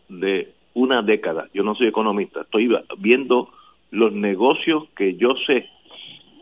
de 0.09 0.53
una 0.73 1.01
década. 1.01 1.47
Yo 1.53 1.63
no 1.63 1.75
soy 1.75 1.87
economista, 1.87 2.41
estoy 2.41 2.69
viendo 2.97 3.49
los 3.91 4.11
negocios 4.13 4.89
que 4.95 5.15
yo 5.15 5.35
sé 5.45 5.69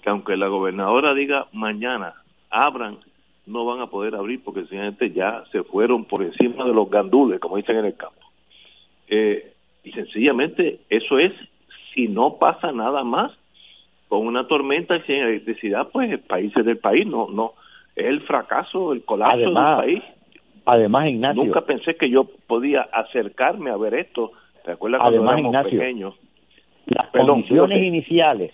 que 0.01 0.09
aunque 0.09 0.37
la 0.37 0.47
gobernadora 0.47 1.13
diga 1.13 1.47
mañana 1.51 2.13
abran 2.49 2.99
no 3.45 3.65
van 3.65 3.81
a 3.81 3.87
poder 3.87 4.15
abrir 4.15 4.43
porque 4.43 4.61
sencillamente 4.61 5.11
ya 5.11 5.43
se 5.51 5.63
fueron 5.63 6.05
por 6.05 6.23
encima 6.23 6.65
de 6.65 6.73
los 6.73 6.89
gandules, 6.89 7.39
como 7.39 7.57
dicen 7.57 7.77
en 7.77 7.85
el 7.85 7.95
campo. 7.95 8.19
Eh, 9.07 9.53
y 9.83 9.91
sencillamente 9.91 10.79
eso 10.89 11.17
es, 11.17 11.33
si 11.93 12.07
no 12.07 12.37
pasa 12.37 12.71
nada 12.71 13.03
más, 13.03 13.31
con 14.07 14.25
una 14.25 14.47
tormenta 14.47 14.97
y 14.97 15.01
sin 15.01 15.15
electricidad, 15.15 15.89
pues 15.91 16.19
países 16.21 16.65
del 16.65 16.77
país 16.77 17.07
no, 17.07 17.27
no, 17.29 17.53
es 17.95 18.05
el 18.05 18.21
fracaso, 18.21 18.93
el 18.93 19.03
colapso 19.03 19.37
del 19.37 19.53
país. 19.53 20.03
Además, 20.65 21.07
Ignacio. 21.07 21.43
Nunca 21.43 21.61
pensé 21.61 21.95
que 21.95 22.09
yo 22.09 22.27
podía 22.47 22.81
acercarme 22.81 23.71
a 23.71 23.77
ver 23.77 23.95
esto. 23.95 24.31
¿Te 24.63 24.71
acuerdas 24.71 25.01
cuando 25.01 25.19
además, 25.19 25.39
Ignacio, 25.39 25.79
pequeños? 25.79 26.15
Las 26.85 27.07
condiciones 27.09 27.83
iniciales 27.83 28.51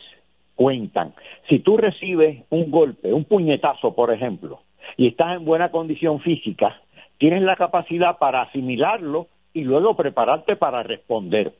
cuentan. 0.56 1.14
Si 1.50 1.60
tú 1.60 1.78
recibes 1.78 2.44
un 2.50 2.72
golpe, 2.72 3.14
un 3.14 3.26
puñetazo, 3.26 3.94
por 3.94 4.14
ejemplo, 4.14 4.60
y 4.98 5.08
estás 5.08 5.38
en 5.38 5.46
buena 5.46 5.70
condición 5.70 6.20
física, 6.22 6.82
tienes 7.18 7.41
la 7.43 7.56
capacidad 7.56 8.18
para 8.18 8.43
asimilarlo 8.43 9.28
y 9.54 9.64
luego 9.64 9.96
prepararte 9.96 10.56
para 10.56 10.84
responder. 10.84 11.54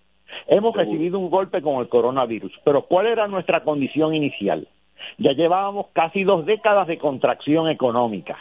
Hemos 0.48 0.76
recibido 0.76 1.20
un 1.20 1.30
golpe 1.30 1.62
con 1.62 1.80
el 1.80 1.88
coronavirus, 1.88 2.52
pero 2.64 2.84
¿cuál 2.84 3.08
era 3.08 3.28
nuestra 3.28 3.64
condición 3.64 4.14
inicial? 4.14 4.68
Ya 5.18 5.32
llevábamos 5.32 5.88
casi 5.94 6.24
dos 6.24 6.46
décadas 6.46 6.88
de 6.88 6.98
contracción 6.98 7.70
económica. 7.70 8.38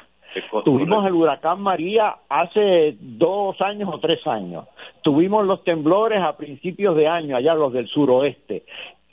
Tuvimos 0.65 1.07
el 1.07 1.13
huracán 1.13 1.61
María 1.61 2.17
hace 2.29 2.97
dos 2.99 3.61
años 3.61 3.89
o 3.93 4.01
tres 4.01 4.27
años. 4.27 4.67
Tuvimos 5.03 5.47
los 5.47 5.63
temblores 5.63 6.21
a 6.23 6.37
principios 6.37 6.97
de 6.97 7.07
año, 7.07 7.37
allá 7.37 7.55
los 7.55 7.73
del 7.73 7.87
suroeste. 7.89 8.65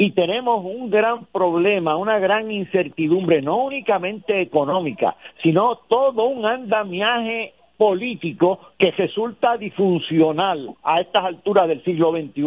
Y 0.02 0.14
tenemos 0.14 0.66
un 0.66 0.90
gran 0.90 1.26
problema, 1.26 1.96
una 1.96 2.18
gran 2.18 2.52
incertidumbre, 2.52 3.44
no 3.44 3.66
únicamente 3.66 4.42
económica, 4.42 5.16
sino 5.44 5.76
todo 5.88 6.26
un 6.26 6.44
andamiaje 6.44 7.54
político 7.78 8.72
que 8.80 8.90
resulta 8.90 9.58
disfuncional 9.58 10.74
a 10.82 11.02
estas 11.02 11.24
alturas 11.24 11.68
del 11.68 11.84
siglo 11.84 12.12
XXI. 12.14 12.42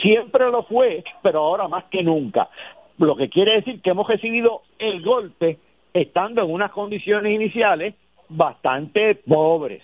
Siempre 0.00 0.52
lo 0.52 0.62
fue, 0.62 1.02
pero 1.20 1.40
ahora 1.40 1.66
más 1.66 1.82
que 1.86 2.04
nunca. 2.04 2.48
Lo 2.96 3.16
que 3.16 3.28
quiere 3.28 3.54
decir 3.56 3.82
que 3.82 3.90
hemos 3.90 4.06
recibido 4.06 4.62
el 4.78 5.02
golpe 5.02 5.58
estando 5.92 6.44
en 6.44 6.52
unas 6.52 6.70
condiciones 6.70 7.34
iniciales 7.34 7.96
bastante 8.28 9.16
pobres. 9.16 9.82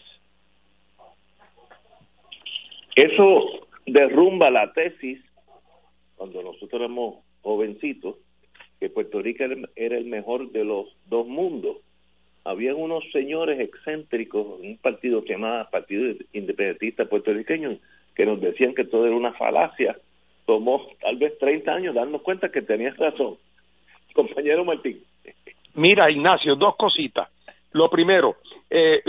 Eso 2.94 3.66
derrumba 3.84 4.48
la 4.48 4.72
tesis 4.72 5.20
cuando 6.16 6.42
nosotros 6.42 6.72
éramos 6.80 7.16
jovencitos, 7.42 8.16
que 8.80 8.90
Puerto 8.90 9.22
Rico 9.22 9.44
era 9.74 9.96
el 9.96 10.04
mejor 10.06 10.50
de 10.50 10.64
los 10.64 10.86
dos 11.06 11.26
mundos. 11.26 11.78
Había 12.44 12.74
unos 12.74 13.04
señores 13.12 13.58
excéntricos, 13.58 14.60
un 14.60 14.76
partido 14.78 15.24
que 15.24 15.32
llamaba 15.32 15.70
Partido 15.70 16.14
Independentista 16.32 17.06
Puertorriqueño, 17.06 17.78
que 18.14 18.26
nos 18.26 18.40
decían 18.40 18.74
que 18.74 18.84
todo 18.84 19.06
era 19.06 19.16
una 19.16 19.32
falacia. 19.32 19.96
Tomó 20.44 20.86
tal 21.00 21.16
vez 21.16 21.36
30 21.38 21.72
años 21.72 21.94
darnos 21.94 22.22
cuenta 22.22 22.50
que 22.50 22.62
tenías 22.62 22.96
razón. 22.96 23.36
Compañero 24.14 24.64
Martín. 24.64 25.02
Mira, 25.74 26.10
Ignacio, 26.10 26.54
dos 26.54 26.76
cositas. 26.76 27.28
Lo 27.72 27.90
primero, 27.90 28.36
eh, 28.70 29.02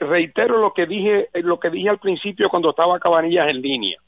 reitero 0.00 0.58
lo 0.58 0.74
que 0.74 0.86
dije, 0.86 1.28
lo 1.34 1.58
que 1.58 1.70
dije 1.70 1.88
al 1.88 1.98
principio 1.98 2.48
cuando 2.50 2.70
estaba 2.70 2.98
Cabanillas 2.98 3.48
en 3.48 3.62
línea 3.62 3.98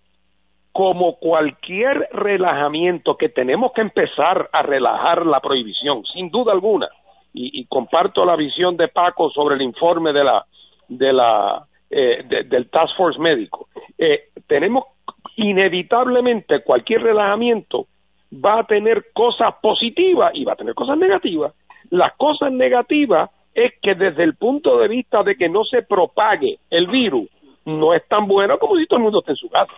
como 0.73 1.17
cualquier 1.17 2.09
relajamiento 2.13 3.17
que 3.17 3.29
tenemos 3.29 3.73
que 3.73 3.83
empezar 3.83 4.49
a 4.53 4.63
relajar 4.63 5.27
la 5.27 5.41
prohibición, 5.41 6.05
sin 6.07 6.31
duda 6.31 6.53
alguna, 6.53 6.89
y, 7.35 7.65
comparto 7.67 8.25
la 8.25 8.37
visión 8.37 8.77
de 8.77 8.89
Paco 8.89 9.31
sobre 9.31 9.55
el 9.55 9.63
informe 9.63 10.13
de 10.13 10.25
la, 10.25 10.45
de 10.89 11.13
la, 11.13 11.67
eh, 11.89 12.25
del 12.47 12.69
Task 12.69 12.95
Force 12.97 13.19
médico, 13.19 13.69
eh, 13.97 14.29
tenemos 14.47 14.85
inevitablemente 15.37 16.63
cualquier 16.63 17.03
relajamiento 17.03 17.87
va 18.33 18.61
a 18.61 18.65
tener 18.65 19.13
cosas 19.13 19.55
positivas 19.63 20.33
y 20.35 20.45
va 20.45 20.55
a 20.55 20.57
tener 20.57 20.75
cosas 20.75 20.97
negativas. 20.99 21.55
Las 21.91 22.15
cosas 22.17 22.53
negativas 22.53 23.31
es 23.55 23.75
que 23.83 23.95
desde 23.95 24.25
el 24.25 24.37
punto 24.37 24.79
de 24.79 24.89
vista 24.89 25.23
de 25.23 25.37
que 25.37 25.49
no 25.49 25.65
se 25.65 25.83
propague 25.83 26.59
el 26.71 26.87
virus, 26.87 27.29
no 27.65 27.95
es 27.95 28.07
tan 28.09 28.27
bueno 28.27 28.59
como 28.59 28.77
si 28.77 28.87
todo 28.87 28.99
el 28.99 29.05
mundo 29.05 29.21
esté 29.21 29.33
en 29.33 29.37
su 29.37 29.49
casa. 29.49 29.75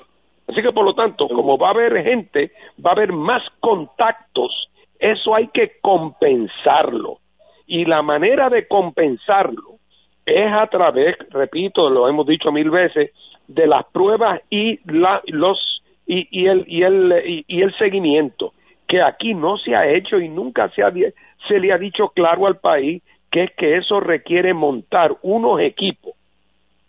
Así 0.48 0.62
que, 0.62 0.72
por 0.72 0.84
lo 0.84 0.94
tanto, 0.94 1.28
como 1.28 1.56
va 1.56 1.68
a 1.68 1.70
haber 1.70 2.02
gente, 2.02 2.52
va 2.84 2.90
a 2.90 2.94
haber 2.94 3.12
más 3.12 3.42
contactos, 3.60 4.68
eso 4.98 5.34
hay 5.34 5.48
que 5.48 5.78
compensarlo. 5.80 7.18
Y 7.66 7.86
la 7.86 8.02
manera 8.02 8.50
de 8.50 8.68
compensarlo 8.68 9.78
es 10.26 10.52
a 10.52 10.66
través, 10.66 11.16
repito, 11.30 11.88
lo 11.88 12.08
hemos 12.08 12.26
dicho 12.26 12.52
mil 12.52 12.70
veces, 12.70 13.10
de 13.46 13.66
las 13.66 13.84
pruebas 13.86 14.40
y 14.50 14.78
la, 14.90 15.22
los 15.26 15.82
y, 16.06 16.28
y 16.30 16.46
el 16.46 16.64
y 16.66 16.82
el 16.82 17.44
y, 17.46 17.62
el 17.62 17.74
seguimiento 17.76 18.52
que 18.88 19.02
aquí 19.02 19.34
no 19.34 19.56
se 19.58 19.74
ha 19.74 19.86
hecho 19.88 20.18
y 20.18 20.28
nunca 20.28 20.68
se, 20.70 20.82
ha, 20.82 20.92
se 21.48 21.58
le 21.58 21.72
ha 21.72 21.78
dicho 21.78 22.08
claro 22.08 22.46
al 22.46 22.56
país 22.56 23.02
que 23.30 23.44
es 23.44 23.50
que 23.56 23.76
eso 23.76 24.00
requiere 24.00 24.54
montar 24.54 25.16
unos 25.22 25.60
equipos. 25.60 26.14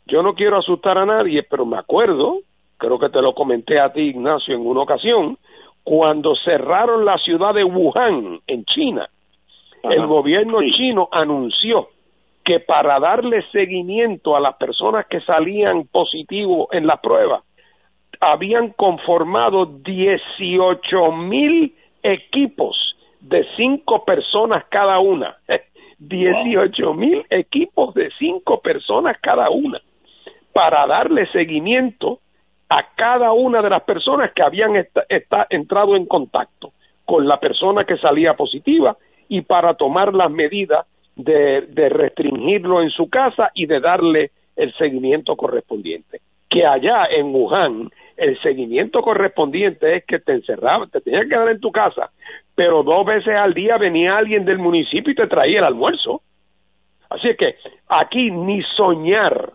Yo 0.06 0.22
no 0.22 0.36
quiero 0.36 0.58
asustar 0.58 0.98
a 0.98 1.06
nadie, 1.06 1.44
pero 1.44 1.66
me 1.66 1.78
acuerdo 1.78 2.40
creo 2.78 3.00
que 3.00 3.10
te 3.10 3.22
lo 3.22 3.34
comenté 3.34 3.80
a 3.80 3.92
ti, 3.92 4.02
Ignacio, 4.02 4.56
en 4.56 4.66
una 4.66 4.82
ocasión, 4.82 5.38
cuando 5.84 6.36
cerraron 6.36 7.06
la 7.06 7.18
ciudad 7.18 7.54
de 7.54 7.64
Wuhan, 7.64 8.40
en 8.48 8.66
China, 8.66 9.08
el 9.84 10.08
gobierno 10.08 10.60
chino 10.76 11.08
anunció 11.12 11.90
que 12.44 12.60
para 12.60 13.00
darle 13.00 13.44
seguimiento 13.52 14.36
a 14.36 14.40
las 14.40 14.56
personas 14.56 15.06
que 15.08 15.22
salían 15.22 15.88
positivos 15.88 16.68
en 16.72 16.88
la 16.88 16.98
prueba, 16.98 17.44
habían 18.20 18.70
conformado 18.70 19.66
18 19.66 21.12
mil 21.12 21.76
equipos 22.02 22.96
de 23.20 23.46
cinco 23.56 24.06
personas 24.06 24.66
cada 24.70 25.00
una. 25.00 25.38
18 25.98 26.94
mil 26.94 27.26
equipos 27.30 27.94
de 27.94 28.12
cinco 28.20 28.60
personas 28.62 29.18
cada 29.22 29.50
una. 29.50 29.82
Para 30.54 30.86
darle 30.88 31.26
seguimiento 31.32 32.20
a 32.70 32.88
cada 32.96 33.32
una 33.32 33.62
de 33.62 33.70
las 33.70 33.84
personas 33.84 34.32
que 34.34 34.42
habían 34.44 34.74
entrado 35.50 35.96
en 35.96 36.06
contacto 36.06 36.74
con 37.06 37.28
la 37.28 37.40
persona 37.40 37.86
que 37.86 37.98
salía 37.98 38.34
positiva 38.34 38.98
y 39.30 39.42
para 39.42 39.76
tomar 39.76 40.14
las 40.14 40.32
medidas 40.32 40.86
de, 41.16 41.90
restringirlo 41.90 42.82
en 42.82 42.90
su 42.90 43.10
casa 43.10 43.52
y 43.54 43.66
de 43.68 43.80
darle 43.80 44.32
el 44.56 44.74
seguimiento 44.74 45.36
correspondiente. 45.36 46.22
Que 46.50 46.66
allá 46.66 47.06
en 47.10 47.34
Wuhan 47.34 47.90
el 48.18 48.40
seguimiento 48.42 49.02
correspondiente 49.02 49.98
es 49.98 50.06
que 50.06 50.20
te 50.20 50.34
encerraba, 50.34 50.88
te 50.88 51.02
tenías 51.02 51.24
que 51.24 51.30
quedar 51.30 51.50
en 51.50 51.60
tu 51.60 51.72
casa, 51.72 52.12
pero 52.56 52.82
dos 52.82 53.06
veces 53.06 53.36
al 53.36 53.54
día 53.54 53.78
venía 53.78 54.18
alguien 54.18 54.46
del 54.46 54.58
municipio 54.58 55.12
y 55.12 55.16
te 55.16 55.28
traía 55.28 55.60
el 55.60 55.66
almuerzo. 55.66 56.22
Así 57.10 57.36
que 57.36 57.56
aquí 57.88 58.32
ni 58.32 58.64
soñar 58.64 59.52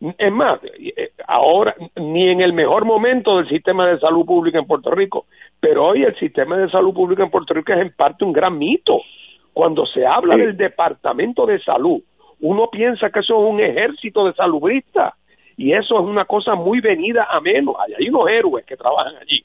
es 0.00 0.32
más, 0.32 0.60
eh, 0.64 1.12
ahora 1.26 1.74
ni 1.96 2.28
en 2.28 2.40
el 2.40 2.52
mejor 2.52 2.84
momento 2.84 3.36
del 3.36 3.48
sistema 3.48 3.86
de 3.88 3.98
salud 3.98 4.26
pública 4.26 4.58
en 4.58 4.66
Puerto 4.66 4.90
Rico, 4.90 5.26
pero 5.60 5.86
hoy 5.86 6.02
el 6.02 6.14
sistema 6.18 6.56
de 6.56 6.68
salud 6.70 6.92
pública 6.92 7.22
en 7.22 7.30
Puerto 7.30 7.54
Rico 7.54 7.72
es 7.72 7.80
en 7.80 7.92
parte 7.92 8.24
un 8.24 8.32
gran 8.32 8.58
mito. 8.58 9.00
Cuando 9.52 9.86
se 9.86 10.04
habla 10.04 10.36
del 10.36 10.56
Departamento 10.56 11.46
de 11.46 11.60
Salud, 11.60 12.02
uno 12.40 12.68
piensa 12.70 13.10
que 13.10 13.20
eso 13.20 13.34
es 13.34 13.52
un 13.52 13.60
ejército 13.60 14.26
de 14.26 14.34
salubristas 14.34 15.14
y 15.56 15.72
eso 15.72 15.94
es 16.00 16.04
una 16.04 16.24
cosa 16.24 16.56
muy 16.56 16.80
venida 16.80 17.28
a 17.30 17.40
menos. 17.40 17.76
Hay 17.98 18.08
unos 18.08 18.28
héroes 18.28 18.66
que 18.66 18.76
trabajan 18.76 19.14
allí, 19.16 19.44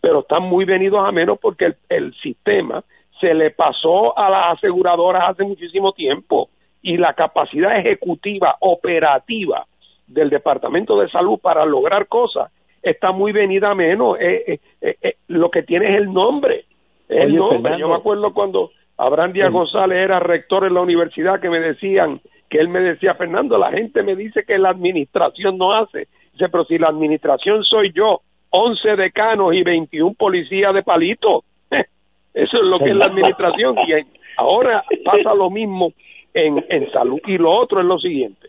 pero 0.00 0.20
están 0.20 0.44
muy 0.44 0.64
venidos 0.64 1.06
a 1.06 1.10
menos 1.10 1.38
porque 1.40 1.66
el, 1.66 1.76
el 1.88 2.14
sistema 2.22 2.84
se 3.20 3.34
le 3.34 3.50
pasó 3.50 4.16
a 4.16 4.30
las 4.30 4.58
aseguradoras 4.58 5.30
hace 5.30 5.42
muchísimo 5.42 5.92
tiempo 5.92 6.50
y 6.82 6.96
la 6.96 7.14
capacidad 7.14 7.76
ejecutiva, 7.76 8.56
operativa 8.60 9.66
del 10.08 10.30
Departamento 10.30 10.98
de 10.98 11.08
Salud 11.08 11.38
para 11.38 11.64
lograr 11.64 12.08
cosas 12.08 12.50
está 12.82 13.12
muy 13.12 13.32
venida 13.32 13.70
a 13.70 13.74
menos. 13.74 14.18
Eh, 14.20 14.60
eh, 14.80 14.96
eh, 15.02 15.14
lo 15.28 15.50
que 15.50 15.62
tiene 15.62 15.90
es 15.90 16.00
el 16.00 16.12
nombre. 16.12 16.64
El 17.08 17.34
nombre. 17.34 17.78
Yo 17.78 17.88
me 17.88 17.94
acuerdo 17.94 18.32
cuando 18.32 18.70
Abraham 18.96 19.32
Díaz 19.32 19.50
González 19.50 19.98
era 19.98 20.20
rector 20.20 20.64
en 20.64 20.74
la 20.74 20.82
universidad 20.82 21.40
que 21.40 21.50
me 21.50 21.60
decían, 21.60 22.20
que 22.48 22.58
él 22.58 22.68
me 22.68 22.80
decía, 22.80 23.14
Fernando, 23.14 23.58
la 23.58 23.70
gente 23.70 24.02
me 24.02 24.16
dice 24.16 24.44
que 24.44 24.58
la 24.58 24.70
administración 24.70 25.58
no 25.58 25.72
hace. 25.72 26.08
Dice, 26.32 26.48
pero 26.48 26.64
si 26.64 26.78
la 26.78 26.88
administración 26.88 27.64
soy 27.64 27.92
yo, 27.92 28.20
11 28.50 28.96
decanos 28.96 29.54
y 29.54 29.62
21 29.62 30.14
policías 30.14 30.72
de 30.74 30.82
palito. 30.82 31.44
Eso 32.34 32.56
es 32.56 32.64
lo 32.64 32.78
que 32.78 32.90
es 32.90 32.96
la 32.96 33.06
administración. 33.06 33.76
Y 33.86 33.92
ahora 34.36 34.84
pasa 35.04 35.34
lo 35.34 35.50
mismo 35.50 35.92
en, 36.32 36.64
en 36.68 36.90
salud. 36.92 37.20
Y 37.26 37.36
lo 37.36 37.50
otro 37.50 37.80
es 37.80 37.86
lo 37.86 37.98
siguiente 37.98 38.48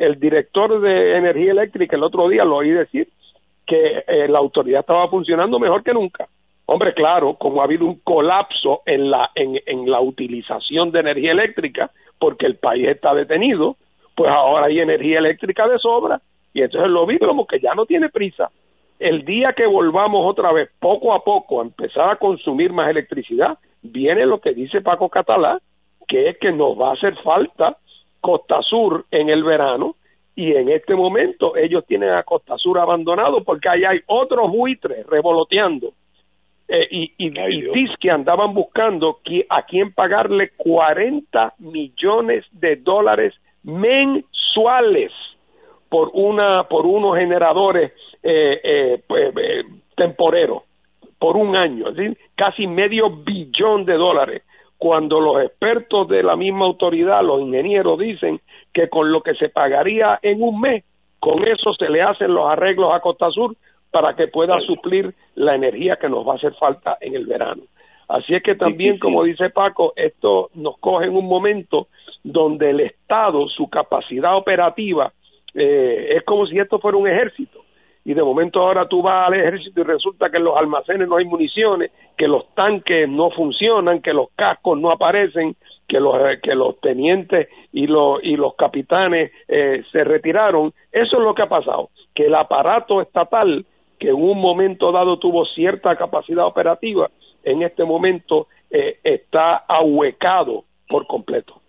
el 0.00 0.18
director 0.18 0.80
de 0.80 1.16
energía 1.16 1.52
eléctrica 1.52 1.94
el 1.94 2.02
otro 2.02 2.28
día 2.28 2.44
lo 2.44 2.56
oí 2.56 2.70
decir 2.70 3.06
que 3.66 4.02
eh, 4.06 4.28
la 4.28 4.38
autoridad 4.38 4.80
estaba 4.80 5.08
funcionando 5.08 5.58
mejor 5.58 5.84
que 5.84 5.92
nunca. 5.92 6.26
Hombre, 6.64 6.94
claro, 6.94 7.34
como 7.34 7.60
ha 7.60 7.64
habido 7.64 7.84
un 7.84 8.00
colapso 8.00 8.80
en 8.86 9.10
la, 9.10 9.30
en, 9.34 9.60
en 9.66 9.90
la 9.90 10.00
utilización 10.00 10.90
de 10.90 11.00
energía 11.00 11.32
eléctrica, 11.32 11.90
porque 12.18 12.46
el 12.46 12.56
país 12.56 12.88
está 12.88 13.14
detenido, 13.14 13.76
pues 14.14 14.30
ahora 14.30 14.66
hay 14.66 14.80
energía 14.80 15.18
eléctrica 15.18 15.68
de 15.68 15.78
sobra, 15.78 16.20
y 16.54 16.62
entonces 16.62 16.90
lo 16.90 17.04
vi 17.06 17.18
como 17.18 17.46
que 17.46 17.60
ya 17.60 17.74
no 17.74 17.84
tiene 17.84 18.08
prisa. 18.08 18.50
El 18.98 19.24
día 19.24 19.52
que 19.52 19.66
volvamos 19.66 20.26
otra 20.26 20.52
vez, 20.52 20.70
poco 20.78 21.12
a 21.12 21.22
poco, 21.22 21.60
a 21.60 21.64
empezar 21.64 22.08
a 22.08 22.16
consumir 22.16 22.72
más 22.72 22.88
electricidad, 22.88 23.58
viene 23.82 24.24
lo 24.24 24.40
que 24.40 24.54
dice 24.54 24.80
Paco 24.80 25.08
Catalá, 25.10 25.58
que 26.08 26.30
es 26.30 26.38
que 26.38 26.52
nos 26.52 26.78
va 26.78 26.90
a 26.90 26.94
hacer 26.94 27.16
falta 27.22 27.76
Costa 28.20 28.62
Sur 28.62 29.06
en 29.10 29.28
el 29.28 29.44
verano 29.44 29.96
y 30.34 30.52
en 30.52 30.68
este 30.68 30.94
momento 30.94 31.56
ellos 31.56 31.84
tienen 31.86 32.10
a 32.10 32.22
Costa 32.22 32.56
Sur 32.56 32.78
abandonado 32.78 33.42
porque 33.44 33.68
ahí 33.68 33.84
hay 33.84 34.00
otros 34.06 34.50
buitres 34.50 35.06
revoloteando 35.06 35.92
eh, 36.68 36.86
y, 36.90 37.12
y, 37.18 37.32
que 37.98 38.10
andaban 38.10 38.54
buscando 38.54 39.18
a 39.48 39.62
quién 39.62 39.92
pagarle 39.92 40.50
40 40.56 41.54
millones 41.58 42.44
de 42.52 42.76
dólares 42.76 43.34
mensuales 43.64 45.12
por 45.88 46.10
una 46.14 46.64
por 46.64 46.86
unos 46.86 47.18
generadores 47.18 47.92
eh, 48.22 48.60
eh, 48.62 49.02
pues, 49.06 49.34
eh 49.36 49.64
temporeros 49.96 50.62
por 51.18 51.36
un 51.36 51.54
año, 51.54 51.86
casi 52.34 52.66
medio 52.66 53.10
billón 53.10 53.84
de 53.84 53.92
dólares 53.92 54.42
cuando 54.80 55.20
los 55.20 55.42
expertos 55.44 56.08
de 56.08 56.22
la 56.22 56.36
misma 56.36 56.64
autoridad, 56.64 57.22
los 57.22 57.42
ingenieros, 57.42 57.98
dicen 57.98 58.40
que 58.72 58.88
con 58.88 59.12
lo 59.12 59.20
que 59.20 59.34
se 59.34 59.50
pagaría 59.50 60.18
en 60.22 60.42
un 60.42 60.58
mes, 60.58 60.84
con 61.18 61.46
eso 61.46 61.74
se 61.74 61.90
le 61.90 62.00
hacen 62.00 62.32
los 62.32 62.50
arreglos 62.50 62.90
a 62.94 63.00
Costa 63.00 63.30
Sur 63.30 63.54
para 63.90 64.16
que 64.16 64.28
pueda 64.28 64.58
suplir 64.60 65.14
la 65.34 65.54
energía 65.54 65.96
que 65.96 66.08
nos 66.08 66.26
va 66.26 66.32
a 66.32 66.36
hacer 66.36 66.54
falta 66.54 66.96
en 67.02 67.14
el 67.14 67.26
verano. 67.26 67.64
Así 68.08 68.34
es 68.34 68.42
que 68.42 68.54
también, 68.54 68.98
como 68.98 69.22
dice 69.22 69.50
Paco, 69.50 69.92
esto 69.96 70.48
nos 70.54 70.78
coge 70.78 71.08
en 71.08 71.14
un 71.14 71.26
momento 71.26 71.88
donde 72.24 72.70
el 72.70 72.80
Estado, 72.80 73.48
su 73.48 73.68
capacidad 73.68 74.34
operativa, 74.34 75.12
eh, 75.52 76.14
es 76.16 76.24
como 76.24 76.46
si 76.46 76.58
esto 76.58 76.78
fuera 76.78 76.96
un 76.96 77.06
ejército. 77.06 77.59
Y 78.04 78.14
de 78.14 78.22
momento 78.22 78.60
ahora 78.60 78.88
tú 78.88 79.02
vas 79.02 79.28
al 79.28 79.34
ejército 79.34 79.80
y 79.80 79.84
resulta 79.84 80.30
que 80.30 80.38
en 80.38 80.44
los 80.44 80.56
almacenes 80.56 81.06
no 81.08 81.16
hay 81.16 81.26
municiones, 81.26 81.90
que 82.16 82.26
los 82.26 82.48
tanques 82.54 83.08
no 83.08 83.30
funcionan, 83.30 84.00
que 84.00 84.14
los 84.14 84.28
cascos 84.34 84.80
no 84.80 84.90
aparecen, 84.90 85.54
que 85.86 86.00
los, 86.00 86.16
que 86.42 86.54
los 86.54 86.80
tenientes 86.80 87.48
y 87.72 87.86
los, 87.86 88.22
y 88.22 88.36
los 88.36 88.54
capitanes 88.54 89.32
eh, 89.48 89.82
se 89.92 90.04
retiraron. 90.04 90.72
Eso 90.90 91.18
es 91.18 91.22
lo 91.22 91.34
que 91.34 91.42
ha 91.42 91.48
pasado, 91.48 91.90
que 92.14 92.26
el 92.26 92.34
aparato 92.34 93.02
estatal, 93.02 93.66
que 93.98 94.08
en 94.08 94.14
un 94.14 94.40
momento 94.40 94.92
dado 94.92 95.18
tuvo 95.18 95.44
cierta 95.44 95.94
capacidad 95.96 96.46
operativa, 96.46 97.10
en 97.44 97.62
este 97.62 97.84
momento 97.84 98.46
eh, 98.70 98.98
está 99.04 99.56
ahuecado 99.56 100.64
por 100.88 101.06
completo. 101.06 101.60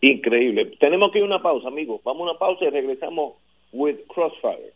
Increíble. 0.00 0.76
Tenemos 0.78 1.10
que 1.10 1.18
ir 1.18 1.24
a 1.24 1.28
una 1.28 1.42
pausa, 1.42 1.68
amigos. 1.68 2.00
Vamos 2.04 2.20
a 2.20 2.30
una 2.30 2.38
pausa 2.38 2.64
y 2.64 2.70
regresamos 2.70 3.34
with 3.72 3.96
Crossfire. 4.08 4.75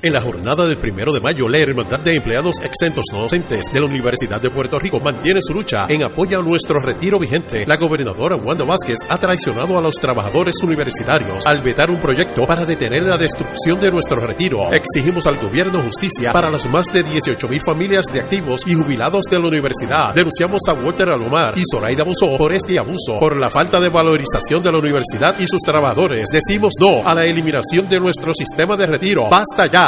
En 0.00 0.12
la 0.12 0.22
jornada 0.22 0.64
del 0.64 0.76
primero 0.76 1.12
de 1.12 1.18
mayo, 1.18 1.48
la 1.48 1.58
Hermandad 1.58 1.98
de 1.98 2.14
Empleados 2.14 2.54
Exentos 2.62 3.06
No 3.12 3.22
Docentes 3.22 3.64
de 3.72 3.80
la 3.80 3.86
Universidad 3.86 4.40
de 4.40 4.48
Puerto 4.48 4.78
Rico 4.78 5.00
mantiene 5.00 5.40
su 5.42 5.52
lucha 5.52 5.86
en 5.88 6.04
apoyo 6.04 6.38
a 6.38 6.42
nuestro 6.42 6.78
retiro 6.78 7.18
vigente. 7.18 7.66
La 7.66 7.76
gobernadora 7.76 8.36
Wanda 8.36 8.64
Vázquez 8.64 8.98
ha 9.08 9.18
traicionado 9.18 9.76
a 9.76 9.80
los 9.80 9.96
trabajadores 9.96 10.54
universitarios 10.62 11.44
al 11.44 11.62
vetar 11.62 11.90
un 11.90 11.98
proyecto 11.98 12.46
para 12.46 12.64
detener 12.64 13.02
la 13.02 13.16
destrucción 13.16 13.80
de 13.80 13.90
nuestro 13.90 14.20
retiro. 14.20 14.70
Exigimos 14.72 15.26
al 15.26 15.36
gobierno 15.36 15.82
justicia 15.82 16.28
para 16.32 16.48
las 16.48 16.64
más 16.70 16.86
de 16.92 17.02
18 17.02 17.48
mil 17.48 17.60
familias 17.66 18.04
de 18.12 18.20
activos 18.20 18.60
y 18.68 18.74
jubilados 18.74 19.24
de 19.28 19.40
la 19.40 19.48
universidad. 19.48 20.14
Denunciamos 20.14 20.60
a 20.68 20.74
Walter 20.74 21.08
Alomar 21.08 21.58
y 21.58 21.62
Zoraida 21.68 22.04
Abusó 22.04 22.38
por 22.38 22.54
este 22.54 22.78
abuso, 22.78 23.18
por 23.18 23.36
la 23.36 23.50
falta 23.50 23.80
de 23.80 23.90
valorización 23.90 24.62
de 24.62 24.70
la 24.70 24.78
universidad 24.78 25.34
y 25.40 25.46
sus 25.48 25.62
trabajadores. 25.66 26.28
Decimos 26.32 26.74
no 26.78 27.04
a 27.04 27.12
la 27.14 27.24
eliminación 27.24 27.88
de 27.88 27.98
nuestro 27.98 28.32
sistema 28.32 28.76
de 28.76 28.86
retiro. 28.86 29.26
¡Basta 29.28 29.66
ya! 29.66 29.87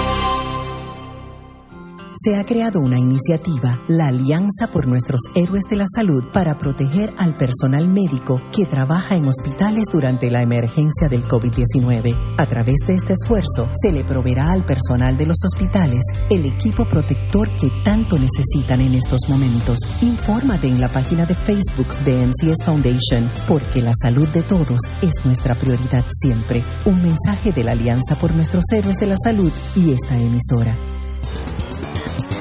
se 2.23 2.35
ha 2.35 2.45
creado 2.45 2.79
una 2.79 2.99
iniciativa, 2.99 3.81
la 3.87 4.07
Alianza 4.07 4.67
por 4.71 4.87
Nuestros 4.87 5.21
Héroes 5.33 5.63
de 5.69 5.75
la 5.75 5.85
Salud, 5.87 6.23
para 6.31 6.55
proteger 6.55 7.13
al 7.17 7.35
personal 7.35 7.87
médico 7.87 8.39
que 8.53 8.65
trabaja 8.65 9.15
en 9.15 9.27
hospitales 9.27 9.85
durante 9.91 10.29
la 10.29 10.43
emergencia 10.43 11.07
del 11.09 11.23
COVID-19. 11.27 12.35
A 12.37 12.45
través 12.45 12.75
de 12.85 12.95
este 12.95 13.13
esfuerzo, 13.13 13.71
se 13.73 13.91
le 13.91 14.03
proveerá 14.03 14.51
al 14.51 14.65
personal 14.65 15.17
de 15.17 15.25
los 15.25 15.37
hospitales 15.43 16.01
el 16.29 16.45
equipo 16.45 16.87
protector 16.87 17.49
que 17.55 17.69
tanto 17.83 18.19
necesitan 18.19 18.81
en 18.81 18.93
estos 18.93 19.21
momentos. 19.27 19.79
Infórmate 20.01 20.67
en 20.67 20.79
la 20.79 20.89
página 20.89 21.25
de 21.25 21.33
Facebook 21.33 21.87
de 22.05 22.27
MCS 22.27 22.65
Foundation, 22.65 23.27
porque 23.47 23.81
la 23.81 23.93
salud 23.99 24.27
de 24.27 24.43
todos 24.43 24.81
es 25.01 25.25
nuestra 25.25 25.55
prioridad 25.55 26.05
siempre. 26.21 26.61
Un 26.85 27.01
mensaje 27.01 27.51
de 27.51 27.63
la 27.63 27.71
Alianza 27.71 28.15
por 28.15 28.35
Nuestros 28.35 28.65
Héroes 28.71 28.97
de 28.97 29.07
la 29.07 29.15
Salud 29.23 29.51
y 29.75 29.91
esta 29.91 30.15
emisora. 30.17 30.75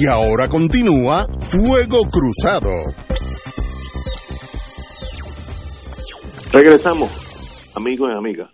Y 0.00 0.06
ahora 0.06 0.48
continúa 0.48 1.26
Fuego 1.50 2.02
Cruzado. 2.06 2.70
Regresamos, 6.52 7.74
amigos 7.76 8.08
y 8.12 8.16
amigas. 8.16 8.48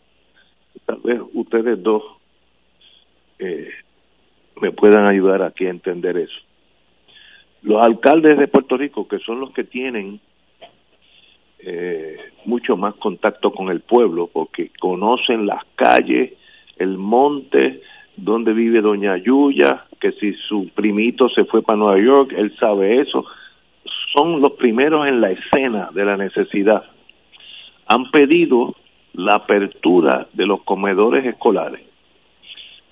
Tal 0.87 1.01
vez 1.05 1.21
ustedes 1.35 1.83
dos 1.83 2.03
eh, 3.39 3.69
me 4.63 4.73
puedan 4.73 5.05
ayudar 5.07 5.43
aquí 5.43 5.67
a 5.67 5.71
entender 5.71 6.17
eso. 6.17 6.41
Los 7.61 7.85
alcaldes 7.85 8.39
de 8.39 8.49
Puerto 8.49 8.79
Rico, 8.79 9.07
que 9.07 9.19
son 9.19 9.41
los 9.41 9.53
que 9.53 9.65
tienen 9.65 10.21
eh, 11.59 12.17
mucho 12.47 12.79
más 12.79 12.95
contacto 12.95 13.51
con 13.51 13.69
el 13.69 13.83
pueblo, 13.83 14.31
porque 14.33 14.71
conocen 14.81 15.45
las 15.45 15.63
calles, 15.77 16.33
el 16.79 16.97
monte, 16.97 17.83
donde 18.17 18.53
vive 18.53 18.81
doña 18.81 19.17
Yuya, 19.17 19.85
que 20.01 20.12
si 20.12 20.33
su 20.49 20.69
primito 20.75 21.29
se 21.29 21.45
fue 21.45 21.62
para 21.62 21.79
Nueva 21.79 22.01
York, 22.01 22.35
él 22.37 22.55
sabe 22.59 23.01
eso. 23.01 23.25
Son 24.15 24.41
los 24.41 24.53
primeros 24.53 25.07
en 25.07 25.21
la 25.21 25.31
escena 25.31 25.91
de 25.93 26.05
la 26.05 26.17
necesidad. 26.17 26.85
Han 27.87 28.11
pedido 28.11 28.75
la 29.15 29.35
apertura 29.35 30.29
de 30.33 30.47
los 30.47 30.62
comedores 30.62 31.25
escolares. 31.25 31.83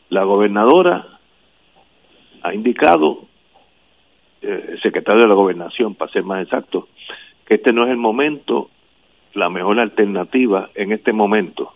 La 0.08 0.24
gobernadora 0.24 1.06
ha 2.42 2.54
indicado, 2.54 3.20
eh, 4.42 4.70
el 4.72 4.80
secretario 4.80 5.22
de 5.22 5.28
la 5.28 5.34
gobernación, 5.34 5.94
para 5.94 6.12
ser 6.12 6.24
más 6.24 6.42
exacto, 6.42 6.88
que 7.46 7.54
este 7.54 7.72
no 7.72 7.84
es 7.84 7.90
el 7.90 7.96
momento, 7.96 8.70
la 9.34 9.48
mejor 9.48 9.78
alternativa 9.80 10.70
en 10.74 10.92
este 10.92 11.12
momento 11.12 11.72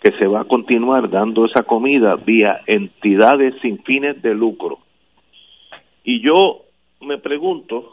que 0.00 0.12
se 0.12 0.26
va 0.26 0.42
a 0.42 0.44
continuar 0.44 1.10
dando 1.10 1.46
esa 1.46 1.64
comida 1.64 2.16
vía 2.16 2.60
entidades 2.66 3.54
sin 3.60 3.82
fines 3.82 4.22
de 4.22 4.34
lucro. 4.34 4.78
Y 6.04 6.20
yo 6.20 6.62
me 7.00 7.18
pregunto 7.18 7.92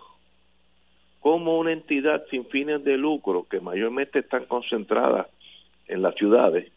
cómo 1.19 1.57
una 1.57 1.71
entidad 1.71 2.23
sin 2.29 2.45
fines 2.45 2.83
de 2.83 2.97
lucro, 2.97 3.47
que 3.49 3.59
mayormente 3.59 4.19
están 4.19 4.45
concentradas 4.45 5.27
en 5.87 6.01
las 6.01 6.15
ciudades, 6.15 6.71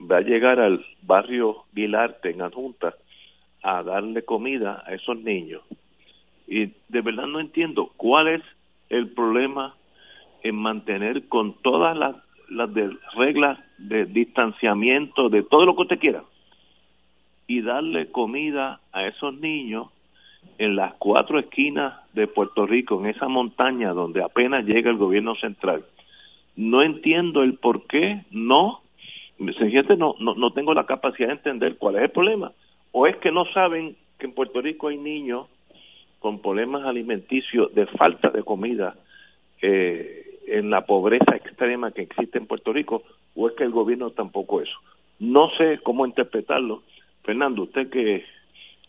va 0.00 0.18
a 0.18 0.22
llegar 0.22 0.60
al 0.60 0.84
barrio 1.02 1.64
Vilarte 1.72 2.30
en 2.30 2.42
Adjunta 2.42 2.94
a 3.62 3.82
darle 3.82 4.24
comida 4.24 4.82
a 4.86 4.94
esos 4.94 5.18
niños. 5.18 5.62
Y 6.46 6.72
de 6.88 7.00
verdad 7.02 7.26
no 7.26 7.40
entiendo 7.40 7.90
cuál 7.96 8.28
es 8.28 8.42
el 8.88 9.08
problema 9.08 9.74
en 10.42 10.56
mantener 10.56 11.28
con 11.28 11.54
todas 11.62 11.96
las 11.96 12.16
las 12.50 12.72
de 12.72 12.90
reglas 13.16 13.58
de 13.78 14.06
distanciamiento, 14.06 15.28
de 15.28 15.42
todo 15.42 15.66
lo 15.66 15.74
que 15.76 15.82
usted 15.82 15.98
quiera, 15.98 16.24
y 17.46 17.62
darle 17.62 18.10
comida 18.10 18.80
a 18.92 19.06
esos 19.06 19.34
niños 19.34 19.88
en 20.58 20.76
las 20.76 20.94
cuatro 20.94 21.38
esquinas 21.38 21.94
de 22.12 22.26
Puerto 22.26 22.66
Rico, 22.66 23.00
en 23.00 23.06
esa 23.06 23.28
montaña 23.28 23.92
donde 23.92 24.22
apenas 24.22 24.64
llega 24.64 24.90
el 24.90 24.96
gobierno 24.96 25.34
central. 25.36 25.84
No 26.56 26.82
entiendo 26.82 27.42
el 27.42 27.54
por 27.54 27.86
qué 27.86 28.22
no 28.30 28.80
sencillamente 29.38 29.96
no, 29.96 30.14
no, 30.18 30.34
no 30.34 30.50
tengo 30.52 30.74
la 30.74 30.86
capacidad 30.86 31.28
de 31.28 31.34
entender 31.34 31.76
cuál 31.78 31.96
es 31.96 32.02
el 32.02 32.10
problema. 32.10 32.52
O 32.92 33.06
es 33.06 33.16
que 33.18 33.30
no 33.30 33.44
saben 33.52 33.96
que 34.18 34.26
en 34.26 34.32
Puerto 34.32 34.60
Rico 34.60 34.88
hay 34.88 34.96
niños 34.96 35.46
con 36.18 36.40
problemas 36.40 36.84
alimenticios 36.84 37.72
de 37.74 37.86
falta 37.86 38.30
de 38.30 38.42
comida 38.42 38.96
eh, 39.62 40.27
en 40.50 40.70
la 40.70 40.82
pobreza 40.86 41.36
extrema 41.36 41.90
que 41.92 42.02
existe 42.02 42.38
en 42.38 42.46
Puerto 42.46 42.72
Rico, 42.72 43.02
o 43.34 43.48
es 43.48 43.54
que 43.54 43.64
el 43.64 43.70
gobierno 43.70 44.10
tampoco 44.10 44.60
eso. 44.60 44.78
No 45.18 45.50
sé 45.56 45.80
cómo 45.82 46.06
interpretarlo. 46.06 46.82
Fernando, 47.22 47.62
usted 47.62 47.90
que 47.90 48.24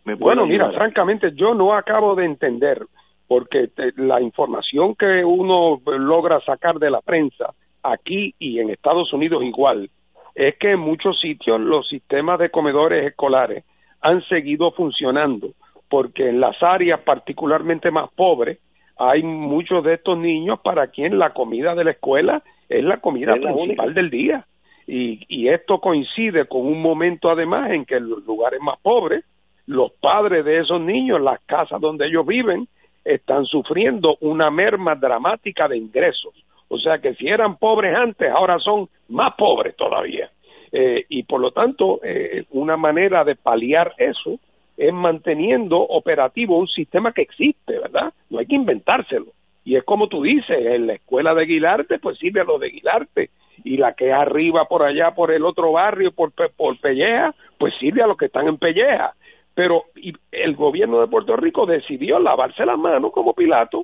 me 0.05 0.15
puede 0.15 0.35
Bueno, 0.35 0.45
mira, 0.45 0.71
francamente 0.71 1.31
yo 1.35 1.53
no 1.53 1.73
acabo 1.73 2.15
de 2.15 2.25
entender 2.25 2.85
porque 3.27 3.69
la 3.97 4.21
información 4.21 4.95
que 4.95 5.23
uno 5.23 5.79
logra 5.85 6.39
sacar 6.41 6.79
de 6.79 6.89
la 6.89 7.01
prensa 7.01 7.53
aquí 7.83 8.33
y 8.39 8.59
en 8.59 8.69
Estados 8.69 9.13
Unidos 9.13 9.43
igual 9.43 9.89
es 10.35 10.57
que 10.57 10.71
en 10.71 10.79
muchos 10.79 11.19
sitios 11.19 11.59
los 11.59 11.87
sistemas 11.87 12.39
de 12.39 12.49
comedores 12.49 13.05
escolares 13.05 13.65
han 14.01 14.23
seguido 14.23 14.71
funcionando 14.71 15.49
porque 15.89 16.29
en 16.29 16.39
las 16.39 16.61
áreas 16.61 17.01
particularmente 17.01 17.91
más 17.91 18.09
pobres 18.15 18.59
hay 18.99 19.23
muchos 19.23 19.83
de 19.83 19.93
estos 19.95 20.17
niños 20.17 20.59
para 20.59 20.87
quien 20.87 21.17
la 21.17 21.31
comida 21.31 21.73
de 21.73 21.85
la 21.85 21.91
escuela 21.91 22.43
es 22.67 22.83
la 22.83 22.97
comida 22.97 23.33
principal 23.33 23.93
del 23.93 24.09
día. 24.09 24.45
Y, 24.85 25.23
y 25.29 25.47
esto 25.47 25.79
coincide 25.79 26.47
con 26.47 26.61
un 26.61 26.81
momento 26.81 27.29
además 27.29 27.71
en 27.71 27.85
que 27.85 27.95
en 27.95 28.09
los 28.09 28.25
lugares 28.25 28.59
más 28.61 28.77
pobres, 28.81 29.23
los 29.67 29.91
padres 29.93 30.43
de 30.43 30.59
esos 30.59 30.81
niños, 30.81 31.21
las 31.21 31.39
casas 31.45 31.79
donde 31.79 32.07
ellos 32.07 32.25
viven, 32.25 32.67
están 33.05 33.45
sufriendo 33.45 34.17
una 34.19 34.51
merma 34.51 34.95
dramática 34.95 35.67
de 35.67 35.77
ingresos. 35.77 36.33
O 36.67 36.77
sea 36.77 36.99
que 36.99 37.13
si 37.15 37.27
eran 37.27 37.57
pobres 37.57 37.95
antes, 37.95 38.29
ahora 38.29 38.59
son 38.59 38.89
más 39.07 39.33
pobres 39.35 39.75
todavía. 39.75 40.29
Eh, 40.71 41.05
y 41.09 41.23
por 41.23 41.39
lo 41.39 41.51
tanto, 41.51 41.99
eh, 42.03 42.43
una 42.51 42.77
manera 42.77 43.23
de 43.23 43.35
paliar 43.35 43.93
eso 43.97 44.39
es 44.79 44.93
manteniendo 44.93 45.77
operativo 45.77 46.57
un 46.57 46.67
sistema 46.69 47.11
que 47.11 47.21
existe, 47.21 47.77
¿verdad? 47.79 48.13
No 48.29 48.39
hay 48.39 48.45
que 48.45 48.55
inventárselo. 48.55 49.33
Y 49.65 49.75
es 49.75 49.83
como 49.83 50.07
tú 50.07 50.23
dices, 50.23 50.57
en 50.57 50.87
la 50.87 50.93
escuela 50.93 51.35
de 51.35 51.45
Guilarte, 51.45 51.99
pues 51.99 52.17
sirve 52.17 52.39
a 52.41 52.45
lo 52.45 52.57
de 52.57 52.69
Guilarte. 52.69 53.29
Y 53.65 53.75
la 53.75 53.93
que 53.93 54.07
es 54.07 54.13
arriba 54.13 54.65
por 54.65 54.83
allá, 54.83 55.11
por 55.11 55.31
el 55.31 55.43
otro 55.43 55.73
barrio, 55.73 56.13
por, 56.13 56.31
por 56.31 56.79
Pelleja, 56.79 57.35
pues 57.57 57.73
sirve 57.77 58.01
a 58.01 58.07
los 58.07 58.15
que 58.15 58.27
están 58.27 58.47
en 58.47 58.57
Pelleja. 58.57 59.13
Pero 59.53 59.83
el 60.31 60.55
gobierno 60.55 61.01
de 61.01 61.07
Puerto 61.07 61.35
Rico 61.35 61.65
decidió 61.65 62.17
lavarse 62.17 62.65
las 62.65 62.77
manos 62.77 63.11
como 63.11 63.33
Pilato 63.33 63.83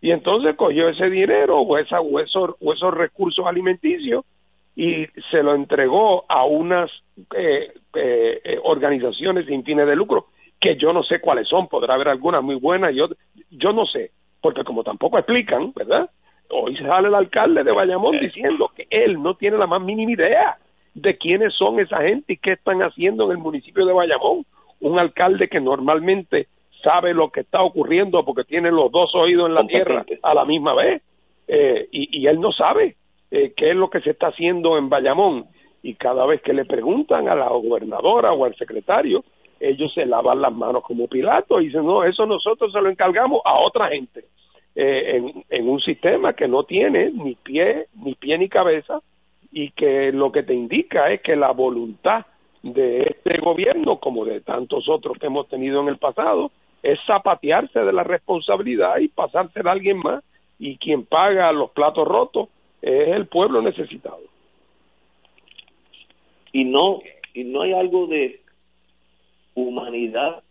y 0.00 0.12
entonces 0.12 0.54
cogió 0.54 0.88
ese 0.90 1.10
dinero 1.10 1.58
o, 1.58 1.76
esa, 1.76 2.00
o 2.00 2.20
esos 2.20 2.94
recursos 2.94 3.44
alimenticios 3.46 4.24
y 4.76 5.06
se 5.30 5.42
lo 5.42 5.54
entregó 5.54 6.24
a 6.28 6.44
unas 6.44 6.90
eh, 7.36 7.72
eh, 7.94 8.40
eh, 8.44 8.58
organizaciones 8.62 9.46
sin 9.46 9.62
fines 9.62 9.86
de 9.86 9.94
lucro 9.94 10.26
que 10.60 10.76
yo 10.76 10.92
no 10.92 11.02
sé 11.02 11.20
cuáles 11.20 11.46
son, 11.46 11.68
podrá 11.68 11.94
haber 11.94 12.08
algunas 12.08 12.42
muy 12.42 12.54
buenas, 12.54 12.94
yo, 12.94 13.08
yo 13.50 13.72
no 13.72 13.84
sé, 13.86 14.12
porque 14.40 14.64
como 14.64 14.82
tampoco 14.82 15.18
explican, 15.18 15.72
¿verdad? 15.74 16.08
Hoy 16.48 16.74
sale 16.76 17.08
el 17.08 17.14
alcalde 17.14 17.62
de 17.62 17.72
Bayamón 17.72 18.18
diciendo 18.18 18.70
que 18.74 18.86
él 18.88 19.22
no 19.22 19.34
tiene 19.34 19.58
la 19.58 19.66
más 19.66 19.82
mínima 19.82 20.12
idea 20.12 20.56
de 20.94 21.18
quiénes 21.18 21.54
son 21.54 21.80
esa 21.80 22.00
gente 22.00 22.32
y 22.32 22.36
qué 22.38 22.52
están 22.52 22.80
haciendo 22.80 23.24
en 23.24 23.32
el 23.32 23.38
municipio 23.38 23.84
de 23.84 23.92
Bayamón. 23.92 24.46
Un 24.80 24.98
alcalde 24.98 25.48
que 25.48 25.60
normalmente 25.60 26.48
sabe 26.82 27.12
lo 27.12 27.30
que 27.30 27.40
está 27.40 27.62
ocurriendo 27.62 28.24
porque 28.24 28.44
tiene 28.44 28.70
los 28.70 28.90
dos 28.90 29.14
oídos 29.14 29.48
en 29.48 29.54
la 29.54 29.66
tierra 29.66 30.06
a 30.22 30.34
la 30.34 30.44
misma 30.46 30.74
vez 30.74 31.02
y, 31.46 32.20
y 32.20 32.26
él 32.26 32.40
no 32.40 32.52
sabe 32.52 32.96
eh, 33.34 33.52
qué 33.56 33.70
es 33.70 33.76
lo 33.76 33.90
que 33.90 34.00
se 34.00 34.10
está 34.10 34.28
haciendo 34.28 34.78
en 34.78 34.88
Bayamón. 34.88 35.46
Y 35.82 35.94
cada 35.94 36.24
vez 36.24 36.40
que 36.40 36.52
le 36.52 36.64
preguntan 36.64 37.28
a 37.28 37.34
la 37.34 37.48
gobernadora 37.48 38.32
o 38.32 38.44
al 38.44 38.54
secretario, 38.54 39.24
ellos 39.58 39.92
se 39.92 40.06
lavan 40.06 40.40
las 40.40 40.52
manos 40.52 40.84
como 40.84 41.08
Pilato 41.08 41.60
y 41.60 41.66
dicen, 41.66 41.84
no, 41.84 42.04
eso 42.04 42.26
nosotros 42.26 42.70
se 42.72 42.80
lo 42.80 42.88
encargamos 42.88 43.40
a 43.44 43.58
otra 43.58 43.88
gente, 43.88 44.24
eh, 44.76 45.16
en, 45.16 45.44
en 45.50 45.68
un 45.68 45.80
sistema 45.80 46.34
que 46.34 46.46
no 46.46 46.62
tiene 46.62 47.10
ni 47.10 47.34
pie, 47.34 47.86
ni 48.04 48.14
pie 48.14 48.38
ni 48.38 48.48
cabeza 48.48 49.00
y 49.50 49.72
que 49.72 50.12
lo 50.12 50.30
que 50.30 50.44
te 50.44 50.54
indica 50.54 51.10
es 51.10 51.20
que 51.20 51.34
la 51.34 51.50
voluntad 51.50 52.26
de 52.62 53.02
este 53.02 53.38
gobierno, 53.38 53.98
como 53.98 54.24
de 54.24 54.42
tantos 54.42 54.88
otros 54.88 55.18
que 55.18 55.26
hemos 55.26 55.48
tenido 55.48 55.80
en 55.80 55.88
el 55.88 55.98
pasado, 55.98 56.52
es 56.84 57.00
zapatearse 57.04 57.80
de 57.80 57.92
la 57.92 58.04
responsabilidad 58.04 58.98
y 58.98 59.08
pasársela 59.08 59.70
a 59.70 59.72
alguien 59.72 59.98
más 59.98 60.22
y 60.58 60.76
quien 60.78 61.04
paga 61.04 61.50
los 61.50 61.70
platos 61.72 62.06
rotos 62.06 62.48
es 62.84 63.08
el 63.08 63.26
pueblo 63.26 63.62
necesitado. 63.62 64.20
Y 66.52 66.64
no, 66.64 67.00
y 67.32 67.44
no 67.44 67.62
hay 67.62 67.72
algo 67.72 68.06
de 68.06 68.40
humanidad 69.54 70.42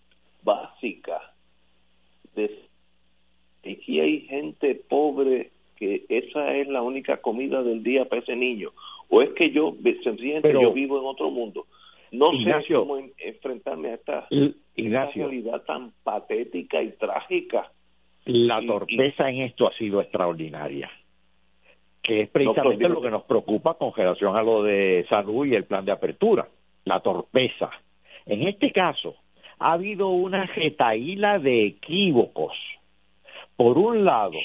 básica. 0.44 1.22
De, 2.36 2.50
aquí 3.60 4.00
hay 4.00 4.22
gente 4.22 4.82
pobre 4.90 5.52
que 5.78 6.06
esa 6.10 6.56
es 6.56 6.68
la 6.68 6.82
única 6.82 7.18
comida 7.18 7.62
del 7.62 7.84
día 7.84 8.06
para 8.06 8.22
ese 8.22 8.36
niño. 8.36 8.72
O 9.10 9.22
es 9.22 9.30
que 9.34 9.52
yo, 9.52 9.76
sencillamente, 10.04 10.54
yo 10.54 10.74
vivo 10.74 11.00
en 11.00 11.06
otro 11.06 11.30
mundo. 11.30 11.68
No 12.12 12.32
sé 12.44 12.74
cómo 12.74 12.98
enfrentarme 13.18 13.90
a 13.90 13.94
esta, 13.96 14.28
realidad 15.16 15.64
tan 15.66 15.92
patética 16.04 16.82
y 16.82 16.92
trágica. 16.94 17.72
La 18.26 18.66
torpeza 18.66 19.30
en 19.30 19.42
esto 19.42 19.68
ha 19.68 19.74
sido 19.78 20.02
extraordinaria 20.02 20.90
que 22.04 22.24
es 22.24 22.30
precisamente 22.30 22.90
lo 22.90 23.02
que 23.02 23.10
nos 23.10 23.24
preocupa 23.24 23.76
con 23.76 23.94
relación 23.94 24.36
a 24.36 24.44
lo 24.44 24.62
de 24.62 25.06
salud 25.10 25.46
y 25.46 25.56
el 25.56 25.64
plan 25.64 25.86
de 25.86 25.94
apertura, 25.94 26.46
la 26.84 27.00
torpeza. 27.00 27.72
En 28.26 28.46
este 28.46 28.72
caso, 28.74 29.16
ha 29.60 29.72
habido 29.72 30.10
una 30.10 30.46
retaíla 30.46 31.40
de 31.40 31.66
equívocos. 31.66 32.54
Por 33.56 33.78
un 33.78 34.04
lado, 34.04 34.38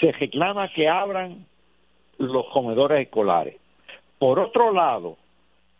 se 0.00 0.12
reclama 0.12 0.70
que 0.74 0.86
abran 0.86 1.46
los 2.18 2.46
comedores 2.50 3.06
escolares. 3.06 3.56
Por 4.18 4.38
otro 4.38 4.72
lado, 4.72 5.16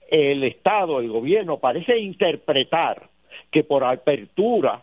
el 0.08 0.44
Estado, 0.44 1.00
el 1.00 1.10
gobierno, 1.10 1.58
parece 1.58 1.98
interpretar 1.98 3.08
que 3.50 3.64
por 3.64 3.84
apertura 3.84 4.82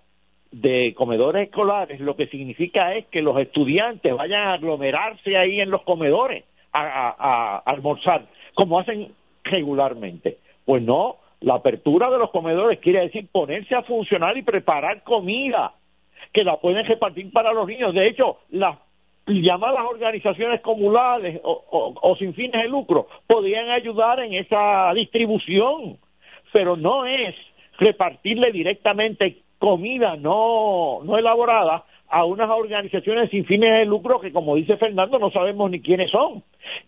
de 0.53 0.93
comedores 0.95 1.47
escolares 1.47 1.99
lo 1.99 2.15
que 2.15 2.27
significa 2.27 2.93
es 2.93 3.07
que 3.07 3.23
los 3.23 3.37
estudiantes 3.39 4.15
vayan 4.15 4.47
a 4.47 4.53
aglomerarse 4.53 5.35
ahí 5.35 5.59
en 5.59 5.71
los 5.71 5.81
comedores 5.81 6.43
a, 6.71 7.61
almorzar, 7.65 8.25
como 8.53 8.79
hacen 8.79 9.11
regularmente. 9.43 10.37
Pues 10.65 10.81
no, 10.83 11.17
la 11.41 11.55
apertura 11.55 12.09
de 12.09 12.19
los 12.19 12.29
comedores 12.29 12.79
quiere 12.79 13.01
decir 13.01 13.27
ponerse 13.31 13.75
a 13.75 13.83
funcionar 13.83 14.37
y 14.37 14.43
preparar 14.43 15.03
comida 15.03 15.73
que 16.31 16.43
la 16.43 16.57
pueden 16.57 16.85
repartir 16.85 17.31
para 17.31 17.51
los 17.51 17.67
niños. 17.67 17.93
De 17.93 18.07
hecho, 18.07 18.37
las 18.51 18.77
llamadas 19.25 19.85
organizaciones 19.89 20.61
comunales 20.61 21.41
o, 21.43 21.95
o, 21.99 22.15
sin 22.17 22.33
fines 22.35 22.61
de 22.61 22.69
lucro 22.69 23.07
podrían 23.25 23.69
ayudar 23.69 24.19
en 24.19 24.33
esa 24.33 24.93
distribución, 24.93 25.97
pero 26.51 26.75
no 26.75 27.05
es 27.05 27.35
repartirle 27.79 28.51
directamente 28.51 29.42
comida 29.63 30.17
no, 30.17 30.99
no 31.05 31.17
elaborada 31.17 31.85
a 32.09 32.25
unas 32.25 32.49
organizaciones 32.49 33.29
sin 33.29 33.45
fines 33.45 33.71
de 33.79 33.85
lucro 33.85 34.19
que, 34.19 34.33
como 34.33 34.57
dice 34.57 34.75
Fernando, 34.75 35.17
no 35.19 35.31
sabemos 35.31 35.71
ni 35.71 35.79
quiénes 35.79 36.11
son. 36.11 36.43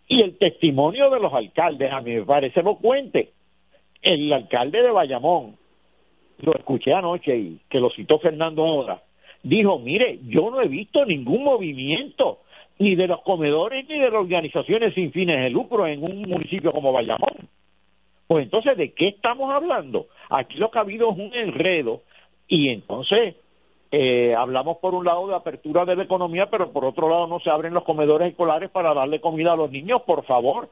Y 0.09 0.21
el 0.21 0.37
testimonio 0.37 1.09
de 1.09 1.21
los 1.21 1.33
alcaldes 1.33 1.89
a 1.89 2.01
mí 2.01 2.15
me 2.15 2.23
parece 2.23 2.59
elocuente. 2.59 3.29
El 4.01 4.31
alcalde 4.33 4.81
de 4.81 4.91
Bayamón, 4.91 5.55
lo 6.41 6.53
escuché 6.53 6.91
anoche 6.91 7.33
y 7.37 7.61
que 7.69 7.79
lo 7.79 7.89
citó 7.91 8.19
Fernando 8.19 8.65
ahora, 8.65 9.01
dijo, 9.41 9.79
mire, 9.79 10.19
yo 10.27 10.51
no 10.51 10.59
he 10.59 10.67
visto 10.67 11.05
ningún 11.05 11.45
movimiento 11.45 12.39
ni 12.77 12.95
de 12.95 13.07
los 13.07 13.21
comedores 13.21 13.87
ni 13.87 13.99
de 13.99 14.11
las 14.11 14.19
organizaciones 14.19 14.93
sin 14.95 15.13
fines 15.13 15.39
de 15.39 15.49
lucro 15.49 15.87
en 15.87 16.03
un 16.03 16.23
municipio 16.23 16.73
como 16.73 16.91
Bayamón. 16.91 17.47
Pues 18.27 18.43
entonces, 18.43 18.75
¿de 18.75 18.91
qué 18.91 19.07
estamos 19.07 19.49
hablando? 19.49 20.07
Aquí 20.29 20.57
lo 20.57 20.69
que 20.69 20.77
ha 20.77 20.81
habido 20.81 21.09
es 21.11 21.17
un 21.17 21.33
enredo 21.33 22.01
y 22.47 22.69
entonces 22.69 23.35
eh, 23.91 24.35
hablamos 24.35 24.77
por 24.77 24.93
un 24.93 25.05
lado 25.05 25.27
de 25.27 25.35
apertura 25.35 25.85
de 25.85 25.95
la 25.95 26.03
economía, 26.03 26.47
pero 26.49 26.71
por 26.71 26.85
otro 26.85 27.09
lado 27.09 27.27
no 27.27 27.39
se 27.39 27.49
abren 27.49 27.73
los 27.73 27.83
comedores 27.83 28.29
escolares 28.29 28.69
para 28.69 28.93
darle 28.93 29.21
comida 29.21 29.53
a 29.53 29.55
los 29.55 29.71
niños, 29.71 30.01
por 30.03 30.25
favor. 30.25 30.69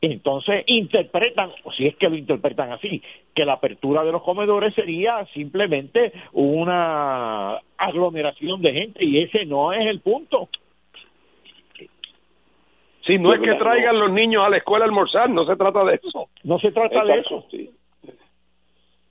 Entonces 0.00 0.64
interpretan, 0.66 1.50
o 1.64 1.72
si 1.72 1.86
es 1.86 1.96
que 1.96 2.08
lo 2.08 2.16
interpretan 2.16 2.72
así, 2.72 3.02
que 3.34 3.44
la 3.44 3.54
apertura 3.54 4.04
de 4.04 4.12
los 4.12 4.22
comedores 4.22 4.74
sería 4.74 5.24
simplemente 5.32 6.12
una 6.32 7.58
aglomeración 7.78 8.60
de 8.60 8.72
gente 8.72 9.04
y 9.04 9.22
ese 9.22 9.46
no 9.46 9.72
es 9.72 9.86
el 9.86 10.00
punto. 10.00 10.48
Sí, 13.06 13.18
no 13.18 13.32
es 13.32 13.40
que 13.40 13.54
traigan 13.54 13.98
los 13.98 14.10
niños 14.10 14.44
a 14.44 14.50
la 14.50 14.56
escuela 14.56 14.84
a 14.84 14.88
almorzar, 14.88 15.30
no 15.30 15.46
se 15.46 15.56
trata 15.56 15.84
de 15.84 15.94
eso. 15.94 16.28
No 16.42 16.58
se 16.58 16.72
trata 16.72 17.04
de 17.04 17.20
eso. 17.20 17.46
Sí 17.50 17.70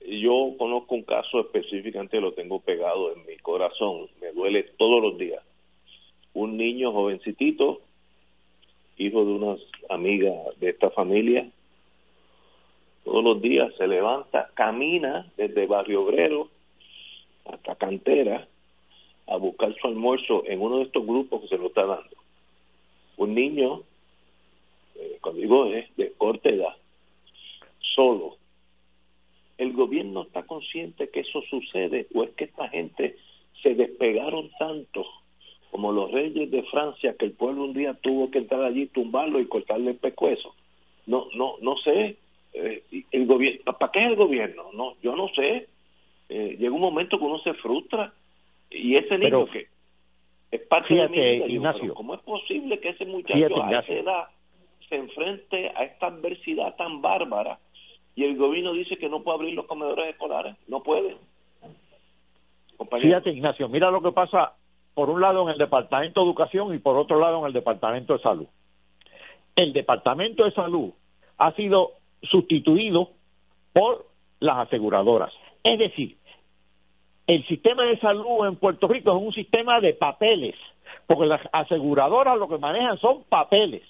yo 0.06 0.54
conozco 0.58 0.94
un 0.94 1.02
caso 1.02 1.40
específicamente, 1.40 2.20
lo 2.20 2.32
tengo 2.32 2.60
pegado 2.60 3.12
en 3.12 3.26
mi 3.26 3.36
corazón, 3.38 4.08
me 4.20 4.32
duele 4.32 4.62
todos 4.76 5.02
los 5.02 5.18
días. 5.18 5.42
Un 6.34 6.56
niño 6.56 6.92
jovencitito, 6.92 7.80
hijo 8.98 9.24
de 9.24 9.32
unas 9.32 9.60
amigas 9.88 10.34
de 10.60 10.70
esta 10.70 10.90
familia, 10.90 11.50
los 13.22 13.40
días 13.40 13.72
se 13.76 13.86
levanta, 13.86 14.50
camina 14.54 15.26
desde 15.36 15.66
Barrio 15.66 16.02
Obrero 16.02 16.48
hasta 17.44 17.76
Cantera 17.76 18.46
a 19.26 19.36
buscar 19.36 19.74
su 19.74 19.86
almuerzo 19.86 20.44
en 20.46 20.60
uno 20.60 20.78
de 20.78 20.84
estos 20.84 21.04
grupos 21.04 21.42
que 21.42 21.48
se 21.48 21.58
lo 21.58 21.68
está 21.68 21.84
dando. 21.84 22.16
Un 23.16 23.34
niño, 23.34 23.82
eh, 24.94 25.18
cuando 25.20 25.40
digo 25.40 25.66
es 25.66 25.94
de 25.96 26.12
corta 26.12 26.48
edad, 26.48 26.76
solo. 27.94 28.36
¿El 29.58 29.72
gobierno 29.72 30.22
está 30.22 30.42
consciente 30.44 31.08
que 31.08 31.20
eso 31.20 31.42
sucede 31.42 32.06
o 32.14 32.24
es 32.24 32.30
que 32.30 32.44
esta 32.44 32.68
gente 32.68 33.16
se 33.62 33.74
despegaron 33.74 34.50
tanto 34.58 35.06
como 35.70 35.92
los 35.92 36.10
reyes 36.10 36.50
de 36.50 36.62
Francia 36.64 37.14
que 37.18 37.26
el 37.26 37.32
pueblo 37.32 37.64
un 37.64 37.74
día 37.74 37.94
tuvo 37.94 38.30
que 38.30 38.38
entrar 38.38 38.62
allí, 38.62 38.86
tumbarlo 38.86 39.40
y 39.40 39.46
cortarle 39.46 39.92
el 39.92 39.96
pescuezo? 39.96 40.54
No, 41.06 41.28
no, 41.34 41.56
no 41.60 41.76
sé. 41.78 42.16
Eh, 42.54 42.82
el 43.12 43.26
gobierno, 43.26 43.72
¿para 43.78 43.92
qué 43.92 44.00
es 44.00 44.06
el 44.06 44.16
gobierno? 44.16 44.70
No, 44.72 44.94
yo 45.02 45.14
no 45.14 45.28
sé. 45.28 45.68
Eh, 46.28 46.56
llega 46.58 46.74
un 46.74 46.80
momento 46.80 47.18
que 47.18 47.24
uno 47.24 47.38
se 47.40 47.54
frustra 47.54 48.12
y 48.70 48.96
ese 48.96 49.18
niño 49.18 49.46
que 49.46 49.66
es 50.50 50.60
parte 50.62 50.94
de 50.94 51.08
mi 51.08 51.18
vida, 51.18 51.46
Ignacio, 51.46 51.94
¿cómo 51.94 52.14
es 52.14 52.20
posible 52.20 52.80
que 52.80 52.90
ese 52.90 53.04
muchacho 53.04 53.62
a 53.62 53.78
esa 53.80 53.92
edad 53.92 54.24
se 54.88 54.96
enfrente 54.96 55.70
a 55.74 55.84
esta 55.84 56.06
adversidad 56.06 56.74
tan 56.76 57.02
bárbara 57.02 57.58
y 58.16 58.24
el 58.24 58.36
gobierno 58.36 58.72
dice 58.72 58.96
que 58.96 59.10
no 59.10 59.22
puede 59.22 59.36
abrir 59.36 59.54
los 59.54 59.66
comedores 59.66 60.08
escolares? 60.08 60.56
No 60.66 60.82
puede. 60.82 61.16
Fíjate, 63.00 63.30
Ignacio, 63.30 63.68
mira 63.68 63.90
lo 63.90 64.02
que 64.02 64.10
pasa 64.10 64.54
por 64.94 65.10
un 65.10 65.20
lado 65.20 65.42
en 65.42 65.50
el 65.50 65.58
Departamento 65.58 66.20
de 66.20 66.26
Educación 66.26 66.74
y 66.74 66.78
por 66.78 66.96
otro 66.96 67.20
lado 67.20 67.40
en 67.40 67.46
el 67.46 67.52
Departamento 67.52 68.14
de 68.14 68.22
Salud. 68.22 68.46
El 69.54 69.74
Departamento 69.74 70.44
de 70.44 70.52
Salud 70.52 70.90
ha 71.36 71.52
sido 71.52 71.92
sustituido 72.22 73.10
por 73.74 74.06
las 74.40 74.66
aseguradoras. 74.66 75.32
Es 75.62 75.78
decir, 75.78 76.16
el 77.26 77.46
sistema 77.46 77.84
de 77.84 77.98
salud 77.98 78.46
en 78.46 78.56
Puerto 78.56 78.88
Rico 78.88 79.14
es 79.14 79.22
un 79.22 79.32
sistema 79.32 79.80
de 79.80 79.92
papeles, 79.92 80.54
porque 81.06 81.26
las 81.26 81.42
aseguradoras 81.52 82.38
lo 82.38 82.48
que 82.48 82.56
manejan 82.56 82.98
son 82.98 83.24
papeles. 83.24 83.82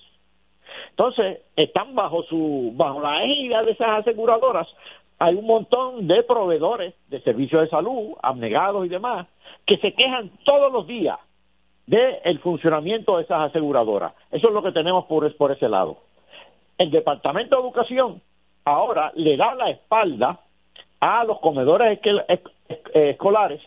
Entonces, 0.99 1.43
están 1.57 1.95
bajo 1.95 2.23
su 2.23 2.73
bajo 2.75 3.01
la 3.03 3.23
égida 3.23 3.63
de 3.63 3.73
esas 3.73 4.01
aseguradoras, 4.01 4.67
hay 5.19 5.35
un 5.35 5.45
montón 5.45 6.07
de 6.07 6.23
proveedores 6.23 6.95
de 7.09 7.21
servicios 7.21 7.61
de 7.63 7.69
salud, 7.69 8.15
abnegados 8.23 8.87
y 8.87 8.89
demás, 8.89 9.27
que 9.67 9.77
se 9.77 9.93
quejan 9.93 10.31
todos 10.45 10.73
los 10.73 10.87
días 10.87 11.19
del 11.87 12.39
funcionamiento 12.41 13.19
de 13.19 13.25
esas 13.25 13.51
aseguradoras. 13.51 14.15
Eso 14.31 14.49
es 14.49 14.55
lo 14.55 14.63
que 14.63 14.73
tenemos 14.73 15.05
por, 15.05 15.31
por 15.37 15.53
ese 15.53 15.69
lado. 15.69 15.99
El 16.79 16.91
Departamento 16.91 17.57
de 17.57 17.63
Educación 17.63 18.23
ahora 18.65 19.13
le 19.15 19.37
da 19.37 19.55
la 19.55 19.69
espalda 19.69 20.41
a 21.01 21.25
los 21.25 21.41
comedores 21.41 22.01
escolares, 22.95 23.61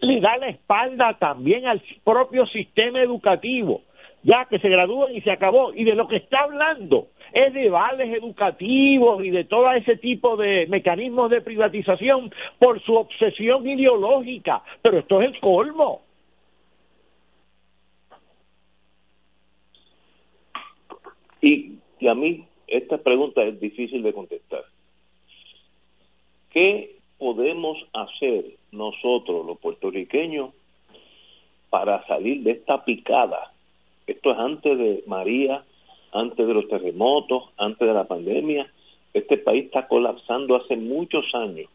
le 0.00 0.20
da 0.20 0.36
la 0.36 0.48
espalda 0.48 1.16
también 1.18 1.66
al 1.66 1.80
propio 2.02 2.44
sistema 2.46 3.00
educativo, 3.00 3.82
ya 4.22 4.46
que 4.46 4.58
se 4.58 4.68
gradúan 4.68 5.14
y 5.14 5.20
se 5.20 5.30
acabó. 5.30 5.72
Y 5.74 5.84
de 5.84 5.94
lo 5.94 6.08
que 6.08 6.16
está 6.16 6.40
hablando 6.40 7.08
es 7.32 7.52
de 7.52 7.70
vales 7.70 8.14
educativos 8.14 9.24
y 9.24 9.30
de 9.30 9.44
todo 9.44 9.70
ese 9.72 9.96
tipo 9.96 10.36
de 10.36 10.66
mecanismos 10.68 11.30
de 11.30 11.40
privatización 11.40 12.32
por 12.58 12.80
su 12.82 12.94
obsesión 12.94 13.66
ideológica. 13.68 14.62
Pero 14.82 14.98
esto 14.98 15.20
es 15.22 15.32
el 15.32 15.40
colmo. 15.40 16.02
Y, 21.40 21.78
y 21.98 22.08
a 22.08 22.14
mí 22.14 22.44
esta 22.68 22.98
pregunta 22.98 23.42
es 23.42 23.58
difícil 23.60 24.02
de 24.02 24.12
contestar. 24.12 24.64
¿Qué 26.50 26.96
podemos 27.18 27.78
hacer 27.92 28.44
nosotros, 28.70 29.44
los 29.46 29.58
puertorriqueños, 29.58 30.54
para 31.70 32.06
salir 32.06 32.42
de 32.42 32.52
esta 32.52 32.84
picada? 32.84 33.51
Esto 34.12 34.32
es 34.32 34.38
antes 34.38 34.76
de 34.76 35.02
María, 35.06 35.64
antes 36.12 36.46
de 36.46 36.52
los 36.52 36.68
terremotos, 36.68 37.44
antes 37.56 37.88
de 37.88 37.94
la 37.94 38.04
pandemia. 38.04 38.70
Este 39.14 39.38
país 39.38 39.64
está 39.64 39.88
colapsando 39.88 40.54
hace 40.56 40.76
muchos 40.76 41.24
años. 41.34 41.70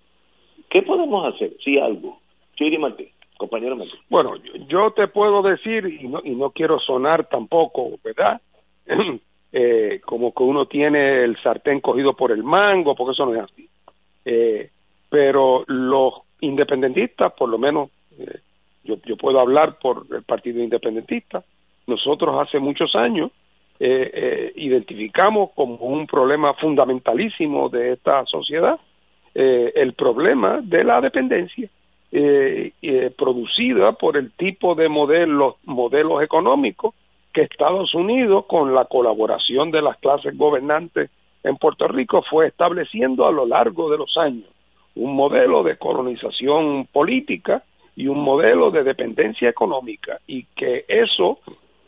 ¿Qué 0.69 0.83
podemos 0.83 1.33
hacer? 1.33 1.53
Si 1.63 1.79
algo. 1.79 2.19
Chiri 2.55 2.77
Martín, 2.77 3.09
compañero 3.38 3.75
Martín. 3.75 3.99
Bueno, 4.09 4.35
yo, 4.67 4.91
te 4.91 5.07
puedo 5.07 5.41
decir, 5.41 5.85
y 5.99 6.07
no, 6.07 6.21
y 6.23 6.31
no 6.31 6.51
quiero 6.51 6.79
sonar 6.79 7.27
tampoco, 7.27 7.97
¿verdad? 8.03 8.39
eh, 9.51 9.99
como 10.05 10.31
que 10.31 10.43
uno 10.43 10.67
tiene 10.67 11.23
el 11.23 11.41
sartén 11.41 11.81
cogido 11.81 12.13
por 12.13 12.31
el 12.31 12.43
mango, 12.43 12.93
porque 12.95 13.13
eso 13.13 13.25
no 13.25 13.33
es 13.33 13.41
así. 13.41 13.67
Eh, 14.25 14.69
pero 15.09 15.63
los 15.65 16.13
independentistas, 16.41 17.33
por 17.33 17.49
lo 17.49 17.57
menos 17.57 17.89
eh, 18.19 18.41
yo, 18.83 18.97
yo 19.05 19.17
puedo 19.17 19.39
hablar 19.39 19.79
por 19.79 20.05
el 20.11 20.21
Partido 20.23 20.61
Independentista, 20.61 21.43
nosotros 21.88 22.35
hace 22.39 22.59
muchos 22.59 22.95
años 22.95 23.31
eh, 23.79 24.11
eh, 24.13 24.53
identificamos 24.55 25.51
como 25.55 25.75
un 25.75 26.05
problema 26.05 26.53
fundamentalísimo 26.55 27.69
de 27.69 27.93
esta 27.93 28.25
sociedad 28.25 28.79
eh, 29.33 29.71
el 29.75 29.93
problema 29.93 30.59
de 30.61 30.83
la 30.83 31.01
dependencia 31.01 31.69
producida 33.17 33.91
por 33.91 34.15
el 34.15 34.31
tipo 34.31 34.73
de 34.75 34.88
modelos 34.88 35.55
modelos 35.65 36.23
económicos 36.23 36.95
que 37.33 37.41
Estados 37.41 37.93
Unidos, 37.93 38.45
con 38.47 38.73
la 38.73 38.85
colaboración 38.85 39.71
de 39.71 39.81
las 39.81 39.97
clases 39.97 40.35
gobernantes 40.38 41.11
en 41.43 41.57
Puerto 41.57 41.88
Rico, 41.88 42.23
fue 42.27 42.47
estableciendo 42.47 43.27
a 43.27 43.31
lo 43.31 43.45
largo 43.45 43.91
de 43.91 43.97
los 43.97 44.17
años. 44.17 44.47
Un 44.95 45.15
modelo 45.15 45.63
de 45.63 45.77
colonización 45.77 46.88
política 46.91 47.61
y 47.95 48.07
un 48.07 48.23
modelo 48.23 48.71
de 48.71 48.83
dependencia 48.83 49.49
económica 49.49 50.19
y 50.25 50.45
que 50.55 50.85
eso 50.88 51.39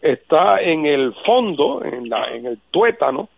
está 0.02 0.62
en 0.62 0.86
el 0.86 1.14
fondo, 1.26 1.84
en, 1.84 2.10
la, 2.10 2.34
en 2.34 2.46
el 2.46 2.60
tuétano 2.72 3.30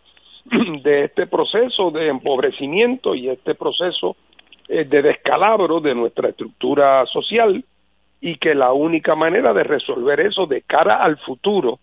de 0.84 1.06
este 1.06 1.28
proceso 1.28 1.92
de 1.92 2.08
empobrecimiento 2.08 3.16
y 3.16 3.30
este 3.30 3.56
proceso 3.56 4.16
eh, 4.68 4.86
de 4.86 5.02
descalabro 5.02 5.80
de 5.80 5.96
nuestra 5.96 6.30
estructura 6.30 7.06
social 7.08 7.64
y 8.22 8.38
que 8.38 8.54
la 8.54 8.72
única 8.72 9.16
manera 9.16 9.54
de 9.54 9.64
resolver 9.64 10.20
eso 10.20 10.46
de 10.46 10.62
cara 10.62 11.04
al 11.04 11.18
futuro 11.18 11.80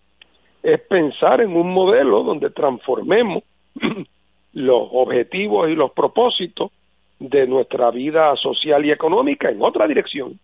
es 0.63 0.79
pensar 0.81 1.41
en 1.41 1.55
un 1.55 1.73
modelo 1.73 2.23
donde 2.23 2.49
transformemos 2.49 3.43
los 4.53 4.87
objetivos 4.91 5.69
y 5.69 5.75
los 5.75 5.91
propósitos 5.91 6.71
de 7.19 7.45
nuestra 7.47 7.91
vida 7.91 8.35
social 8.37 8.85
y 8.85 8.91
económica 8.91 9.49
en 9.49 9.61
otra 9.61 9.85
dirección, 9.87 10.39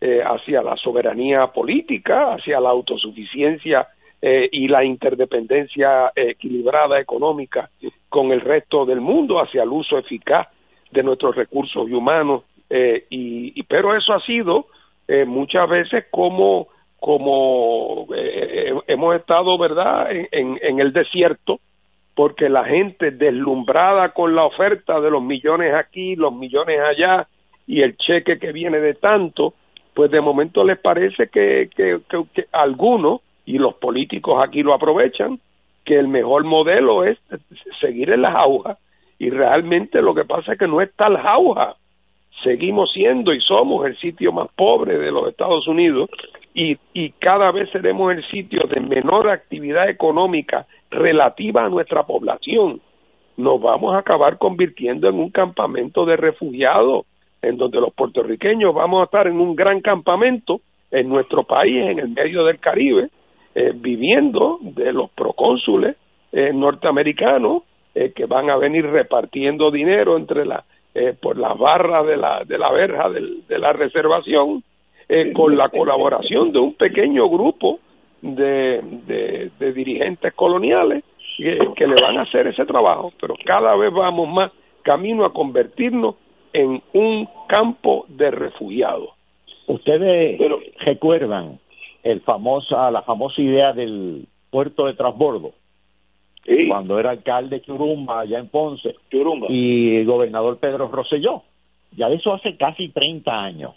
eh, 0.00 0.22
hacia 0.22 0.62
la 0.62 0.76
soberanía 0.76 1.46
política, 1.48 2.34
hacia 2.34 2.60
la 2.60 2.70
autosuficiencia 2.70 3.88
eh, 4.20 4.48
y 4.50 4.66
la 4.66 4.82
interdependencia 4.82 6.10
equilibrada 6.16 6.98
económica 6.98 7.68
con 8.08 8.32
el 8.32 8.40
resto 8.40 8.86
del 8.86 9.00
mundo, 9.00 9.38
hacia 9.38 9.62
el 9.62 9.68
uso 9.68 9.98
eficaz 9.98 10.48
de 10.90 11.02
nuestros 11.02 11.36
recursos 11.36 11.90
humanos. 11.90 12.44
Eh, 12.68 13.04
y, 13.10 13.62
pero 13.64 13.94
eso 13.94 14.14
ha 14.14 14.20
sido 14.20 14.66
eh, 15.06 15.24
muchas 15.24 15.68
veces 15.68 16.06
como 16.10 16.68
como 16.98 18.08
hemos 18.88 19.14
estado, 19.14 19.56
¿verdad?, 19.58 20.10
en, 20.10 20.58
en, 20.60 20.80
el 20.80 20.92
desierto, 20.92 21.60
porque 22.14 22.48
la 22.48 22.64
gente 22.64 23.12
deslumbrada 23.12 24.08
con 24.08 24.34
la 24.34 24.44
oferta 24.44 24.98
de 25.00 25.10
los 25.10 25.22
millones 25.22 25.72
aquí, 25.74 26.16
los 26.16 26.32
millones 26.32 26.80
allá, 26.80 27.28
y 27.66 27.82
el 27.82 27.96
cheque 27.96 28.38
que 28.38 28.50
viene 28.50 28.80
de 28.80 28.94
tanto, 28.94 29.54
pues 29.96 30.10
de 30.10 30.20
momento 30.20 30.62
les 30.62 30.78
parece 30.78 31.28
que, 31.28 31.70
que, 31.74 31.98
algunos, 32.52 33.22
y 33.46 33.56
los 33.56 33.76
políticos 33.76 34.44
aquí 34.46 34.62
lo 34.62 34.74
aprovechan, 34.74 35.40
que 35.86 35.98
el 35.98 36.06
mejor 36.06 36.44
modelo 36.44 37.02
es 37.02 37.16
seguir 37.80 38.10
en 38.10 38.20
las 38.20 38.36
agujas, 38.36 38.76
y 39.18 39.30
realmente 39.30 40.02
lo 40.02 40.14
que 40.14 40.26
pasa 40.26 40.52
es 40.52 40.58
que 40.58 40.68
no 40.68 40.82
es 40.82 40.94
tal 40.96 41.16
jauja, 41.16 41.76
seguimos 42.44 42.92
siendo 42.92 43.32
y 43.32 43.40
somos 43.40 43.86
el 43.86 43.96
sitio 43.96 44.32
más 44.32 44.48
pobre 44.54 44.98
de 44.98 45.10
los 45.10 45.28
Estados 45.28 45.66
Unidos 45.66 46.10
y, 46.52 46.76
y 46.92 47.12
cada 47.12 47.50
vez 47.50 47.70
seremos 47.70 48.12
el 48.12 48.22
sitio 48.28 48.64
de 48.68 48.80
menor 48.80 49.30
actividad 49.30 49.88
económica 49.88 50.66
relativa 50.90 51.64
a 51.64 51.70
nuestra 51.70 52.02
población. 52.02 52.82
Nos 53.38 53.62
vamos 53.62 53.94
a 53.94 54.00
acabar 54.00 54.36
convirtiendo 54.36 55.08
en 55.08 55.14
un 55.14 55.30
campamento 55.30 56.04
de 56.04 56.18
refugiados, 56.18 57.06
en 57.46 57.56
donde 57.56 57.80
los 57.80 57.92
puertorriqueños 57.94 58.74
vamos 58.74 59.00
a 59.00 59.04
estar 59.04 59.26
en 59.26 59.40
un 59.40 59.54
gran 59.54 59.80
campamento 59.80 60.60
en 60.90 61.08
nuestro 61.08 61.44
país, 61.44 61.76
en 61.76 61.98
el 61.98 62.08
medio 62.08 62.44
del 62.44 62.58
Caribe, 62.58 63.08
eh, 63.54 63.72
viviendo 63.74 64.58
de 64.60 64.92
los 64.92 65.10
procónsules 65.10 65.96
eh, 66.32 66.52
norteamericanos 66.52 67.62
eh, 67.94 68.12
que 68.14 68.26
van 68.26 68.50
a 68.50 68.56
venir 68.56 68.84
repartiendo 68.84 69.70
dinero 69.70 70.16
entre 70.16 70.44
la 70.44 70.64
eh, 70.94 71.14
por 71.20 71.38
las 71.38 71.56
barras 71.56 72.06
de 72.06 72.16
la, 72.16 72.42
de 72.44 72.58
la 72.58 72.72
verja 72.72 73.10
de 73.10 73.58
la 73.58 73.72
reservación, 73.72 74.62
con 75.34 75.56
la 75.56 75.68
colaboración 75.68 76.50
de 76.50 76.58
un 76.58 76.74
pequeño 76.74 77.28
grupo 77.28 77.78
de, 78.20 79.50
de, 79.56 79.72
dirigentes 79.72 80.34
coloniales 80.34 81.04
que, 81.36 81.86
le 81.86 81.94
van 82.02 82.18
a 82.18 82.22
hacer 82.22 82.48
ese 82.48 82.64
trabajo, 82.64 83.12
pero 83.20 83.34
cada 83.44 83.76
vez 83.76 83.92
vamos 83.92 84.28
más 84.28 84.50
camino 84.82 85.24
a 85.24 85.32
convertirnos 85.32 86.16
en 86.52 86.82
un 86.92 87.28
campo 87.48 88.06
de 88.08 88.30
refugiados. 88.30 89.10
Ustedes 89.66 90.40
recuerdan 90.78 91.58
el 92.02 92.20
famosa, 92.20 92.90
la 92.90 93.02
famosa 93.02 93.40
idea 93.42 93.72
del 93.72 94.26
puerto 94.50 94.86
de 94.86 94.94
transbordo, 94.94 95.52
cuando 96.68 96.98
era 96.98 97.10
alcalde 97.10 97.60
Churumba 97.62 98.20
allá 98.20 98.38
en 98.38 98.48
Ponce 98.48 98.94
Churumba. 99.10 99.48
y 99.50 99.96
el 99.96 100.06
gobernador 100.06 100.58
Pedro 100.58 100.88
Rosselló. 100.88 101.42
Ya 101.96 102.08
de 102.08 102.16
eso 102.16 102.32
hace 102.32 102.56
casi 102.56 102.88
30 102.90 103.32
años. 103.32 103.74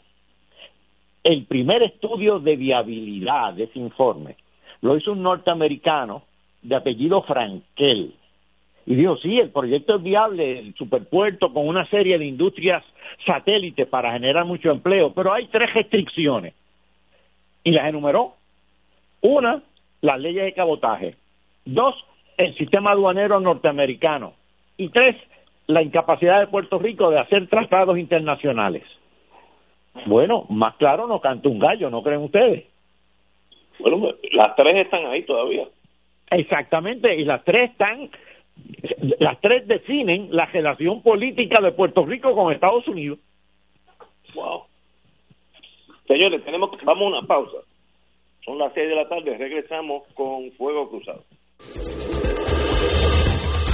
El 1.24 1.46
primer 1.46 1.84
estudio 1.84 2.40
de 2.40 2.56
viabilidad 2.56 3.54
de 3.54 3.64
ese 3.64 3.80
informe 3.80 4.36
lo 4.82 4.96
hizo 4.96 5.12
un 5.12 5.24
norteamericano 5.24 6.24
de 6.62 6.76
apellido 6.76 7.22
Frankel. 7.24 8.14
Y 8.90 8.96
dijo, 8.96 9.18
sí, 9.18 9.38
el 9.40 9.52
proyecto 9.52 9.98
es 9.98 10.04
viable, 10.04 10.58
el 10.58 10.74
superpuerto 10.74 11.54
con 11.54 11.68
una 11.68 11.86
serie 11.92 12.18
de 12.18 12.26
industrias 12.26 12.84
satélites 13.24 13.88
para 13.88 14.12
generar 14.14 14.46
mucho 14.46 14.72
empleo, 14.72 15.14
pero 15.14 15.32
hay 15.32 15.46
tres 15.46 15.72
restricciones. 15.76 16.56
Y 17.64 17.70
las 17.70 17.88
enumeró. 17.88 18.34
Una, 19.22 19.62
las 20.02 20.20
leyes 20.20 20.44
de 20.44 20.54
cabotaje. 20.54 21.16
Dos, 21.66 22.04
el 22.36 22.56
sistema 22.58 22.94
aduanero 22.94 23.40
norteamericano. 23.40 24.34
Y 24.76 24.90
tres, 24.90 25.16
la 25.68 25.84
incapacidad 25.84 26.40
de 26.40 26.48
Puerto 26.48 26.80
Rico 26.80 27.12
de 27.12 27.20
hacer 27.20 27.48
tratados 27.48 27.96
internacionales. 28.00 28.82
Bueno, 30.08 30.48
más 30.50 30.74
claro 30.78 31.06
no 31.06 31.22
canta 31.22 31.48
un 31.48 31.60
gallo, 31.60 31.92
¿no 31.92 32.02
creen 32.02 32.24
ustedes? 32.24 32.66
Bueno, 33.78 34.16
las 34.32 34.56
tres 34.56 34.78
están 34.78 35.06
ahí 35.06 35.22
todavía. 35.22 35.68
Exactamente, 36.32 37.16
y 37.16 37.24
las 37.24 37.44
tres 37.44 37.70
están, 37.70 38.10
las 39.20 39.40
tres 39.42 39.68
definen 39.68 40.30
la 40.32 40.46
relación 40.46 41.02
política 41.02 41.62
de 41.62 41.72
Puerto 41.72 42.06
Rico 42.06 42.34
con 42.34 42.54
Estados 42.54 42.88
Unidos. 42.88 43.20
Wow. 44.34 44.64
Señores, 46.08 46.44
tenemos, 46.44 46.72
vamos 46.84 47.04
a 47.04 47.18
una 47.18 47.28
pausa. 47.28 47.58
Son 48.46 48.58
las 48.58 48.74
seis 48.74 48.90
de 48.90 48.96
la 48.96 49.08
tarde, 49.08 49.38
regresamos 49.38 50.04
con 50.14 50.52
Fuego 50.54 50.90
Cruzado. 50.90 51.24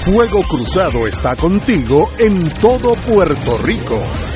Fuego 0.04 0.40
Cruzado 0.48 1.06
está 1.06 1.34
contigo 1.34 2.08
en 2.20 2.48
todo 2.60 2.94
Puerto 3.10 3.58
Rico. 3.64 4.35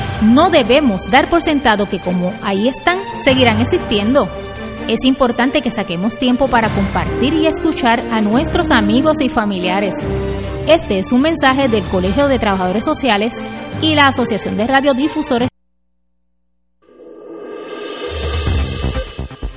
no 0.21 0.49
debemos 0.49 1.01
dar 1.09 1.29
por 1.29 1.41
sentado 1.41 1.87
que 1.87 1.99
como 1.99 2.31
ahí 2.43 2.67
están, 2.67 2.99
seguirán 3.23 3.61
existiendo. 3.61 4.29
Es 4.87 5.03
importante 5.03 5.61
que 5.61 5.69
saquemos 5.69 6.17
tiempo 6.17 6.47
para 6.47 6.69
compartir 6.69 7.33
y 7.33 7.47
escuchar 7.47 8.05
a 8.11 8.21
nuestros 8.21 8.71
amigos 8.71 9.21
y 9.21 9.29
familiares. 9.29 9.95
Este 10.67 10.99
es 10.99 11.11
un 11.11 11.21
mensaje 11.21 11.67
del 11.67 11.83
Colegio 11.83 12.27
de 12.27 12.39
Trabajadores 12.39 12.85
Sociales 12.85 13.33
y 13.81 13.95
la 13.95 14.07
Asociación 14.07 14.57
de 14.57 14.67
Radiodifusores 14.67 15.50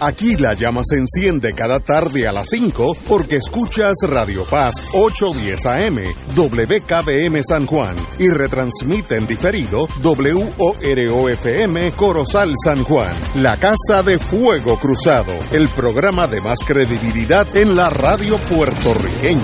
Aquí 0.07 0.36
la 0.36 0.50
llama 0.52 0.82
se 0.84 0.98
enciende 0.98 1.55
cada 1.55 1.80
tarde 1.80 2.28
a 2.28 2.32
las 2.32 2.48
5 2.50 2.94
porque 3.09 3.36
escuchas 3.36 3.94
Radio 4.02 4.44
Paz 4.44 4.74
810 4.92 5.64
AM, 5.64 5.96
WKBM 6.36 7.42
San 7.42 7.64
Juan 7.64 7.96
y 8.18 8.28
retransmite 8.28 9.16
en 9.16 9.26
diferido 9.26 9.88
WOROFM 10.02 11.92
Corozal 11.96 12.52
San 12.62 12.84
Juan, 12.84 13.14
la 13.36 13.57
Casa 13.57 14.02
de 14.02 14.18
Fuego 14.18 14.78
Cruzado, 14.78 15.32
el 15.52 15.68
programa 15.68 16.26
de 16.26 16.42
más 16.42 16.59
credibilidad 16.66 17.46
en 17.57 17.74
la 17.74 17.88
radio 17.88 18.36
puertorriqueña. 18.36 19.40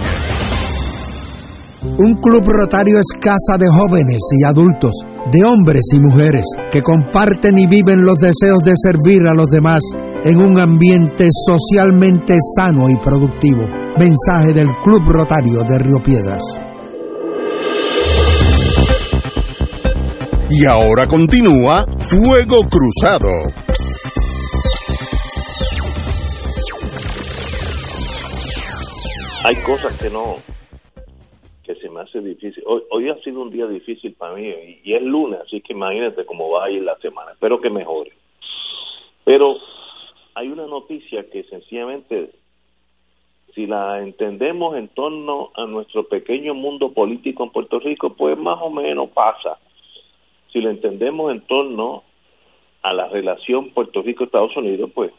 Un 1.83 2.17
club 2.21 2.45
rotario 2.47 2.99
es 2.99 3.07
casa 3.19 3.57
de 3.59 3.67
jóvenes 3.67 4.19
y 4.39 4.45
adultos, 4.45 4.93
de 5.33 5.43
hombres 5.43 5.85
y 5.95 6.01
mujeres, 6.01 6.45
que 6.71 6.83
comparten 6.83 7.57
y 7.57 7.67
viven 7.67 8.05
los 8.05 8.17
deseos 8.17 8.59
de 8.59 8.75
servir 8.77 9.27
a 9.27 9.33
los 9.33 9.47
demás 9.47 9.81
en 10.25 10.39
un 10.39 10.61
ambiente 10.61 11.29
socialmente 11.31 12.37
sano 12.57 12.91
y 12.91 12.97
productivo. 12.97 13.65
Mensaje 13.99 14.53
del 14.53 14.69
Club 14.83 15.03
Rotario 15.09 15.63
de 15.65 15.79
Río 15.79 16.03
Piedras. 16.05 16.43
Y 20.51 20.67
ahora 20.67 21.07
continúa 21.07 21.87
Fuego 21.99 22.61
Cruzado. 22.69 23.31
Hay 29.43 29.57
cosas 29.65 29.99
que 30.03 30.11
no, 30.11 30.37
que 31.65 31.75
se 31.77 31.89
me 31.89 32.03
hace 32.03 32.21
difícil. 32.21 32.63
Hoy, 32.67 32.83
hoy 32.91 33.09
ha 33.09 33.15
sido 33.23 33.41
un 33.41 33.51
día 33.51 33.67
difícil 33.67 34.15
para 34.15 34.35
mí 34.35 34.53
y, 34.85 34.95
es 34.95 35.03
lunes, 35.03 35.41
así 35.41 35.63
que 35.63 35.73
imagínate 35.73 36.27
cómo 36.27 36.51
va 36.51 36.67
a 36.67 36.71
ir 36.71 36.83
la 36.83 36.97
semana. 36.99 37.33
Espero 37.33 37.59
que 37.59 37.71
mejore. 37.71 38.13
Pero 39.25 39.57
hay 40.35 40.49
una 40.49 40.67
noticia 40.67 41.29
que 41.31 41.45
sencillamente, 41.45 42.31
si 43.55 43.67
la 43.67 44.01
entendemos 44.01 44.77
en 44.77 44.89
torno 44.89 45.51
a 45.55 45.67
nuestro 45.67 46.05
pequeño 46.05 46.55
mundo 46.55 46.93
político 46.93 47.45
en 47.45 47.51
Puerto 47.51 47.81
Rico, 47.81 48.15
pues 48.15 48.39
más 48.39 48.59
o 48.61 48.71
menos 48.71 49.11
pasa. 49.11 49.59
Si 50.53 50.61
la 50.61 50.71
entendemos 50.71 51.33
en 51.33 51.41
torno 51.43 52.05
a 52.83 52.93
la 52.93 53.09
relación 53.09 53.71
Puerto 53.71 54.03
Rico-Estados 54.03 54.57
Unidos, 54.57 54.91
pues 54.95 55.13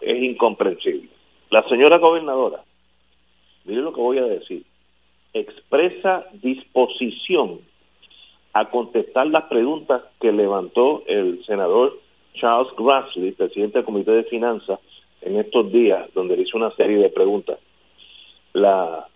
es 0.00 0.22
incomprensible. 0.22 1.08
La 1.50 1.66
señora 1.68 1.98
gobernadora, 1.98 2.62
mire 3.64 3.82
lo 3.82 3.92
que 3.92 4.00
voy 4.00 4.18
a 4.18 4.24
decir, 4.24 4.64
expresa 5.32 6.26
disposición 6.34 7.60
a 8.52 8.70
contestar 8.70 9.26
las 9.26 9.44
preguntas 9.44 10.02
que 10.20 10.32
levantó 10.32 11.02
el 11.06 11.44
senador 11.44 11.98
Charles 12.34 12.72
Grassley, 12.76 13.32
presidente 13.32 13.78
del 13.78 13.84
Comité 13.84 14.12
de 14.12 14.24
Finanzas, 14.24 14.78
en 15.22 15.38
estos 15.38 15.70
días, 15.70 16.12
donde 16.14 16.36
le 16.36 16.42
hizo 16.42 16.56
una 16.56 16.70
serie 16.72 16.98
de 16.98 17.10
preguntas. 17.10 17.58
La, 18.52 19.06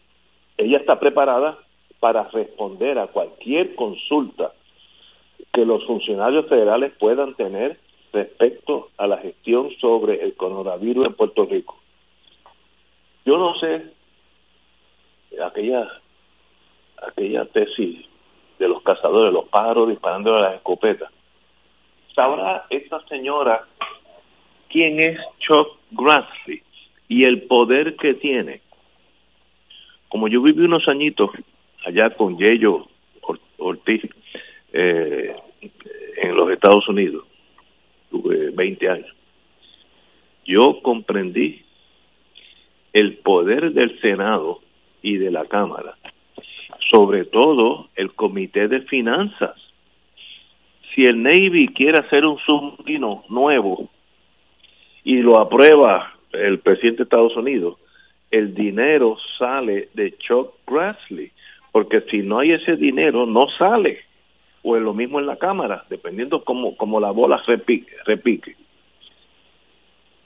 ella 0.57 0.79
está 0.79 0.99
preparada 0.99 1.59
para 2.01 2.25
responder 2.25 2.99
a 2.99 3.07
cualquier 3.07 3.75
consulta 3.75 4.53
que 5.53 5.65
los 5.65 5.85
funcionarios 5.87 6.47
federales 6.47 6.93
puedan 6.99 7.35
tener 7.35 7.79
respecto 8.13 8.91
a 8.97 9.07
la 9.07 9.19
gestión 9.19 9.71
sobre 9.81 10.23
el 10.23 10.35
coronavirus 10.35 11.07
en 11.07 11.15
Puerto 11.15 11.47
Rico. 11.47 11.79
Yo 13.25 13.39
no 13.39 13.55
sé 13.59 13.93
aquella 15.43 15.89
aquella 16.99 17.45
tesis 17.47 18.07
de 18.59 18.69
los 18.69 18.83
cazadores, 18.83 19.33
los 19.33 19.49
pájaros 19.49 19.89
disparando 19.89 20.37
a 20.37 20.41
las 20.41 20.55
escopetas 20.57 21.11
sabrá 22.15 22.67
esta 22.71 23.01
señora 23.09 23.65
quién 24.69 25.01
es 25.01 25.19
Chuck 25.41 25.79
Grassley 25.91 26.63
y 27.09 27.25
el 27.25 27.43
poder 27.43 27.97
que 27.97 28.15
tiene. 28.15 28.61
Como 30.09 30.29
yo 30.29 30.43
viví 30.43 30.65
unos 30.65 30.89
añitos 30.89 31.31
allá 31.85 32.11
con 32.11 32.39
Yello 32.39 32.87
Ortiz 33.59 34.03
eh, 34.73 35.35
en 36.17 36.37
los 36.37 36.51
Estados 36.51 36.89
Unidos, 36.89 37.25
tuve 38.11 38.51
20 38.51 38.89
años, 38.89 39.15
yo 40.45 40.81
comprendí 40.83 41.63
el 42.93 43.17
poder 43.19 43.73
del 43.73 43.99
Senado 44.01 44.61
y 45.03 45.17
de 45.17 45.31
la 45.31 45.47
Cámara, 45.47 45.97
sobre 46.91 47.25
todo 47.25 47.89
el 47.97 48.13
Comité 48.13 48.69
de 48.69 48.83
Finanzas. 48.83 49.64
Si 50.95 51.05
el 51.05 51.23
Navy 51.23 51.69
quiere 51.75 51.99
hacer 51.99 52.25
un 52.25 52.39
submarino 52.39 53.25
nuevo 53.29 53.89
y 55.03 55.17
lo 55.17 55.39
aprueba 55.39 56.15
el 56.33 56.61
presidente 56.61 56.99
de 56.99 57.03
Estados 57.05 57.37
Unidos, 57.37 57.79
el 58.31 58.55
dinero 58.55 59.17
sale 59.39 59.89
de 59.95 60.17
Chuck 60.19 60.55
Grassley, 60.67 61.31
porque 61.73 62.01
si 62.11 62.19
no 62.19 62.39
hay 62.39 62.53
ese 62.53 62.77
dinero 62.77 63.27
no 63.27 63.49
sale, 63.59 64.01
o 64.63 64.77
es 64.77 64.83
lo 64.83 64.95
mismo 64.95 65.21
en 65.21 65.27
la 65.27 65.37
Cámara, 65.37 65.85
dependiendo 65.91 66.43
cómo, 66.43 66.77
cómo 66.77 67.01
la 67.01 67.11
bola 67.11 67.43
repique, 67.47 67.93
repique. 68.07 68.57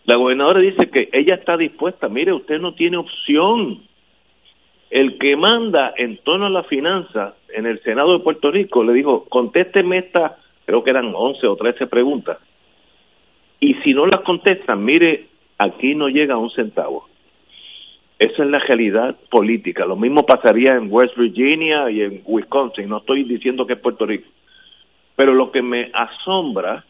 La 0.04 0.16
gobernadora 0.16 0.60
dice 0.60 0.88
que 0.90 1.08
ella 1.12 1.34
está 1.34 1.56
dispuesta, 1.56 2.08
mire, 2.08 2.32
usted 2.32 2.58
no 2.58 2.72
tiene 2.74 2.96
opción. 2.96 3.82
El 4.88 5.18
que 5.18 5.36
manda 5.36 5.92
en 5.96 6.16
torno 6.18 6.46
a 6.46 6.50
la 6.50 6.62
finanza 6.62 7.34
en 7.54 7.66
el 7.66 7.82
Senado 7.82 8.16
de 8.16 8.24
Puerto 8.24 8.50
Rico 8.50 8.82
le 8.84 8.94
dijo, 8.94 9.26
contésteme 9.28 9.98
esta, 9.98 10.38
creo 10.68 10.84
que 10.84 10.90
eran 10.90 11.14
11 11.14 11.46
o 11.46 11.56
13 11.56 11.86
preguntas. 11.86 12.36
Y 13.58 13.72
si 13.76 13.94
no 13.94 14.04
las 14.04 14.20
contestan, 14.20 14.84
mire, 14.84 15.28
aquí 15.56 15.94
no 15.94 16.10
llega 16.10 16.36
un 16.36 16.50
centavo. 16.50 17.08
Esa 18.18 18.44
es 18.44 18.50
la 18.50 18.58
realidad 18.58 19.16
política. 19.30 19.86
Lo 19.86 19.96
mismo 19.96 20.26
pasaría 20.26 20.74
en 20.74 20.92
West 20.92 21.16
Virginia 21.16 21.90
y 21.90 22.02
en 22.02 22.20
Wisconsin. 22.26 22.86
No 22.86 22.98
estoy 22.98 23.24
diciendo 23.24 23.66
que 23.66 23.72
es 23.72 23.78
Puerto 23.78 24.04
Rico. 24.04 24.28
Pero 25.16 25.32
lo 25.32 25.50
que 25.52 25.62
me 25.62 25.90
asombra 25.94 26.84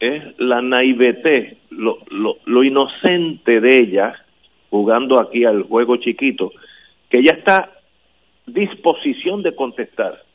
es 0.00 0.22
la 0.38 0.62
naivete, 0.62 1.58
lo, 1.68 1.98
lo, 2.08 2.38
lo 2.46 2.64
inocente 2.64 3.60
de 3.60 3.78
ella, 3.78 4.14
jugando 4.70 5.20
aquí 5.20 5.44
al 5.44 5.64
juego 5.64 5.98
chiquito, 5.98 6.50
que 7.10 7.18
ella 7.18 7.34
está 7.36 7.72
disposición 8.46 9.42
de 9.42 9.54
contestar. 9.54 10.25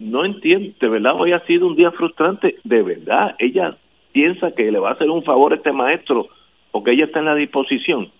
No 0.00 0.24
entiende, 0.24 0.74
de 0.80 0.88
verdad 0.88 1.12
hoy 1.14 1.32
ha 1.32 1.40
sido 1.40 1.66
un 1.66 1.76
día 1.76 1.90
frustrante, 1.90 2.56
de 2.64 2.82
verdad, 2.82 3.36
ella 3.38 3.76
piensa 4.12 4.52
que 4.52 4.72
le 4.72 4.78
va 4.78 4.88
a 4.88 4.92
hacer 4.94 5.10
un 5.10 5.22
favor 5.22 5.52
a 5.52 5.56
este 5.56 5.72
maestro 5.72 6.26
porque 6.70 6.92
ella 6.92 7.04
está 7.04 7.18
en 7.18 7.26
la 7.26 7.34
disposición, 7.34 8.10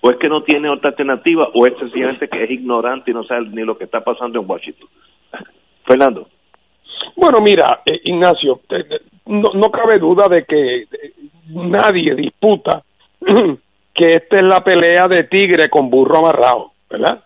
o 0.00 0.10
es 0.10 0.16
que 0.16 0.28
no 0.28 0.42
tiene 0.42 0.68
otra 0.68 0.90
alternativa, 0.90 1.50
o 1.54 1.66
es 1.66 1.78
sencillamente 1.78 2.28
que 2.28 2.42
es 2.42 2.50
ignorante 2.50 3.12
y 3.12 3.14
no 3.14 3.22
sabe 3.22 3.46
ni 3.48 3.62
lo 3.62 3.78
que 3.78 3.84
está 3.84 4.02
pasando 4.02 4.40
en 4.40 4.50
Washington. 4.50 4.88
Fernando. 5.86 6.28
Bueno, 7.14 7.38
mira, 7.40 7.82
eh, 7.86 8.00
Ignacio, 8.04 8.60
no, 9.26 9.50
no 9.54 9.70
cabe 9.70 9.98
duda 9.98 10.28
de 10.28 10.44
que 10.44 10.86
nadie 11.48 12.14
disputa 12.16 12.82
que 13.94 14.16
esta 14.16 14.36
es 14.36 14.42
la 14.42 14.64
pelea 14.64 15.06
de 15.06 15.24
tigre 15.24 15.70
con 15.70 15.90
burro 15.90 16.18
amarrado, 16.18 16.72
¿verdad? 16.90 17.22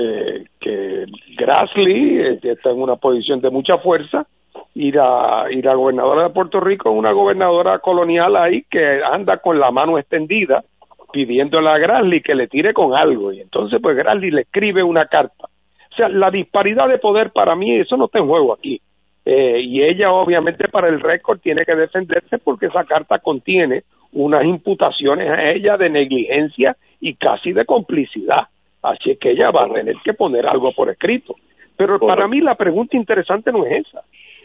Eh, 0.00 0.44
que 0.58 1.04
Grassley 1.36 2.18
eh, 2.20 2.40
está 2.42 2.70
en 2.70 2.80
una 2.80 2.96
posición 2.96 3.40
de 3.40 3.50
mucha 3.50 3.76
fuerza 3.78 4.26
y 4.74 4.92
la, 4.92 5.46
y 5.50 5.60
la 5.60 5.74
gobernadora 5.74 6.22
de 6.22 6.30
Puerto 6.30 6.58
Rico 6.58 6.90
es 6.90 6.96
una 6.96 7.12
gobernadora 7.12 7.80
colonial 7.80 8.34
ahí 8.36 8.64
que 8.70 9.02
anda 9.04 9.38
con 9.38 9.60
la 9.60 9.70
mano 9.70 9.98
extendida 9.98 10.64
pidiéndole 11.12 11.68
a 11.68 11.78
Grassley 11.78 12.22
que 12.22 12.34
le 12.34 12.46
tire 12.46 12.72
con 12.72 12.96
algo 12.96 13.32
y 13.32 13.40
entonces 13.40 13.78
pues 13.82 13.94
Grassley 13.94 14.30
le 14.30 14.42
escribe 14.42 14.82
una 14.82 15.04
carta. 15.04 15.48
O 15.92 15.94
sea, 15.94 16.08
la 16.08 16.30
disparidad 16.30 16.88
de 16.88 16.98
poder 16.98 17.30
para 17.30 17.54
mí 17.54 17.76
eso 17.76 17.96
no 17.98 18.06
está 18.06 18.20
en 18.20 18.28
juego 18.28 18.54
aquí. 18.54 18.80
Eh, 19.26 19.60
y 19.60 19.82
ella 19.82 20.12
obviamente 20.12 20.68
para 20.68 20.88
el 20.88 21.00
récord 21.00 21.40
tiene 21.40 21.66
que 21.66 21.74
defenderse 21.74 22.38
porque 22.38 22.66
esa 22.66 22.84
carta 22.84 23.18
contiene 23.18 23.82
unas 24.12 24.44
imputaciones 24.44 25.30
a 25.30 25.50
ella 25.50 25.76
de 25.76 25.90
negligencia 25.90 26.76
y 27.00 27.14
casi 27.14 27.52
de 27.52 27.66
complicidad. 27.66 28.48
Así 28.82 29.10
es 29.10 29.18
que 29.18 29.30
ella 29.30 29.50
va 29.50 29.64
a 29.64 29.72
tener 29.72 29.96
que 30.04 30.14
poner 30.14 30.46
algo 30.46 30.72
por 30.72 30.88
escrito. 30.90 31.34
Pero 31.76 31.98
para 31.98 32.28
mí 32.28 32.40
la 32.40 32.54
pregunta 32.54 32.96
interesante 32.96 33.52
no 33.52 33.64
es 33.64 33.86
esa. 33.86 34.02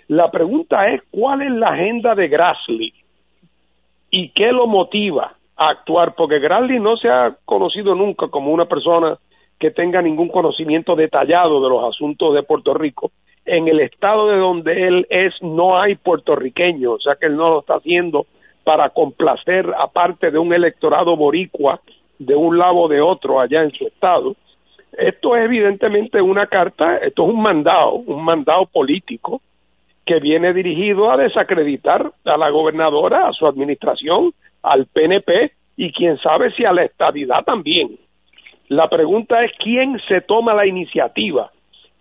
La 0.07 0.29
pregunta 0.29 0.87
es 0.89 1.01
cuál 1.09 1.41
es 1.41 1.51
la 1.51 1.69
agenda 1.69 2.15
de 2.15 2.27
Grassley 2.27 2.93
y 4.11 4.29
qué 4.29 4.51
lo 4.51 4.67
motiva 4.67 5.33
a 5.57 5.69
actuar, 5.69 6.15
porque 6.15 6.39
Grassley 6.39 6.79
no 6.79 6.95
se 6.97 7.09
ha 7.09 7.35
conocido 7.45 7.95
nunca 7.95 8.27
como 8.27 8.51
una 8.51 8.65
persona 8.65 9.17
que 9.59 9.71
tenga 9.71 10.01
ningún 10.01 10.29
conocimiento 10.29 10.95
detallado 10.95 11.61
de 11.61 11.69
los 11.69 11.83
asuntos 11.83 12.33
de 12.33 12.43
Puerto 12.43 12.73
Rico. 12.73 13.11
En 13.45 13.67
el 13.67 13.79
estado 13.79 14.27
de 14.27 14.37
donde 14.37 14.87
él 14.87 15.07
es 15.09 15.33
no 15.41 15.79
hay 15.79 15.95
puertorriqueños, 15.95 16.93
o 16.93 16.99
sea 16.99 17.15
que 17.15 17.27
él 17.27 17.35
no 17.35 17.49
lo 17.49 17.59
está 17.59 17.75
haciendo 17.75 18.25
para 18.63 18.89
complacer 18.89 19.71
aparte 19.77 20.31
de 20.31 20.39
un 20.39 20.53
electorado 20.53 21.15
boricua 21.15 21.79
de 22.19 22.35
un 22.35 22.57
lado 22.57 22.75
o 22.75 22.87
de 22.87 23.01
otro 23.01 23.39
allá 23.39 23.63
en 23.63 23.71
su 23.71 23.87
estado. 23.87 24.35
Esto 24.97 25.35
es 25.35 25.45
evidentemente 25.45 26.21
una 26.21 26.47
carta, 26.47 26.97
esto 26.97 27.23
es 27.23 27.33
un 27.33 27.41
mandado, 27.41 27.93
un 27.93 28.23
mandado 28.23 28.65
político 28.65 29.41
que 30.05 30.19
viene 30.19 30.53
dirigido 30.53 31.11
a 31.11 31.17
desacreditar 31.17 32.11
a 32.23 32.37
la 32.37 32.49
gobernadora, 32.49 33.27
a 33.27 33.33
su 33.33 33.47
administración, 33.47 34.33
al 34.61 34.85
PNP 34.85 35.51
y 35.77 35.91
quién 35.91 36.17
sabe 36.19 36.51
si 36.51 36.63
a 36.63 36.71
la 36.71 36.83
estadidad 36.83 37.43
también. 37.43 37.97
La 38.67 38.87
pregunta 38.87 39.43
es 39.43 39.51
quién 39.59 39.99
se 40.07 40.21
toma 40.21 40.53
la 40.53 40.65
iniciativa, 40.65 41.51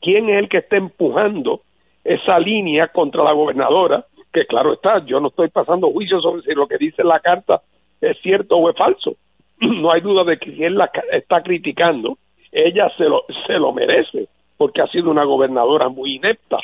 quién 0.01 0.29
es 0.29 0.39
el 0.39 0.49
que 0.49 0.59
está 0.59 0.77
empujando 0.77 1.63
esa 2.05 2.39
línea 2.39 2.89
contra 2.89 3.25
la 3.25 3.33
gobernadora, 3.33 4.05
que 4.33 4.47
claro 4.47 4.75
está, 4.75 5.05
yo 5.05 5.21
no 5.21 5.29
estoy 5.29 5.49
pasando 5.49 5.91
juicio 5.91 6.21
sobre 6.21 6.43
si 6.43 6.53
lo 6.53 6.67
que 6.67 6.79
dice 6.79 7.03
la 7.05 7.21
carta 7.21 7.63
es 8.01 8.19
cierto 8.21 8.57
o 8.57 8.71
es 8.71 8.77
falso. 8.77 9.17
No 9.61 9.93
hay 9.93 10.01
duda 10.01 10.25
de 10.25 10.39
que 10.39 10.55
quien 10.55 10.77
la 10.77 10.91
está 11.13 11.43
criticando, 11.43 12.19
ella 12.53 12.91
se 12.97 13.05
lo, 13.05 13.25
se 13.47 13.55
lo 13.55 13.73
merece, 13.73 14.29
porque 14.57 14.83
ha 14.83 14.87
sido 14.87 15.11
una 15.11 15.25
gobernadora 15.25 15.89
muy 15.89 16.17
inepta, 16.17 16.59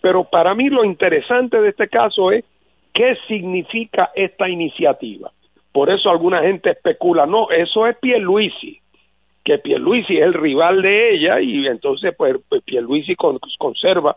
pero 0.00 0.24
para 0.24 0.54
mí 0.54 0.68
lo 0.68 0.84
interesante 0.84 1.60
de 1.60 1.70
este 1.70 1.88
caso 1.88 2.30
es 2.30 2.44
qué 2.92 3.16
significa 3.26 4.10
esta 4.14 4.48
iniciativa. 4.48 5.30
Por 5.72 5.90
eso 5.90 6.08
alguna 6.08 6.40
gente 6.42 6.70
especula, 6.70 7.26
no, 7.26 7.50
eso 7.50 7.86
es 7.86 7.96
Pierluisi, 7.98 8.78
que 9.44 9.58
Pierluisi 9.58 10.16
es 10.16 10.22
el 10.22 10.34
rival 10.34 10.82
de 10.82 11.14
ella 11.14 11.40
y 11.40 11.66
entonces 11.66 12.14
pues, 12.16 12.36
pues 12.48 12.62
Pierluisi 12.62 13.16
conserva 13.58 14.16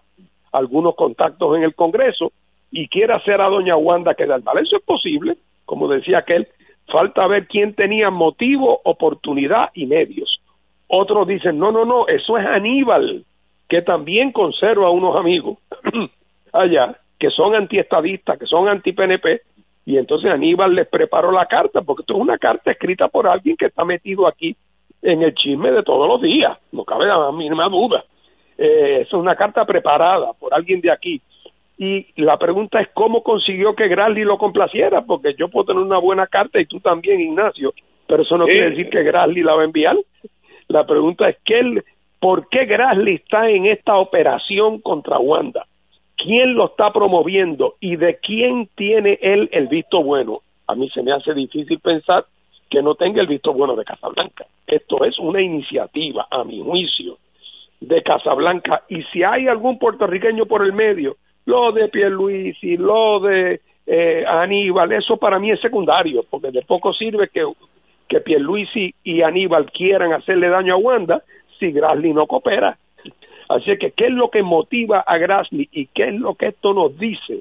algunos 0.51 0.95
contactos 0.95 1.57
en 1.57 1.63
el 1.63 1.73
Congreso 1.73 2.31
y 2.71 2.87
quiere 2.87 3.13
hacer 3.13 3.41
a 3.41 3.49
doña 3.49 3.75
Wanda 3.75 4.13
quedar 4.13 4.43
mal. 4.43 4.57
Eso 4.59 4.77
es 4.77 4.83
posible, 4.83 5.37
como 5.65 5.87
decía 5.87 6.19
aquel, 6.19 6.47
falta 6.87 7.27
ver 7.27 7.47
quién 7.47 7.73
tenía 7.73 8.09
motivo, 8.09 8.81
oportunidad 8.83 9.69
y 9.73 9.85
medios. 9.85 10.41
Otros 10.87 11.27
dicen, 11.27 11.59
no, 11.59 11.71
no, 11.71 11.85
no, 11.85 12.07
eso 12.07 12.37
es 12.37 12.45
Aníbal, 12.45 13.25
que 13.67 13.81
también 13.81 14.31
conserva 14.31 14.89
unos 14.89 15.15
amigos 15.15 15.57
allá 16.53 16.97
que 17.19 17.29
son 17.29 17.55
antiestadistas, 17.55 18.37
que 18.37 18.45
son 18.45 18.67
anti-PNP, 18.69 19.41
y 19.85 19.97
entonces 19.97 20.29
Aníbal 20.29 20.75
les 20.75 20.87
preparó 20.87 21.31
la 21.31 21.45
carta, 21.45 21.81
porque 21.81 22.01
esto 22.01 22.13
es 22.13 22.19
una 22.19 22.37
carta 22.37 22.71
escrita 22.71 23.07
por 23.07 23.27
alguien 23.27 23.57
que 23.57 23.65
está 23.67 23.83
metido 23.85 24.27
aquí 24.27 24.55
en 25.01 25.23
el 25.23 25.33
chisme 25.33 25.71
de 25.71 25.83
todos 25.83 26.07
los 26.07 26.21
días, 26.21 26.57
no 26.71 26.83
cabe 26.83 27.05
la 27.05 27.31
mínima 27.31 27.69
duda. 27.69 28.03
Eh, 28.57 29.01
es 29.01 29.13
una 29.13 29.35
carta 29.35 29.65
preparada 29.65 30.33
por 30.33 30.53
alguien 30.53 30.81
de 30.81 30.91
aquí. 30.91 31.21
Y 31.77 32.07
la 32.21 32.37
pregunta 32.37 32.81
es 32.81 32.89
cómo 32.93 33.21
consiguió 33.21 33.75
que 33.75 33.87
Grassley 33.87 34.23
lo 34.23 34.37
complaciera, 34.37 35.03
porque 35.03 35.35
yo 35.37 35.47
puedo 35.47 35.65
tener 35.67 35.83
una 35.83 35.99
buena 35.99 36.25
carta 36.25 36.59
y 36.59 36.65
tú 36.65 36.79
también, 36.79 37.19
Ignacio, 37.19 37.73
pero 38.07 38.23
eso 38.23 38.37
no 38.37 38.45
quiere 38.45 38.71
decir 38.71 38.89
que 38.89 39.03
Grassley 39.03 39.43
la 39.43 39.53
va 39.53 39.61
a 39.61 39.65
enviar. 39.65 39.95
La 40.69 40.85
pregunta 40.85 41.29
es 41.29 41.37
¿qué, 41.45 41.83
¿por 42.19 42.49
qué 42.49 42.65
Grassley 42.65 43.15
está 43.15 43.49
en 43.49 43.67
esta 43.67 43.97
operación 43.97 44.81
contra 44.81 45.19
Wanda? 45.19 45.65
¿Quién 46.15 46.55
lo 46.55 46.65
está 46.65 46.91
promoviendo 46.91 47.75
y 47.79 47.95
de 47.95 48.17
quién 48.17 48.69
tiene 48.75 49.19
él 49.21 49.49
el 49.51 49.67
visto 49.67 50.01
bueno? 50.01 50.41
A 50.65 50.73
mí 50.73 50.89
se 50.89 51.03
me 51.03 51.11
hace 51.11 51.33
difícil 51.35 51.79
pensar 51.79 52.25
que 52.69 52.81
no 52.81 52.95
tenga 52.95 53.21
el 53.21 53.27
visto 53.27 53.53
bueno 53.53 53.75
de 53.75 53.85
Casablanca. 53.85 54.45
Esto 54.65 55.05
es 55.05 55.17
una 55.19 55.41
iniciativa, 55.41 56.27
a 56.29 56.43
mi 56.43 56.61
juicio, 56.61 57.17
de 57.79 58.01
Casablanca. 58.01 58.83
Y 58.89 59.03
si 59.03 59.23
hay 59.23 59.47
algún 59.47 59.77
puertorriqueño 59.77 60.47
por 60.47 60.65
el 60.65 60.73
medio, 60.73 61.17
lo 61.47 61.71
de 61.71 61.87
Pierluisi, 61.87 62.75
lo 62.75 63.21
de 63.21 63.61
eh, 63.85 64.25
Aníbal, 64.27 64.91
eso 64.91 65.15
para 65.15 65.39
mí 65.39 65.49
es 65.49 65.61
secundario, 65.61 66.25
porque 66.29 66.51
de 66.51 66.61
poco 66.61 66.93
sirve 66.93 67.29
que, 67.29 67.45
que 68.09 68.19
Pierluisi 68.19 68.93
y 69.05 69.21
Aníbal 69.21 69.71
quieran 69.71 70.11
hacerle 70.11 70.49
daño 70.49 70.73
a 70.73 70.77
Wanda 70.77 71.23
si 71.57 71.71
Grassley 71.71 72.11
no 72.11 72.27
coopera. 72.27 72.77
Así 73.47 73.77
que, 73.77 73.91
¿qué 73.91 74.07
es 74.07 74.11
lo 74.11 74.29
que 74.29 74.43
motiva 74.43 74.99
a 74.99 75.17
Grassley 75.17 75.69
y 75.71 75.85
qué 75.87 76.09
es 76.09 76.15
lo 76.15 76.35
que 76.35 76.47
esto 76.47 76.73
nos 76.73 76.97
dice 76.99 77.39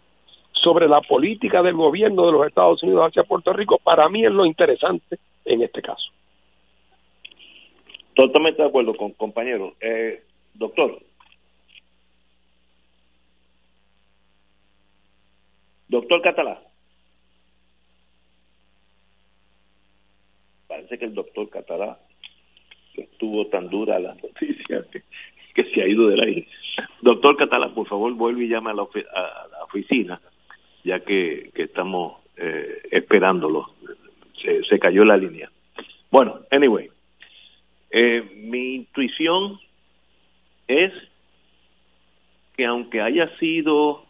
sobre 0.53 0.87
la 0.87 1.01
política 1.01 1.61
del 1.63 1.75
gobierno 1.75 2.27
de 2.27 2.33
los 2.33 2.47
Estados 2.47 2.81
Unidos 2.85 3.09
hacia 3.09 3.25
Puerto 3.25 3.53
Rico? 3.53 3.81
Para 3.83 4.09
mí 4.09 4.25
es 4.25 4.31
lo 4.31 4.47
interesante 4.47 5.19
en 5.45 5.63
este 5.63 5.83
caso. 5.83 6.13
Totalmente 8.15 8.63
de 8.63 8.69
acuerdo 8.69 8.95
con 8.95 9.11
compañero. 9.15 9.75
Eh, 9.81 10.23
doctor. 10.55 10.97
Doctor 15.97 16.21
Catalá. 16.21 16.61
Parece 20.69 20.99
que 20.99 21.07
el 21.07 21.15
doctor 21.15 21.49
Catalá 21.49 21.99
estuvo 22.95 23.47
tan 23.47 23.71
dura 23.71 23.99
la 23.99 24.15
noticia 24.15 24.85
que, 24.93 25.05
que 25.55 25.65
se 25.73 25.81
ha 25.81 25.89
ido 25.89 26.09
del 26.09 26.21
aire. 26.21 26.49
Doctor 27.01 27.39
Catalá, 27.39 27.71
por 27.73 27.89
favor, 27.89 28.13
vuelve 28.13 28.45
y 28.45 28.49
llame 28.49 28.73
a 28.73 28.75
la, 28.75 28.83
oficina, 28.83 30.21
ya 30.85 31.01
que, 31.01 31.51
que 31.55 31.63
estamos 31.63 32.21
eh, 32.37 32.83
esperándolo. 32.91 33.71
Se, 34.43 34.65
se 34.65 34.79
cayó 34.79 35.03
la 35.03 35.17
línea. 35.17 35.51
Bueno, 36.11 36.41
anyway, 36.51 36.91
eh, 37.91 38.21
mi 38.37 38.75
intuición 38.75 39.59
es 40.69 40.93
que 42.55 42.67
aunque 42.67 43.01
haya 43.01 43.35
sido 43.39 44.06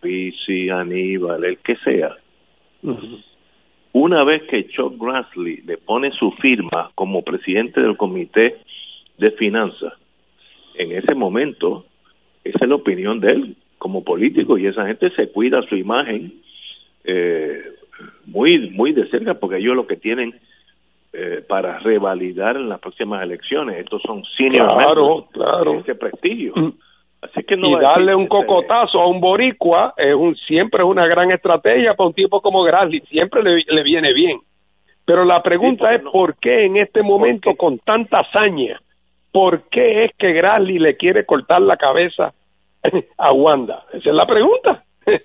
Pisi, 0.00 0.70
Aníbal, 0.70 1.44
el 1.44 1.58
que 1.58 1.76
sea, 1.76 2.16
una 3.92 4.24
vez 4.24 4.42
que 4.44 4.68
Chuck 4.68 4.94
Grassley 4.98 5.62
le 5.62 5.76
pone 5.78 6.12
su 6.12 6.30
firma 6.32 6.90
como 6.94 7.22
presidente 7.22 7.80
del 7.80 7.96
comité 7.96 8.58
de 9.18 9.30
finanzas, 9.32 9.94
en 10.74 10.92
ese 10.92 11.14
momento, 11.14 11.84
esa 12.44 12.58
es 12.62 12.68
la 12.68 12.76
opinión 12.76 13.18
de 13.20 13.32
él 13.32 13.56
como 13.78 14.04
político 14.04 14.58
y 14.58 14.66
esa 14.66 14.86
gente 14.86 15.10
se 15.10 15.30
cuida 15.30 15.62
su 15.62 15.76
imagen 15.76 16.32
eh, 17.04 17.62
muy 18.26 18.70
muy 18.70 18.92
de 18.92 19.08
cerca 19.08 19.34
porque 19.34 19.56
ellos 19.58 19.74
lo 19.74 19.86
que 19.86 19.96
tienen 19.96 20.34
eh, 21.12 21.42
para 21.48 21.78
revalidar 21.78 22.56
en 22.56 22.68
las 22.68 22.80
próximas 22.80 23.22
elecciones. 23.22 23.78
Estos 23.78 24.02
son 24.02 24.22
senior 24.36 24.68
claro, 24.68 25.26
claro. 25.32 25.80
ese 25.80 25.94
prestigio. 25.94 26.52
Así 27.20 27.42
que 27.42 27.56
no 27.56 27.68
y 27.68 27.80
darle 27.80 28.14
un 28.14 28.28
cocotazo 28.28 29.00
a 29.00 29.08
un 29.08 29.20
boricua 29.20 29.92
es 29.96 30.14
un 30.14 30.36
siempre 30.36 30.82
es 30.82 30.88
una 30.88 31.06
gran 31.06 31.32
estrategia 31.32 31.94
para 31.94 32.08
un 32.08 32.14
tipo 32.14 32.40
como 32.40 32.62
Grassley, 32.62 33.00
siempre 33.08 33.42
le, 33.42 33.64
le 33.66 33.82
viene 33.82 34.12
bien. 34.12 34.38
Pero 35.04 35.24
la 35.24 35.42
pregunta 35.42 35.92
es 35.94 36.02
por 36.02 36.36
qué 36.36 36.66
en 36.66 36.76
este 36.76 37.02
momento 37.02 37.56
con 37.56 37.78
tanta 37.78 38.20
hazaña, 38.20 38.80
por 39.32 39.62
qué 39.70 40.04
es 40.04 40.12
que 40.16 40.32
Grassley 40.32 40.78
le 40.78 40.96
quiere 40.96 41.24
cortar 41.24 41.62
la 41.62 41.76
cabeza 41.76 42.32
a 43.18 43.32
Wanda? 43.32 43.84
Esa 43.92 44.10
es 44.10 44.14
la 44.14 44.26
pregunta. 44.26 44.84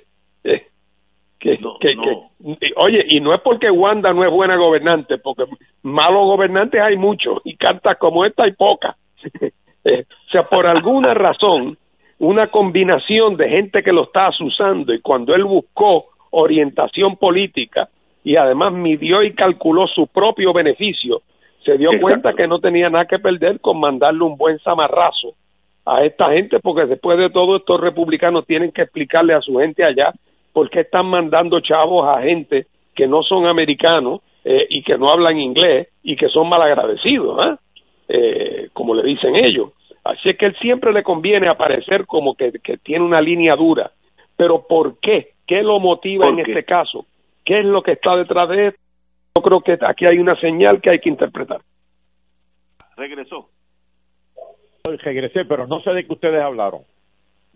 oye, 2.77 3.05
y 3.09 3.19
no 3.19 3.33
es 3.33 3.41
porque 3.41 3.69
Wanda 3.69 4.13
no 4.13 4.23
es 4.23 4.31
buena 4.31 4.55
gobernante, 4.55 5.17
porque 5.17 5.43
malos 5.81 6.25
gobernantes 6.25 6.81
hay 6.81 6.97
muchos 6.97 7.39
y 7.43 7.55
cartas 7.55 7.97
como 7.97 8.25
esta 8.25 8.45
hay 8.45 8.53
pocas. 8.53 8.95
o 9.43 10.31
sea, 10.31 10.43
por 10.43 10.65
alguna 10.65 11.13
razón, 11.13 11.77
una 12.23 12.47
combinación 12.47 13.35
de 13.35 13.49
gente 13.49 13.83
que 13.83 13.91
lo 13.91 14.03
está 14.03 14.27
asusando 14.27 14.93
y 14.93 15.01
cuando 15.01 15.35
él 15.35 15.43
buscó 15.43 16.05
orientación 16.31 17.17
política 17.17 17.89
y 18.23 18.37
además 18.37 18.71
midió 18.71 19.23
y 19.23 19.33
calculó 19.33 19.87
su 19.87 20.07
propio 20.07 20.53
beneficio, 20.53 21.21
se 21.65 21.77
dio 21.77 21.89
cuenta 21.99 22.33
que 22.33 22.47
no 22.47 22.59
tenía 22.59 22.89
nada 22.89 23.05
que 23.05 23.19
perder 23.19 23.59
con 23.59 23.77
mandarle 23.77 24.23
un 24.23 24.37
buen 24.37 24.57
zamarrazo 24.59 25.33
a 25.85 26.05
esta 26.05 26.31
gente, 26.31 26.59
porque 26.61 26.85
después 26.85 27.17
de 27.17 27.29
todo 27.29 27.57
estos 27.57 27.81
republicanos 27.81 28.45
tienen 28.45 28.71
que 28.71 28.83
explicarle 28.83 29.33
a 29.33 29.41
su 29.41 29.57
gente 29.57 29.83
allá 29.83 30.13
por 30.53 30.69
qué 30.69 30.79
están 30.81 31.07
mandando 31.07 31.59
chavos 31.59 32.07
a 32.07 32.21
gente 32.21 32.67
que 32.95 33.05
no 33.05 33.21
son 33.23 33.47
americanos 33.47 34.21
eh, 34.45 34.65
y 34.69 34.81
que 34.81 34.97
no 34.97 35.07
hablan 35.09 35.41
inglés 35.41 35.89
y 36.01 36.15
que 36.15 36.29
son 36.29 36.47
malagradecidos, 36.47 37.37
¿eh? 37.47 37.55
eh, 38.07 38.69
como 38.71 38.95
le 38.95 39.03
dicen 39.03 39.35
ellos. 39.35 39.71
Así 40.03 40.29
es 40.29 40.37
que 40.37 40.47
él 40.47 40.55
siempre 40.59 40.91
le 40.91 41.03
conviene 41.03 41.47
aparecer 41.47 42.05
como 42.05 42.35
que, 42.35 42.51
tiene 42.83 43.05
una 43.05 43.19
línea 43.19 43.55
dura. 43.55 43.91
Pero 44.35 44.67
¿por 44.67 44.99
qué? 44.99 45.29
¿Qué 45.47 45.63
lo 45.63 45.79
motiva 45.79 46.29
en 46.29 46.39
este 46.39 46.63
caso? 46.63 47.05
¿Qué 47.45 47.59
es 47.59 47.65
lo 47.65 47.81
que 47.81 47.93
está 47.93 48.15
detrás 48.15 48.49
de 48.49 48.67
esto? 48.67 48.79
Yo 49.35 49.41
creo 49.41 49.61
que 49.61 49.85
aquí 49.85 50.05
hay 50.05 50.19
una 50.19 50.39
señal 50.39 50.81
que 50.81 50.91
hay 50.91 50.99
que 50.99 51.09
interpretar. 51.09 51.61
Regresó. 52.97 53.49
Regresé, 54.83 55.45
pero 55.45 55.67
no 55.67 55.81
sé 55.81 55.91
de 55.91 56.05
qué 56.05 56.13
ustedes 56.13 56.41
hablaron. 56.41 56.81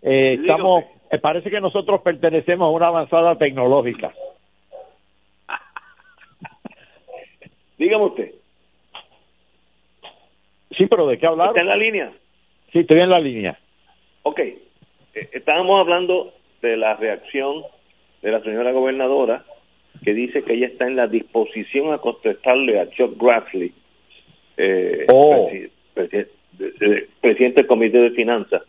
Eh, 0.02 0.38
estamos, 0.40 0.84
eh, 1.10 1.18
parece 1.18 1.50
que 1.50 1.60
nosotros 1.60 2.00
pertenecemos 2.02 2.66
a 2.66 2.70
una 2.70 2.88
avanzada 2.88 3.36
tecnológica. 3.36 4.12
Dígame 7.78 8.04
usted. 8.04 8.34
Sí, 10.70 10.86
pero 10.86 11.06
¿de 11.06 11.18
qué 11.18 11.26
hablaron? 11.26 11.54
¿Está 11.54 11.60
en 11.60 11.68
la 11.68 11.76
línea? 11.76 12.12
Sí, 12.72 12.80
estoy 12.80 13.00
en 13.00 13.10
la 13.10 13.20
línea. 13.20 13.58
Ok. 14.22 14.40
Eh, 14.40 14.58
estábamos 15.32 15.80
hablando 15.80 16.32
de 16.62 16.76
la 16.76 16.94
reacción 16.96 17.62
de 18.22 18.32
la 18.32 18.40
señora 18.40 18.72
gobernadora 18.72 19.44
que 20.04 20.14
dice 20.14 20.42
que 20.42 20.54
ella 20.54 20.68
está 20.68 20.86
en 20.86 20.96
la 20.96 21.06
disposición 21.06 21.92
a 21.92 21.98
contestarle 21.98 22.80
a 22.80 22.90
Chuck 22.90 23.20
Grassley, 23.20 23.72
eh, 24.56 25.06
oh. 25.12 25.50
presidente 27.20 27.62
del 27.62 27.66
Comité 27.66 27.98
de 27.98 28.10
Finanzas, 28.10 28.62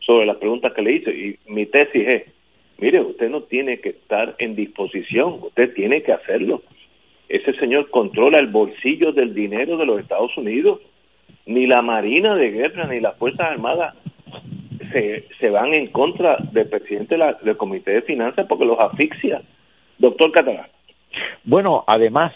sobre 0.00 0.26
las 0.26 0.36
preguntas 0.36 0.72
que 0.72 0.82
le 0.82 0.92
hice. 0.92 1.10
Y 1.10 1.38
mi 1.46 1.66
tesis 1.66 2.06
es, 2.06 2.22
mire, 2.78 3.00
usted 3.00 3.28
no 3.28 3.42
tiene 3.42 3.78
que 3.78 3.90
estar 3.90 4.34
en 4.38 4.56
disposición, 4.56 5.38
usted 5.42 5.72
tiene 5.74 6.02
que 6.02 6.12
hacerlo. 6.12 6.62
Ese 7.28 7.52
señor 7.54 7.88
controla 7.90 8.38
el 8.38 8.48
bolsillo 8.48 9.12
del 9.12 9.34
dinero 9.34 9.76
de 9.76 9.86
los 9.86 10.00
Estados 10.00 10.36
Unidos. 10.36 10.80
Ni 11.46 11.66
la 11.66 11.82
Marina 11.82 12.34
de 12.34 12.50
Guerra 12.50 12.86
ni 12.86 13.00
las 13.00 13.16
Fuerzas 13.16 13.50
Armadas 13.50 13.94
se, 14.92 15.26
se 15.40 15.50
van 15.50 15.74
en 15.74 15.88
contra 15.88 16.36
del 16.52 16.68
presidente 16.68 17.16
del 17.42 17.56
Comité 17.56 17.92
de 17.92 18.02
Finanzas 18.02 18.46
porque 18.48 18.64
los 18.64 18.78
asfixia. 18.78 19.42
Doctor 19.98 20.32
Catalán. 20.32 20.66
Bueno, 21.44 21.84
además 21.86 22.32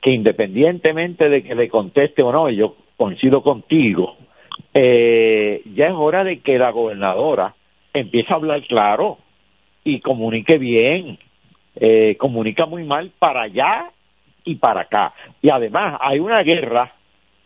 que 0.00 0.10
independientemente 0.10 1.28
de 1.28 1.42
que 1.42 1.54
le 1.54 1.68
conteste 1.68 2.24
o 2.24 2.32
no, 2.32 2.48
yo 2.50 2.76
coincido 2.96 3.42
contigo, 3.42 4.16
eh, 4.72 5.62
ya 5.74 5.86
es 5.86 5.94
hora 5.94 6.24
de 6.24 6.40
que 6.40 6.58
la 6.58 6.70
gobernadora 6.70 7.54
empiece 7.92 8.32
a 8.32 8.36
hablar 8.36 8.62
claro 8.66 9.18
y 9.84 10.00
comunique 10.00 10.58
bien. 10.58 11.18
Eh, 11.76 12.16
comunica 12.18 12.66
muy 12.66 12.84
mal 12.84 13.10
para 13.18 13.42
allá 13.42 13.90
y 14.44 14.56
para 14.56 14.82
acá. 14.82 15.14
Y 15.40 15.50
además 15.50 15.98
hay 16.00 16.18
una 16.18 16.42
guerra 16.42 16.92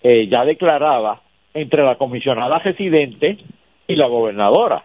eh, 0.04 0.28
ya 0.28 0.44
declarada 0.44 1.22
entre 1.54 1.82
la 1.82 1.96
comisionada 1.96 2.58
residente 2.58 3.38
y 3.88 3.96
la 3.96 4.06
gobernadora. 4.06 4.84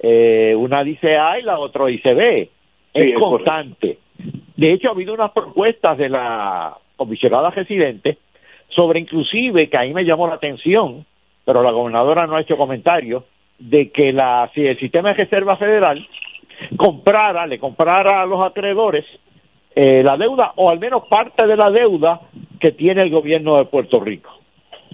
Eh, 0.00 0.54
una 0.56 0.84
dice 0.84 1.16
A 1.16 1.38
y 1.40 1.42
la 1.42 1.58
otra 1.58 1.86
dice 1.86 2.14
B. 2.14 2.48
es 2.94 3.14
constante. 3.18 3.98
De 4.56 4.72
hecho, 4.72 4.88
ha 4.88 4.92
habido 4.92 5.14
unas 5.14 5.32
propuestas 5.32 5.98
de 5.98 6.08
la 6.08 6.76
comisionada 6.96 7.50
residente 7.50 8.18
sobre 8.68 9.00
inclusive, 9.00 9.68
que 9.68 9.76
ahí 9.76 9.92
me 9.92 10.04
llamó 10.04 10.28
la 10.28 10.34
atención, 10.34 11.04
pero 11.44 11.62
la 11.62 11.72
gobernadora 11.72 12.28
no 12.28 12.36
ha 12.36 12.42
hecho 12.42 12.56
comentarios 12.56 13.24
de 13.58 13.90
que 13.90 14.12
la, 14.12 14.48
si 14.54 14.64
el 14.64 14.78
sistema 14.78 15.08
de 15.08 15.16
reserva 15.16 15.56
federal 15.56 16.06
comprara, 16.76 17.46
le 17.48 17.58
comprara 17.58 18.22
a 18.22 18.26
los 18.26 18.40
acreedores 18.40 19.04
eh, 19.74 20.02
la 20.04 20.16
deuda 20.16 20.52
o 20.56 20.70
al 20.70 20.78
menos 20.78 21.04
parte 21.08 21.46
de 21.46 21.56
la 21.56 21.70
deuda 21.70 22.20
que 22.60 22.70
tiene 22.70 23.02
el 23.02 23.10
gobierno 23.10 23.56
de 23.56 23.64
Puerto 23.64 23.98
Rico. 23.98 24.41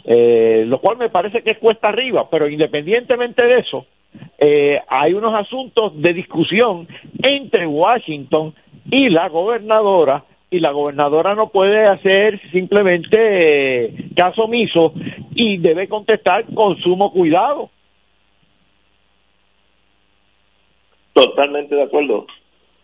Eh, 0.04 0.64
lo 0.66 0.80
cual 0.80 0.96
me 0.96 1.10
parece 1.10 1.42
que 1.42 1.52
es 1.52 1.58
cuesta 1.58 1.88
arriba, 1.88 2.28
pero 2.30 2.48
independientemente 2.48 3.46
de 3.46 3.58
eso, 3.58 3.86
eh, 4.38 4.80
hay 4.88 5.14
unos 5.14 5.34
asuntos 5.34 6.00
de 6.00 6.12
discusión 6.12 6.88
entre 7.22 7.66
Washington 7.66 8.54
y 8.90 9.08
la 9.08 9.28
gobernadora 9.28 10.24
y 10.50 10.60
la 10.60 10.70
gobernadora 10.70 11.34
no 11.34 11.50
puede 11.50 11.86
hacer 11.86 12.40
simplemente 12.50 13.16
eh, 13.18 13.94
caso 14.16 14.44
omiso 14.44 14.94
y 15.34 15.58
debe 15.58 15.88
contestar 15.88 16.46
con 16.54 16.78
sumo 16.78 17.12
cuidado. 17.12 17.70
Totalmente 21.12 21.74
de 21.74 21.82
acuerdo. 21.82 22.26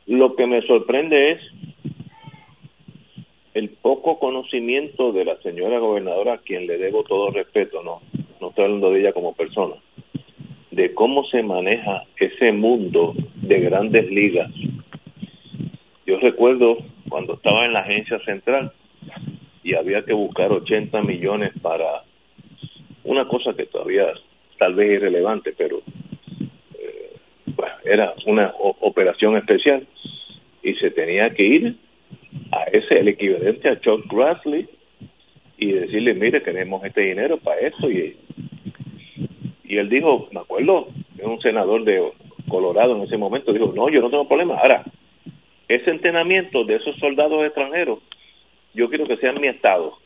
Lo 0.06 0.34
que 0.36 0.46
me 0.46 0.60
sorprende 0.62 1.32
es 1.32 1.40
el 3.54 3.68
poco 3.70 4.18
conocimiento 4.18 5.12
de 5.12 5.24
la 5.24 5.36
señora 5.36 5.78
gobernadora, 5.78 6.34
a 6.34 6.38
quien 6.38 6.66
le 6.66 6.76
debo 6.76 7.04
todo 7.04 7.30
respeto, 7.30 7.82
no, 7.84 8.02
no 8.40 8.48
estoy 8.48 8.64
hablando 8.64 8.90
de 8.90 9.00
ella 9.00 9.12
como 9.12 9.32
persona, 9.32 9.76
de 10.72 10.92
cómo 10.92 11.24
se 11.26 11.42
maneja 11.44 12.02
ese 12.18 12.50
mundo 12.50 13.14
de 13.36 13.60
grandes 13.60 14.10
ligas. 14.10 14.50
Yo 16.04 16.18
recuerdo 16.18 16.78
cuando 17.08 17.34
estaba 17.34 17.64
en 17.64 17.74
la 17.74 17.80
agencia 17.80 18.18
central 18.24 18.72
y 19.62 19.74
había 19.74 20.04
que 20.04 20.12
buscar 20.12 20.50
80 20.50 21.00
millones 21.02 21.52
para 21.62 22.02
una 23.04 23.28
cosa 23.28 23.54
que 23.54 23.66
todavía 23.66 24.06
tal 24.58 24.74
vez 24.74 24.90
es 24.90 24.96
irrelevante, 24.96 25.54
pero 25.56 25.80
eh, 26.76 27.12
era 27.84 28.14
una 28.26 28.52
operación 28.58 29.36
especial 29.36 29.86
y 30.62 30.74
se 30.74 30.90
tenía 30.90 31.30
que 31.30 31.44
ir 31.44 31.76
a 32.52 32.64
ese, 32.64 32.98
el 32.98 33.08
equivalente 33.08 33.68
a 33.68 33.80
Chuck 33.80 34.06
Grassley 34.12 34.68
y 35.58 35.72
decirle, 35.72 36.14
mire, 36.14 36.40
tenemos 36.40 36.84
este 36.84 37.02
dinero 37.02 37.38
para 37.38 37.60
eso 37.60 37.90
y, 37.90 38.16
y 39.64 39.76
él 39.76 39.88
dijo, 39.88 40.28
me 40.32 40.40
acuerdo, 40.40 40.88
un 41.22 41.40
senador 41.40 41.84
de 41.84 42.12
Colorado 42.48 42.96
en 42.96 43.02
ese 43.02 43.16
momento, 43.16 43.52
dijo, 43.52 43.72
no, 43.74 43.88
yo 43.88 44.00
no 44.00 44.10
tengo 44.10 44.28
problema. 44.28 44.56
Ahora, 44.56 44.84
ese 45.68 45.90
entrenamiento 45.90 46.64
de 46.64 46.76
esos 46.76 46.96
soldados 46.96 47.44
extranjeros, 47.44 48.00
yo 48.74 48.88
quiero 48.88 49.06
que 49.06 49.16
sea 49.16 49.30
en 49.30 49.40
mi 49.40 49.48
estado. 49.48 49.98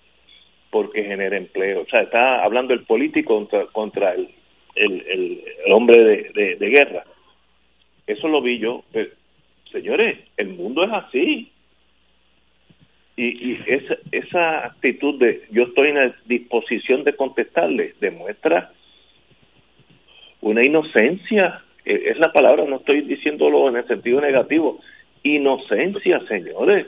porque 0.71 1.03
genera 1.03 1.37
empleo. 1.37 1.83
O 1.83 1.87
sea, 1.87 2.03
está 2.03 2.45
hablando 2.45 2.75
el 2.75 2.85
político 2.85 3.35
contra, 3.35 3.67
contra 3.67 4.13
el, 4.13 4.29
el, 4.75 5.73
hombre 5.73 6.31
de, 6.33 6.57
de, 6.57 6.69
guerra. 6.69 7.05
Eso 8.07 8.29
lo 8.29 8.43
vi 8.43 8.59
yo. 8.59 8.85
Señores, 9.73 10.19
el 10.37 10.49
mundo 10.49 10.85
es 10.85 10.93
así. 10.93 11.51
Y, 13.19 13.51
y 13.51 13.61
esa, 13.67 13.97
esa 14.13 14.67
actitud 14.67 15.19
de 15.19 15.43
yo 15.51 15.65
estoy 15.65 15.89
en 15.89 15.97
la 15.97 16.15
disposición 16.27 17.03
de 17.03 17.17
contestarle 17.17 17.95
demuestra 18.01 18.71
una 20.41 20.65
inocencia. 20.65 21.63
E, 21.85 22.11
es 22.11 22.19
la 22.21 22.33
palabra, 22.33 22.65
no 22.65 22.77
estoy 22.77 23.01
diciéndolo 23.01 23.69
en 23.69 23.77
el 23.77 23.87
sentido 23.89 24.21
negativo. 24.21 24.79
Inocencia, 25.25 26.21
señores. 26.29 26.87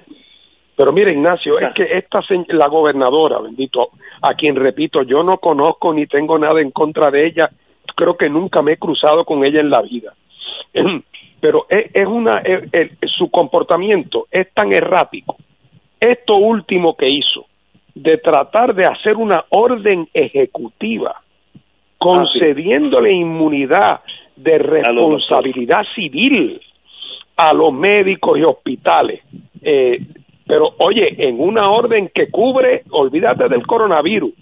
Pero 0.76 0.92
mire, 0.92 1.12
Ignacio, 1.12 1.58
es 1.58 1.74
que 1.74 1.98
esta 1.98 2.20
la 2.50 2.68
gobernadora, 2.68 3.40
bendito, 3.40 3.90
a 4.22 4.34
quien 4.34 4.54
repito, 4.54 5.02
yo 5.02 5.24
no 5.24 5.32
conozco 5.32 5.92
ni 5.92 6.06
tengo 6.06 6.38
nada 6.38 6.60
en 6.60 6.70
contra 6.70 7.10
de 7.10 7.26
ella, 7.26 7.50
creo 7.96 8.16
que 8.16 8.30
nunca 8.30 8.62
me 8.62 8.74
he 8.74 8.76
cruzado 8.76 9.24
con 9.24 9.44
ella 9.44 9.60
en 9.60 9.68
la 9.68 9.82
vida. 9.82 10.14
Pero 11.40 11.66
es, 11.68 12.06
una, 12.06 12.40
su 13.18 13.30
comportamiento 13.30 14.28
es 14.30 14.52
tan 14.54 14.72
errático. 14.72 15.36
Esto 16.00 16.36
último 16.36 16.96
que 16.96 17.08
hizo, 17.08 17.46
de 17.94 18.16
tratar 18.16 18.74
de 18.74 18.86
hacer 18.86 19.16
una 19.16 19.44
orden 19.50 20.08
ejecutiva, 20.14 21.20
concediéndole 21.98 23.12
inmunidad 23.12 24.00
de 24.34 24.58
responsabilidad 24.58 25.82
civil 25.94 26.60
a 27.36 27.52
los 27.52 27.72
médicos 27.72 28.38
y 28.38 28.42
hospitales, 28.42 29.20
eh, 29.60 29.98
pero 30.46 30.70
oye, 30.78 31.14
en 31.18 31.38
una 31.38 31.70
orden 31.70 32.10
que 32.14 32.30
cubre, 32.30 32.82
olvídate 32.90 33.48
del 33.48 33.66
coronavirus, 33.66 34.32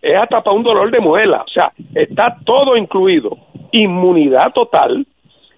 es 0.00 0.16
hasta 0.16 0.40
para 0.40 0.56
un 0.56 0.62
dolor 0.62 0.90
de 0.90 1.00
muela, 1.00 1.42
o 1.42 1.48
sea, 1.48 1.72
está 1.94 2.36
todo 2.44 2.76
incluido, 2.76 3.36
inmunidad 3.72 4.52
total 4.54 5.04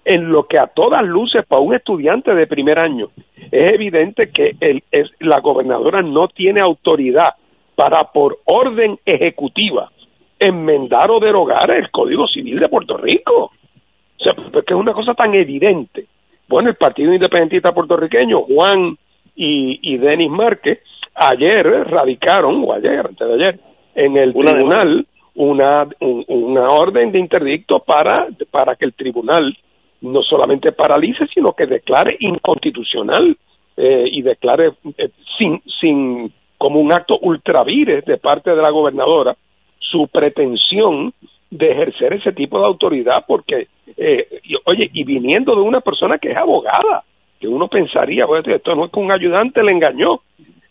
en 0.03 0.31
lo 0.31 0.47
que 0.47 0.59
a 0.59 0.67
todas 0.67 1.03
luces 1.03 1.45
para 1.45 1.61
un 1.61 1.75
estudiante 1.75 2.33
de 2.33 2.47
primer 2.47 2.79
año 2.79 3.09
es 3.51 3.63
evidente 3.63 4.29
que 4.29 4.55
el, 4.59 4.83
es, 4.91 5.09
la 5.19 5.39
gobernadora 5.39 6.01
no 6.01 6.27
tiene 6.27 6.61
autoridad 6.61 7.35
para 7.75 8.11
por 8.11 8.39
orden 8.45 8.97
ejecutiva 9.05 9.91
enmendar 10.39 11.11
o 11.11 11.19
derogar 11.19 11.69
el 11.71 11.91
Código 11.91 12.27
Civil 12.27 12.59
de 12.59 12.69
Puerto 12.69 12.97
Rico. 12.97 13.51
O 13.51 14.23
sea, 14.23 14.35
porque 14.51 14.73
es 14.73 14.79
una 14.79 14.93
cosa 14.93 15.13
tan 15.13 15.33
evidente. 15.35 16.05
Bueno, 16.47 16.69
el 16.69 16.75
Partido 16.75 17.13
Independentista 17.13 17.71
puertorriqueño, 17.71 18.41
Juan 18.41 18.97
y, 19.35 19.79
y 19.81 19.97
Denis 19.97 20.31
Márquez 20.31 20.79
ayer 21.13 21.65
radicaron, 21.87 22.63
o 22.65 22.73
ayer, 22.73 22.99
antes 22.99 23.27
de 23.27 23.33
ayer, 23.33 23.59
en 23.95 24.17
el 24.17 24.33
tribunal 24.33 25.05
una, 25.35 25.87
una 25.99 26.65
orden 26.67 27.11
de 27.11 27.19
interdicto 27.19 27.79
para, 27.79 28.27
para 28.49 28.75
que 28.75 28.85
el 28.85 28.93
tribunal 28.93 29.55
no 30.01 30.21
solamente 30.23 30.71
paralice, 30.71 31.27
sino 31.33 31.53
que 31.53 31.65
declare 31.65 32.17
inconstitucional 32.19 33.37
eh, 33.77 34.05
y 34.11 34.21
declare 34.21 34.73
eh, 34.97 35.09
sin, 35.37 35.61
sin, 35.79 36.31
como 36.57 36.79
un 36.79 36.91
acto 36.91 37.17
ultravires 37.21 38.03
de 38.05 38.17
parte 38.17 38.51
de 38.51 38.61
la 38.61 38.71
gobernadora 38.71 39.35
su 39.79 40.07
pretensión 40.07 41.13
de 41.49 41.71
ejercer 41.71 42.13
ese 42.13 42.31
tipo 42.31 42.59
de 42.59 42.65
autoridad, 42.65 43.25
porque, 43.27 43.67
eh, 43.97 44.41
oye, 44.65 44.89
y 44.93 45.03
viniendo 45.03 45.53
de 45.53 45.61
una 45.61 45.81
persona 45.81 46.17
que 46.17 46.31
es 46.31 46.37
abogada, 46.37 47.03
que 47.39 47.47
uno 47.47 47.67
pensaría, 47.67 48.25
esto 48.45 48.75
no 48.75 48.85
es 48.85 48.91
que 48.91 48.99
un 48.99 49.11
ayudante 49.11 49.61
le 49.61 49.73
engañó, 49.73 50.21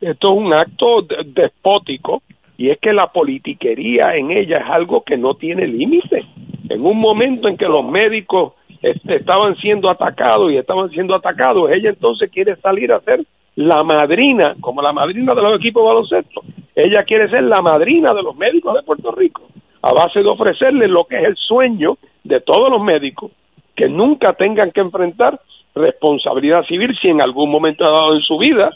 esto 0.00 0.32
es 0.32 0.38
un 0.38 0.54
acto 0.54 1.02
despótico 1.26 2.22
y 2.56 2.70
es 2.70 2.78
que 2.78 2.92
la 2.92 3.08
politiquería 3.08 4.16
en 4.16 4.30
ella 4.30 4.58
es 4.58 4.70
algo 4.70 5.02
que 5.02 5.16
no 5.16 5.34
tiene 5.34 5.66
límite. 5.66 6.24
En 6.68 6.84
un 6.84 6.98
momento 6.98 7.48
en 7.48 7.56
que 7.56 7.66
los 7.66 7.84
médicos 7.84 8.54
estaban 8.82 9.56
siendo 9.56 9.90
atacados 9.90 10.52
y 10.52 10.56
estaban 10.56 10.90
siendo 10.90 11.14
atacados, 11.14 11.70
ella 11.70 11.90
entonces 11.90 12.30
quiere 12.30 12.56
salir 12.56 12.92
a 12.92 13.00
ser 13.00 13.24
la 13.56 13.82
madrina, 13.82 14.54
como 14.60 14.80
la 14.80 14.92
madrina 14.92 15.34
de 15.34 15.42
los 15.42 15.58
equipos 15.58 15.82
de 15.82 15.88
baloncesto. 15.88 16.42
Ella 16.74 17.04
quiere 17.04 17.28
ser 17.28 17.42
la 17.42 17.60
madrina 17.60 18.14
de 18.14 18.22
los 18.22 18.36
médicos 18.36 18.74
de 18.74 18.82
Puerto 18.82 19.10
Rico, 19.12 19.42
a 19.82 19.92
base 19.92 20.20
de 20.20 20.30
ofrecerles 20.30 20.88
lo 20.88 21.04
que 21.04 21.16
es 21.16 21.24
el 21.24 21.36
sueño 21.36 21.98
de 22.24 22.40
todos 22.40 22.70
los 22.70 22.82
médicos, 22.82 23.32
que 23.76 23.88
nunca 23.88 24.32
tengan 24.34 24.70
que 24.70 24.80
enfrentar 24.80 25.40
responsabilidad 25.74 26.64
civil 26.64 26.96
si 27.00 27.08
en 27.08 27.22
algún 27.22 27.50
momento 27.50 27.84
dado 27.84 28.14
en 28.14 28.22
su 28.22 28.38
vida 28.38 28.70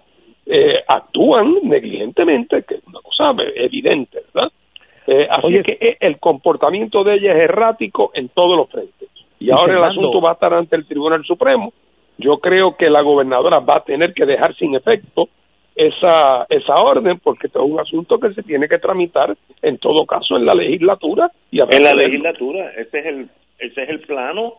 eh, 0.47 0.83
actúan 0.87 1.55
negligentemente, 1.63 2.63
que 2.65 2.77
es 2.77 2.87
una 2.87 3.01
cosa 3.01 3.35
evidente, 3.57 4.21
¿verdad? 4.33 4.53
Eh, 5.07 5.27
así 5.31 5.63
que 5.63 5.79
eh, 5.81 5.97
el 6.01 6.19
comportamiento 6.19 7.05
de 7.05 7.15
ella 7.15 7.33
es 7.33 7.43
errático 7.43 8.11
en 8.15 8.29
todos 8.29 8.57
los 8.57 8.71
frentes. 8.71 9.09
Y, 9.39 9.51
ahora 9.51 9.79
el 9.79 9.85
asunto 9.85 10.21
va 10.21 10.31
a 10.31 10.35
estar 10.35 10.55
ante 10.55 10.77
el 10.77 10.87
Tribunal 10.87 11.25
Supremo. 11.25 11.73
Yo 12.19 12.39
creo 12.39 12.77
que 12.77 12.89
la 12.89 13.03
gobernadora 13.03 13.61
va 13.61 13.79
a 13.79 13.85
tener 13.85 14.15
que 14.15 14.25
dejar 14.25 14.55
sin 14.57 14.75
efecto 14.75 15.29
esa, 15.75 16.47
esa 16.49 16.75
orden 16.75 17.19
porque 17.19 17.49
es 17.49 17.57
un 17.57 17.81
asunto 17.81 18.19
que 18.19 18.33
se 18.33 18.43
tiene 18.43 18.69
que 18.69 18.79
tramitar 18.79 19.37
en 19.63 19.79
todo 19.79 20.07
caso 20.07 20.37
en 20.37 20.47
la 20.47 20.55
legislatura. 20.55 21.31
y 21.51 21.59
En 21.61 21.83
la 21.83 21.95
legislatura, 21.95 22.71
ese 22.77 22.99
es 23.01 23.07
el, 23.07 23.29
ese 23.59 23.83
es 23.83 23.89
el 23.89 24.01
plano 24.01 24.55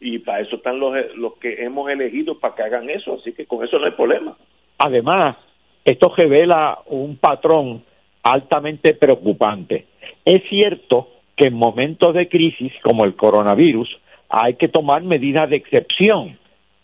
y 0.00 0.20
para 0.20 0.40
eso 0.40 0.56
están 0.56 0.78
los, 0.78 0.94
los 1.16 1.34
que 1.34 1.62
hemos 1.64 1.90
elegido 1.90 2.38
para 2.38 2.54
que 2.54 2.62
hagan 2.62 2.88
eso, 2.88 3.14
así 3.14 3.32
que 3.32 3.46
con 3.46 3.64
eso 3.64 3.78
no 3.78 3.86
hay 3.86 3.92
problema. 3.92 4.36
Además, 4.78 5.36
esto 5.84 6.12
revela 6.16 6.78
un 6.86 7.16
patrón 7.16 7.82
altamente 8.22 8.94
preocupante. 8.94 9.86
Es 10.24 10.42
cierto 10.48 11.08
que 11.36 11.48
en 11.48 11.54
momentos 11.54 12.14
de 12.14 12.28
crisis 12.28 12.72
como 12.82 13.04
el 13.04 13.14
coronavirus 13.16 13.88
hay 14.30 14.54
que 14.54 14.68
tomar 14.68 15.02
medidas 15.02 15.50
de 15.50 15.56
excepción, 15.56 16.38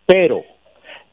pero 0.04 0.42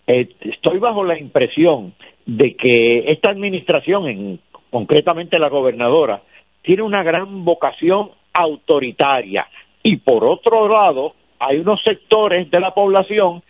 eh, 0.08 0.28
estoy 0.42 0.80
bajo 0.80 1.04
la 1.04 1.18
impresión 1.18 1.94
de 2.26 2.56
que 2.56 3.12
esta 3.12 3.30
administración, 3.30 4.08
en, 4.08 4.40
concretamente 4.72 5.38
la 5.38 5.50
gobernadora, 5.50 6.22
tiene 6.64 6.82
una 6.82 7.04
gran 7.04 7.46
vocación 7.46 8.10
autoritaria 8.34 9.48
y 9.84 9.98
por 9.98 10.24
otro 10.24 10.68
lado 10.68 11.14
hay 11.40 11.60
unos 11.60 11.82
sectores 11.84 12.50
de 12.50 12.60
la 12.60 12.74
población 12.74 13.44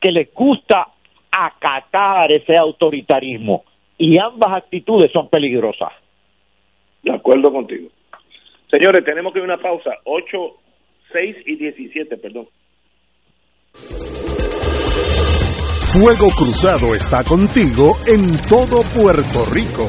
que 0.00 0.12
les 0.12 0.32
gusta 0.32 0.88
acatar 1.30 2.32
ese 2.32 2.56
autoritarismo 2.56 3.64
y 3.98 4.16
ambas 4.18 4.52
actitudes 4.54 5.12
son 5.12 5.28
peligrosas. 5.28 5.92
De 7.02 7.12
acuerdo 7.12 7.52
contigo. 7.52 7.88
Señores, 8.70 9.04
tenemos 9.04 9.32
que 9.32 9.40
ir 9.40 9.42
a 9.42 9.54
una 9.54 9.58
pausa. 9.58 9.90
8, 10.04 10.38
6 11.12 11.36
y 11.46 11.56
17, 11.56 12.16
perdón. 12.16 12.48
Fuego 15.92 16.30
Cruzado 16.30 16.94
está 16.94 17.24
contigo 17.24 17.98
en 18.06 18.36
todo 18.48 18.82
Puerto 18.94 19.44
Rico. 19.52 19.88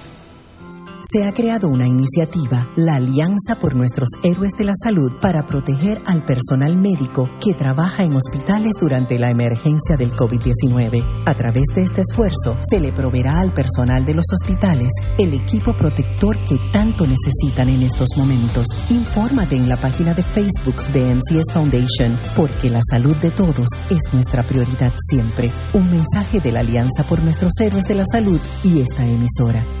Se 1.11 1.25
ha 1.25 1.33
creado 1.33 1.67
una 1.67 1.87
iniciativa, 1.87 2.69
la 2.75 2.95
Alianza 2.95 3.57
por 3.59 3.75
Nuestros 3.75 4.09
Héroes 4.23 4.51
de 4.57 4.63
la 4.63 4.73
Salud, 4.81 5.11
para 5.19 5.45
proteger 5.45 6.01
al 6.05 6.23
personal 6.23 6.77
médico 6.77 7.27
que 7.43 7.53
trabaja 7.53 8.03
en 8.03 8.15
hospitales 8.15 8.73
durante 8.79 9.19
la 9.19 9.29
emergencia 9.29 9.97
del 9.97 10.13
COVID-19. 10.13 11.23
A 11.25 11.33
través 11.33 11.63
de 11.75 11.83
este 11.83 12.01
esfuerzo, 12.01 12.57
se 12.61 12.79
le 12.79 12.93
proveerá 12.93 13.39
al 13.39 13.51
personal 13.51 14.05
de 14.05 14.13
los 14.13 14.25
hospitales 14.31 14.89
el 15.17 15.33
equipo 15.33 15.75
protector 15.75 16.37
que 16.45 16.57
tanto 16.71 17.05
necesitan 17.05 17.67
en 17.67 17.81
estos 17.81 18.09
momentos. 18.15 18.67
Infórmate 18.89 19.57
en 19.57 19.67
la 19.67 19.77
página 19.77 20.13
de 20.13 20.23
Facebook 20.23 20.81
de 20.93 21.15
MCS 21.15 21.53
Foundation, 21.53 22.17
porque 22.35 22.69
la 22.69 22.81
salud 22.89 23.15
de 23.17 23.31
todos 23.31 23.67
es 23.89 24.13
nuestra 24.13 24.43
prioridad 24.43 24.93
siempre. 25.09 25.51
Un 25.73 25.91
mensaje 25.91 26.39
de 26.39 26.53
la 26.53 26.59
Alianza 26.59 27.03
por 27.03 27.21
Nuestros 27.21 27.51
Héroes 27.59 27.83
de 27.83 27.95
la 27.95 28.05
Salud 28.09 28.39
y 28.63 28.79
esta 28.79 29.05
emisora. 29.05 29.80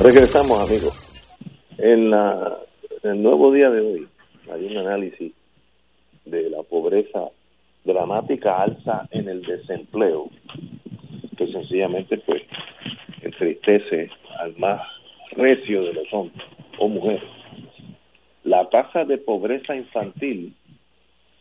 Regresamos, 0.00 0.70
amigos. 0.70 0.94
En, 1.78 2.10
la, 2.10 2.58
el 3.02 3.22
nuevo 3.22 3.52
día 3.52 3.70
de 3.70 3.80
hoy 3.80 4.06
hay 4.52 4.66
un 4.66 4.76
análisis 4.78 5.32
de 6.24 6.50
la 6.50 6.62
pobreza 6.62 7.28
dramática 7.84 8.62
alza 8.62 9.08
en 9.10 9.28
el 9.28 9.42
desempleo 9.42 10.30
que 11.36 11.52
sencillamente 11.52 12.18
pues 12.18 12.42
entristece 13.22 14.10
al 14.38 14.56
más 14.58 14.80
recio 15.32 15.82
de 15.82 15.94
los 15.94 16.06
hombres 16.12 16.46
o 16.78 16.86
mujeres. 16.88 17.24
La 18.44 18.70
tasa 18.70 19.04
de 19.04 19.18
pobreza 19.18 19.74
infantil 19.74 20.54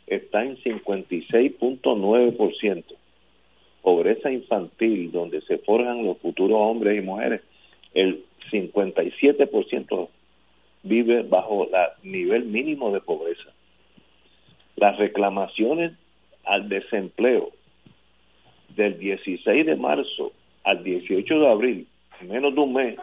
está 0.07 0.43
en 0.43 0.57
56.9%. 0.57 2.83
Pobreza 3.85 4.31
infantil, 4.31 5.11
donde 5.11 5.41
se 5.41 5.59
forjan 5.59 6.03
los 6.03 6.17
futuros 6.17 6.57
hombres 6.59 6.97
y 6.97 7.05
mujeres, 7.05 7.41
el 7.93 8.25
57% 8.51 10.09
vive 10.81 11.21
bajo 11.21 11.65
el 11.65 12.11
nivel 12.11 12.45
mínimo 12.45 12.91
de 12.91 12.99
pobreza. 12.99 13.51
Las 14.75 14.97
reclamaciones 14.97 15.91
al 16.45 16.67
desempleo 16.67 17.51
del 18.75 18.97
16 18.97 19.67
de 19.67 19.75
marzo 19.75 20.31
al 20.63 20.83
18 20.83 21.39
de 21.39 21.47
abril, 21.47 21.87
en 22.21 22.29
menos 22.29 22.55
de 22.55 22.61
un 22.61 22.73
mes, 22.73 22.97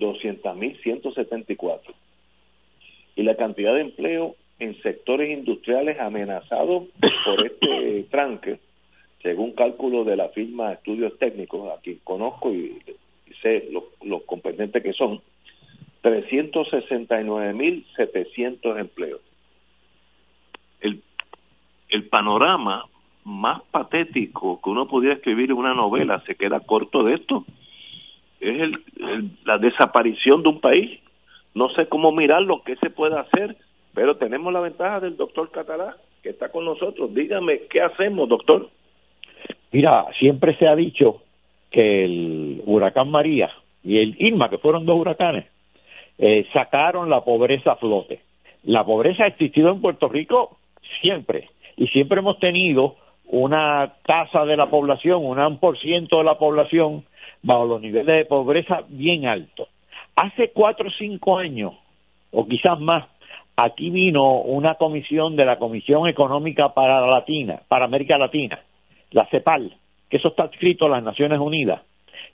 200.174. 0.00 1.80
Y 3.14 3.22
la 3.22 3.36
cantidad 3.36 3.74
de 3.74 3.82
empleo 3.82 4.34
en 4.58 4.74
sectores 4.82 5.30
industriales 5.30 6.00
amenazados 6.00 6.88
por 7.24 7.46
este 7.46 8.02
tranque, 8.10 8.58
según 9.24 9.50
cálculo 9.52 10.04
de 10.04 10.16
la 10.16 10.28
firma 10.28 10.74
Estudios 10.74 11.18
Técnicos, 11.18 11.72
a 11.72 11.80
quien 11.80 11.98
conozco 12.04 12.52
y 12.52 12.78
sé 13.40 13.70
los, 13.72 13.84
los 14.02 14.22
competentes 14.24 14.82
que 14.82 14.92
son, 14.92 15.22
369.700 16.02 18.78
empleos. 18.78 19.22
El, 20.80 21.02
panorama 22.10 22.84
más 23.24 23.62
patético 23.70 24.60
que 24.62 24.68
uno 24.70 24.86
pudiera 24.86 25.16
escribir 25.16 25.50
en 25.50 25.56
una 25.56 25.74
novela 25.74 26.22
se 26.26 26.36
queda 26.36 26.60
corto 26.60 27.02
de 27.02 27.14
esto. 27.14 27.44
Es 28.40 28.60
el, 28.60 28.84
la 29.44 29.56
desaparición 29.58 30.42
de 30.42 30.50
un 30.50 30.60
país. 30.60 31.00
No 31.54 31.70
sé 31.70 31.88
cómo 31.88 32.12
mirarlo, 32.12 32.62
qué 32.64 32.76
se 32.76 32.90
puede 32.90 33.18
hacer, 33.18 33.56
pero 33.94 34.16
tenemos 34.16 34.52
la 34.52 34.60
ventaja 34.60 35.00
del 35.00 35.16
doctor 35.16 35.50
Catalá, 35.50 35.96
que 36.22 36.28
está 36.30 36.52
con 36.52 36.64
nosotros. 36.66 37.12
Dígame, 37.14 37.62
¿qué 37.70 37.80
hacemos, 37.80 38.28
doctor? 38.28 38.68
Mira, 39.72 40.06
siempre 40.18 40.56
se 40.56 40.68
ha 40.68 40.76
dicho 40.76 41.22
que 41.70 42.04
el 42.04 42.62
huracán 42.66 43.10
María 43.10 43.50
y 43.82 43.98
el 43.98 44.14
Irma, 44.18 44.48
que 44.48 44.58
fueron 44.58 44.86
dos 44.86 44.98
huracanes, 44.98 45.46
eh, 46.18 46.46
sacaron 46.52 47.10
la 47.10 47.22
pobreza 47.22 47.72
a 47.72 47.76
flote. 47.76 48.20
La 48.62 48.84
pobreza 48.84 49.24
ha 49.24 49.28
existido 49.28 49.70
en 49.70 49.80
Puerto 49.80 50.08
Rico 50.08 50.58
siempre 51.00 51.50
y 51.76 51.88
siempre 51.88 52.20
hemos 52.20 52.38
tenido 52.38 52.96
una 53.26 53.94
tasa 54.06 54.44
de 54.44 54.56
la 54.56 54.70
población, 54.70 55.24
un 55.24 55.38
1% 55.38 55.58
por 55.58 55.78
ciento 55.78 56.18
de 56.18 56.24
la 56.24 56.38
población 56.38 57.04
bajo 57.42 57.64
los 57.64 57.80
niveles 57.80 58.06
de 58.16 58.24
pobreza 58.26 58.84
bien 58.88 59.26
altos. 59.26 59.68
Hace 60.16 60.50
cuatro 60.52 60.88
o 60.88 60.92
cinco 60.92 61.38
años, 61.38 61.74
o 62.30 62.46
quizás 62.46 62.78
más, 62.78 63.08
aquí 63.56 63.90
vino 63.90 64.40
una 64.40 64.76
comisión 64.76 65.36
de 65.36 65.44
la 65.44 65.58
Comisión 65.58 66.06
Económica 66.08 66.72
para 66.72 67.00
la 67.00 67.08
Latina, 67.08 67.60
para 67.68 67.86
América 67.86 68.16
Latina, 68.16 68.60
la 69.14 69.26
CEPAL, 69.26 69.72
que 70.10 70.18
eso 70.18 70.28
está 70.28 70.46
escrito 70.46 70.86
en 70.86 70.92
las 70.92 71.02
Naciones 71.02 71.38
Unidas, 71.38 71.80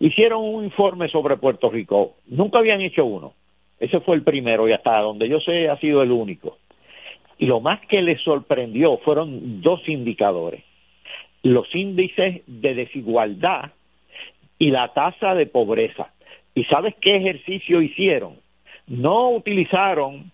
hicieron 0.01 0.43
un 0.43 0.65
informe 0.65 1.09
sobre 1.09 1.37
Puerto 1.37 1.71
Rico. 1.71 2.15
Nunca 2.27 2.59
habían 2.59 2.81
hecho 2.81 3.05
uno. 3.05 3.35
Ese 3.79 4.01
fue 4.01 4.17
el 4.17 4.23
primero 4.23 4.67
y 4.67 4.73
hasta 4.73 4.99
donde 5.01 5.29
yo 5.29 5.41
sé 5.41 5.69
ha 5.69 5.79
sido 5.79 6.03
el 6.03 6.11
único. 6.11 6.57
Y 7.39 7.47
lo 7.47 7.61
más 7.61 7.81
que 7.87 8.01
les 8.01 8.21
sorprendió 8.23 8.97
fueron 8.99 9.61
dos 9.61 9.87
indicadores. 9.89 10.65
Los 11.43 11.73
índices 11.75 12.43
de 12.47 12.75
desigualdad 12.75 13.73
y 14.59 14.71
la 14.71 14.89
tasa 14.89 15.35
de 15.35 15.47
pobreza. 15.47 16.13
¿Y 16.55 16.65
sabes 16.65 16.95
qué 17.01 17.17
ejercicio 17.17 17.83
hicieron? 17.83 18.37
No 18.87 19.31
utilizaron 19.31 20.33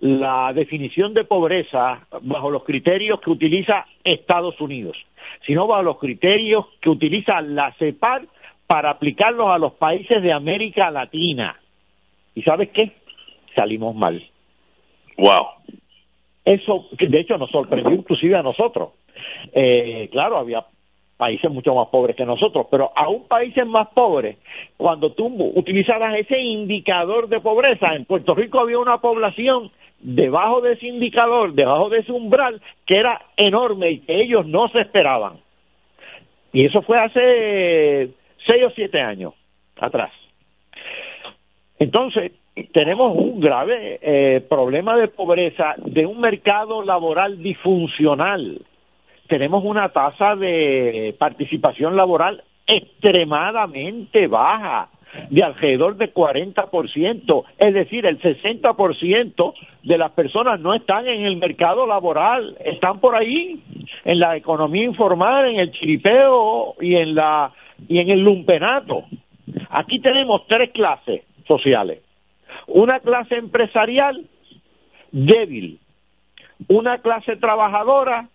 la 0.00 0.52
definición 0.52 1.12
de 1.12 1.24
pobreza 1.24 2.06
bajo 2.22 2.50
los 2.50 2.62
criterios 2.62 3.20
que 3.20 3.30
utiliza 3.30 3.84
Estados 4.04 4.60
Unidos 4.60 4.96
sino 5.46 5.66
bajo 5.66 5.82
los 5.82 5.98
criterios 5.98 6.66
que 6.80 6.90
utiliza 6.90 7.40
la 7.40 7.72
CEPAL 7.74 8.28
para 8.66 8.90
aplicarlos 8.90 9.48
a 9.48 9.58
los 9.58 9.72
países 9.74 10.22
de 10.22 10.32
América 10.32 10.90
Latina. 10.90 11.58
¿Y 12.34 12.42
sabes 12.42 12.68
qué? 12.70 12.92
Salimos 13.54 13.94
mal. 13.94 14.22
Wow. 15.16 15.46
Eso, 16.44 16.86
de 16.98 17.20
hecho, 17.20 17.36
nos 17.38 17.50
sorprendió 17.50 17.92
inclusive 17.92 18.36
a 18.36 18.42
nosotros. 18.42 18.90
Eh, 19.52 20.08
claro, 20.12 20.38
había 20.38 20.64
países 21.16 21.50
mucho 21.50 21.74
más 21.74 21.88
pobres 21.88 22.14
que 22.16 22.24
nosotros, 22.24 22.66
pero 22.70 22.92
aún 22.94 23.26
países 23.26 23.66
más 23.66 23.88
pobres, 23.88 24.38
cuando 24.76 25.12
tú 25.12 25.26
utilizabas 25.54 26.14
ese 26.16 26.38
indicador 26.38 27.28
de 27.28 27.40
pobreza, 27.40 27.94
en 27.94 28.04
Puerto 28.04 28.34
Rico 28.34 28.60
había 28.60 28.78
una 28.78 28.98
población 28.98 29.70
debajo 30.00 30.60
de 30.60 30.74
ese 30.74 30.86
indicador, 30.86 31.52
debajo 31.52 31.88
de 31.88 31.98
ese 31.98 32.12
umbral, 32.12 32.60
que 32.86 32.96
era 32.96 33.20
enorme 33.36 33.90
y 33.90 33.98
que 34.00 34.22
ellos 34.22 34.46
no 34.46 34.68
se 34.68 34.80
esperaban. 34.80 35.38
Y 36.52 36.66
eso 36.66 36.82
fue 36.82 36.98
hace 36.98 38.10
seis 38.46 38.64
o 38.64 38.70
siete 38.70 39.00
años 39.00 39.34
atrás. 39.76 40.12
Entonces, 41.78 42.32
tenemos 42.72 43.16
un 43.16 43.40
grave 43.40 43.98
eh, 44.02 44.40
problema 44.48 44.96
de 44.96 45.08
pobreza, 45.08 45.74
de 45.78 46.06
un 46.06 46.20
mercado 46.20 46.82
laboral 46.82 47.40
disfuncional. 47.42 48.60
Tenemos 49.28 49.62
una 49.64 49.90
tasa 49.90 50.34
de 50.34 51.14
participación 51.18 51.96
laboral 51.96 52.42
extremadamente 52.66 54.26
baja 54.26 54.88
de 55.30 55.42
alrededor 55.42 55.96
de 55.96 56.12
40%, 56.12 57.44
es 57.58 57.74
decir, 57.74 58.06
el 58.06 58.20
60% 58.20 59.54
de 59.82 59.98
las 59.98 60.12
personas 60.12 60.60
no 60.60 60.74
están 60.74 61.06
en 61.06 61.24
el 61.24 61.36
mercado 61.36 61.86
laboral, 61.86 62.56
están 62.64 63.00
por 63.00 63.16
ahí 63.16 63.60
en 64.04 64.18
la 64.18 64.36
economía 64.36 64.84
informal, 64.84 65.48
en 65.48 65.60
el 65.60 65.72
chiripeo 65.72 66.74
y 66.80 66.96
en 66.96 67.14
la 67.14 67.52
y 67.88 67.98
en 67.98 68.10
el 68.10 68.20
lumpenato. 68.20 69.04
Aquí 69.70 70.00
tenemos 70.00 70.46
tres 70.48 70.70
clases 70.72 71.22
sociales. 71.46 72.02
Una 72.66 73.00
clase 73.00 73.36
empresarial 73.36 74.24
débil, 75.12 75.78
una 76.68 76.98
clase 76.98 77.36
trabajadora 77.36 78.28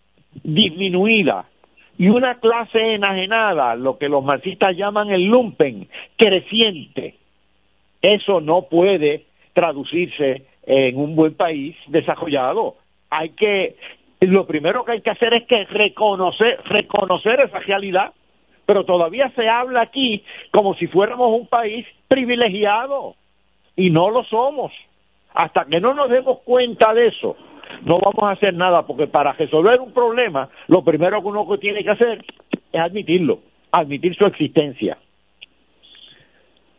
disminuida 0.43 1.45
y 1.97 2.07
una 2.07 2.39
clase 2.39 2.95
enajenada, 2.95 3.75
lo 3.75 3.97
que 3.97 4.09
los 4.09 4.23
marxistas 4.23 4.75
llaman 4.75 5.11
el 5.11 5.25
lumpen, 5.25 5.87
creciente. 6.17 7.15
Eso 8.01 8.41
no 8.41 8.63
puede 8.63 9.25
traducirse 9.53 10.45
en 10.65 10.97
un 10.97 11.15
buen 11.15 11.35
país 11.35 11.75
desarrollado. 11.87 12.75
Hay 13.09 13.29
que 13.29 13.75
lo 14.21 14.47
primero 14.47 14.85
que 14.85 14.93
hay 14.93 15.01
que 15.01 15.09
hacer 15.09 15.33
es 15.33 15.45
que 15.45 15.65
reconocer 15.65 16.59
reconocer 16.65 17.41
esa 17.41 17.59
realidad, 17.59 18.13
pero 18.65 18.85
todavía 18.85 19.29
se 19.35 19.47
habla 19.47 19.81
aquí 19.81 20.23
como 20.51 20.75
si 20.75 20.87
fuéramos 20.87 21.39
un 21.39 21.47
país 21.47 21.85
privilegiado 22.07 23.15
y 23.75 23.89
no 23.89 24.09
lo 24.09 24.23
somos. 24.23 24.71
Hasta 25.33 25.65
que 25.65 25.79
no 25.79 25.93
nos 25.93 26.09
demos 26.09 26.39
cuenta 26.41 26.93
de 26.93 27.07
eso, 27.07 27.35
no 27.85 27.99
vamos 27.99 28.23
a 28.23 28.31
hacer 28.31 28.53
nada, 28.53 28.85
porque 28.85 29.07
para 29.07 29.33
resolver 29.33 29.79
un 29.79 29.93
problema, 29.93 30.49
lo 30.67 30.83
primero 30.83 31.21
que 31.21 31.27
uno 31.27 31.57
tiene 31.57 31.83
que 31.83 31.91
hacer 31.91 32.25
es 32.71 32.79
admitirlo, 32.79 33.39
admitir 33.71 34.15
su 34.15 34.25
existencia. 34.25 34.97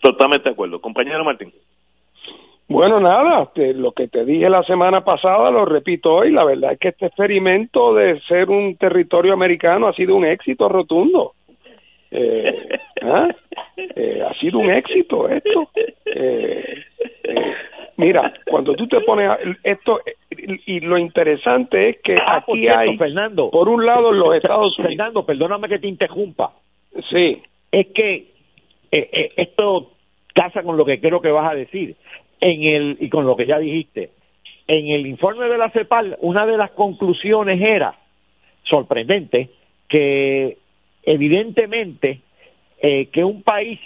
Totalmente 0.01 0.49
de 0.49 0.53
acuerdo. 0.53 0.81
Compañero 0.81 1.25
Martín. 1.25 1.53
Bueno, 2.69 2.99
nada, 2.99 3.51
lo 3.75 3.93
que 3.93 4.09
te 4.09 4.25
dije 4.25 4.49
la 4.49 4.63
semana 4.63 5.05
pasada 5.05 5.51
lo 5.51 5.65
repito 5.65 6.15
hoy. 6.15 6.33
La 6.33 6.45
verdad 6.45 6.73
es 6.73 6.79
que 6.79 6.89
este 6.89 7.07
experimento 7.07 7.95
de 7.95 8.21
ser 8.21 8.49
un 8.49 8.77
territorio 8.77 9.35
americano 9.35 9.89
ha 9.89 9.93
sido 9.93 10.15
un 10.17 10.25
éxito 10.25 10.69
rotundo. 10.69 11.33
Eh, 12.11 12.69
¿ah? 13.03 13.29
eh, 13.77 14.23
ha 14.27 14.35
sido 14.41 14.59
un 14.59 14.71
éxito 14.71 15.29
esto. 15.29 15.69
Eh, 16.07 16.85
mira, 17.99 18.33
cuando 18.47 18.75
tú 18.75 18.87
te 18.87 19.01
pones 19.01 19.31
esto 19.63 20.01
y 20.67 20.81
lo 20.81 20.99
interesante 20.99 21.91
es 21.91 21.97
que 22.03 22.15
ah, 22.21 22.37
aquí 22.39 22.69
hay, 22.69 22.97
Fernando, 22.97 23.51
por 23.51 23.69
un 23.69 23.85
lado, 23.85 24.13
los 24.13 24.35
Estados 24.35 24.79
Unidos. 24.79 24.97
Fernando, 24.97 25.27
perdóname 25.27 25.69
que 25.69 25.79
te 25.79 25.89
interrumpa. 25.89 26.53
Sí. 27.11 27.43
Es 27.73 27.89
que 27.89 28.29
esto 28.91 29.91
casa 30.35 30.63
con 30.63 30.77
lo 30.77 30.85
que 30.85 31.01
creo 31.01 31.21
que 31.21 31.31
vas 31.31 31.51
a 31.51 31.55
decir. 31.55 31.97
En 32.41 32.63
el 32.63 32.97
y 33.01 33.09
con 33.09 33.25
lo 33.25 33.37
que 33.37 33.47
ya 33.47 33.59
dijiste, 33.59 34.11
en 34.67 34.89
el 34.89 35.07
informe 35.07 35.47
de 35.47 35.57
la 35.57 35.71
CEPAL, 35.71 36.19
una 36.21 36.45
de 36.45 36.57
las 36.57 36.73
conclusiones 36.73 37.61
era 37.61 37.95
sorprendente 38.65 39.51
que 39.89 40.59
evidentemente 41.05 42.21
eh, 42.83 43.07
que 43.07 43.25
un 43.25 43.43
país 43.43 43.79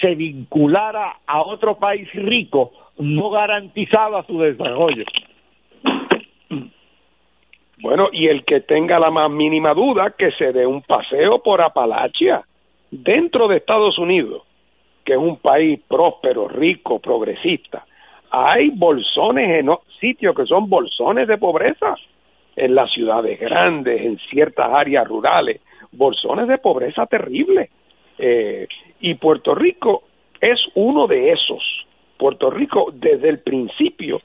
se 0.00 0.14
vinculara 0.14 1.18
a 1.26 1.42
otro 1.42 1.76
país 1.76 2.08
rico 2.14 2.72
no 2.98 3.30
garantizaba 3.30 4.24
su 4.24 4.40
desarrollo. 4.40 5.04
Bueno, 7.84 8.08
y 8.12 8.28
el 8.28 8.44
que 8.44 8.60
tenga 8.60 8.98
la 8.98 9.10
más 9.10 9.30
mínima 9.30 9.74
duda 9.74 10.14
que 10.16 10.30
se 10.32 10.52
dé 10.52 10.66
un 10.66 10.80
paseo 10.80 11.42
por 11.42 11.60
Apalachia 11.60 12.42
dentro 12.90 13.46
de 13.46 13.58
Estados 13.58 13.98
Unidos, 13.98 14.42
que 15.04 15.12
es 15.12 15.18
un 15.18 15.36
país 15.36 15.80
próspero, 15.86 16.48
rico, 16.48 16.98
progresista. 16.98 17.84
Hay 18.30 18.70
bolsones 18.70 19.60
en 19.60 19.70
sitios 20.00 20.34
que 20.34 20.46
son 20.46 20.70
bolsones 20.70 21.28
de 21.28 21.36
pobreza 21.36 21.94
en 22.56 22.74
las 22.74 22.90
ciudades 22.90 23.38
grandes, 23.38 24.00
en 24.00 24.18
ciertas 24.30 24.72
áreas 24.72 25.06
rurales, 25.06 25.60
bolsones 25.92 26.48
de 26.48 26.58
pobreza 26.58 27.06
terrible. 27.06 27.68
Eh, 28.18 28.66
y 29.00 29.14
Puerto 29.14 29.54
Rico 29.54 30.04
es 30.40 30.60
uno 30.74 31.06
de 31.06 31.32
esos. 31.32 31.62
Puerto 32.16 32.50
Rico 32.50 32.92
desde 32.92 33.28
el 33.28 33.40
principio 33.40 34.20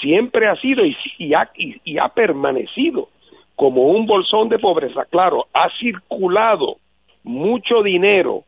siempre 0.00 0.48
ha 0.48 0.56
sido 0.56 0.84
y, 0.84 0.96
y, 1.18 1.34
ha, 1.34 1.50
y, 1.54 1.98
ha 1.98 2.08
permanecido 2.08 3.08
como 3.56 3.88
un 3.88 4.06
bolsón 4.06 4.48
de 4.48 4.58
pobreza. 4.58 5.04
Claro, 5.06 5.46
ha 5.52 5.68
circulado 5.78 6.76
mucho 7.22 7.82
dinero 7.82 8.44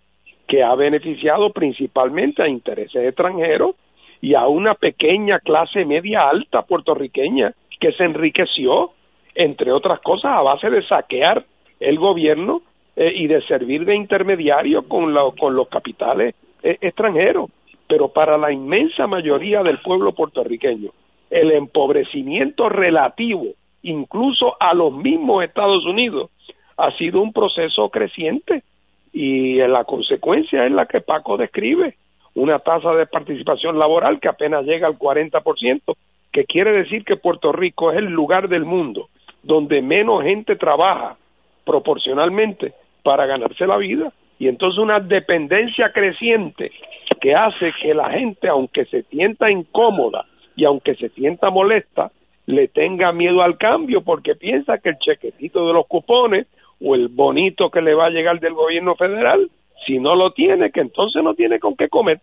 que 0.49 0.63
ha 0.63 0.75
beneficiado 0.75 1.51
principalmente 1.51 2.43
a 2.43 2.49
intereses 2.49 3.05
extranjeros 3.05 3.77
y 4.21 4.35
a 4.35 4.47
una 4.47 4.75
pequeña 4.75 5.39
clase 5.39 5.85
media 5.85 6.29
alta 6.29 6.63
puertorriqueña 6.63 7.53
que 7.81 7.93
se 7.93 8.05
enriqueció, 8.05 8.93
entre 9.35 9.73
otras 9.73 10.01
cosas, 10.01 10.33
a 10.33 10.43
base 10.43 10.71
de 10.71 10.83
saquear 10.87 11.45
el 11.81 11.99
gobierno 11.99 12.63
eh, 12.97 13.13
y 13.15 13.27
de 13.27 13.43
servir 13.43 13.85
de 13.85 13.97
intermediario 13.97 14.89
con, 14.89 15.15
con 15.39 15.55
los 15.55 15.69
capitales 15.69 16.35
eh, 16.63 16.79
extranjeros. 16.81 17.51
Pero 17.87 18.09
para 18.09 18.39
la 18.39 18.51
inmensa 18.51 19.07
mayoría 19.07 19.63
del 19.63 19.79
pueblo 19.81 20.13
puertorriqueño, 20.13 20.91
el 21.35 21.51
empobrecimiento 21.51 22.69
relativo, 22.69 23.45
incluso 23.83 24.57
a 24.61 24.73
los 24.73 24.93
mismos 24.93 25.43
Estados 25.43 25.85
Unidos, 25.85 26.31
ha 26.77 26.93
sido 26.93 27.21
un 27.21 27.33
proceso 27.33 27.89
creciente 27.89 28.63
y 29.13 29.57
la 29.57 29.83
consecuencia 29.83 30.65
es 30.65 30.71
la 30.71 30.87
que 30.87 31.01
Paco 31.01 31.37
describe, 31.37 31.97
una 32.37 32.61
tasa 32.61 32.93
de 32.95 33.07
participación 33.07 33.81
laboral 33.81 34.21
que 34.21 34.29
apenas 34.29 34.65
llega 34.65 34.87
al 34.87 34.97
40%, 34.97 35.81
que 36.33 36.45
quiere 36.45 36.71
decir 36.71 37.05
que 37.05 37.17
Puerto 37.17 37.51
Rico 37.51 37.91
es 37.91 37.99
el 37.99 38.07
lugar 38.07 38.49
del 38.49 38.65
mundo 38.65 39.09
donde 39.43 39.83
menos 39.83 40.23
gente 40.23 40.55
trabaja 40.55 41.17
proporcionalmente 41.65 42.75
para 43.03 43.27
ganarse 43.27 43.67
la 43.67 43.77
vida 43.77 44.13
y 44.39 44.47
entonces 44.47 44.79
una 44.79 45.01
dependencia 45.01 45.93
creciente 45.93 46.71
que 47.21 47.35
hace 47.35 47.73
que 47.83 47.93
la 47.93 48.11
gente, 48.11 48.49
aunque 48.49 48.85
se 48.87 49.03
sienta 49.03 49.51
incómoda 49.51 50.27
y 50.57 50.65
aunque 50.65 50.95
se 50.95 51.09
sienta 51.11 51.51
molesta, 51.51 52.11
le 52.47 52.69
tenga 52.69 53.13
miedo 53.13 53.43
al 53.43 53.57
cambio 53.57 54.03
porque 54.03 54.35
piensa 54.35 54.79
que 54.79 54.91
el 54.91 54.99
chequecito 54.99 55.67
de 55.67 55.73
los 55.73 55.87
cupones 55.87 56.47
o 56.81 56.95
el 56.95 57.09
bonito 57.09 57.71
que 57.71 57.81
le 57.81 57.95
va 57.95 58.07
a 58.07 58.11
llegar 58.11 58.41
del 58.41 58.55
gobierno 58.55 58.95
federal, 58.97 59.51
si 59.87 59.99
no 59.99 60.15
lo 60.15 60.33
tiene, 60.33 60.71
que 60.71 60.81
entonces 60.81 61.23
no 61.23 61.35
tiene 61.35 61.59
con 61.59 61.77
qué 61.77 61.89
comer. 61.89 62.21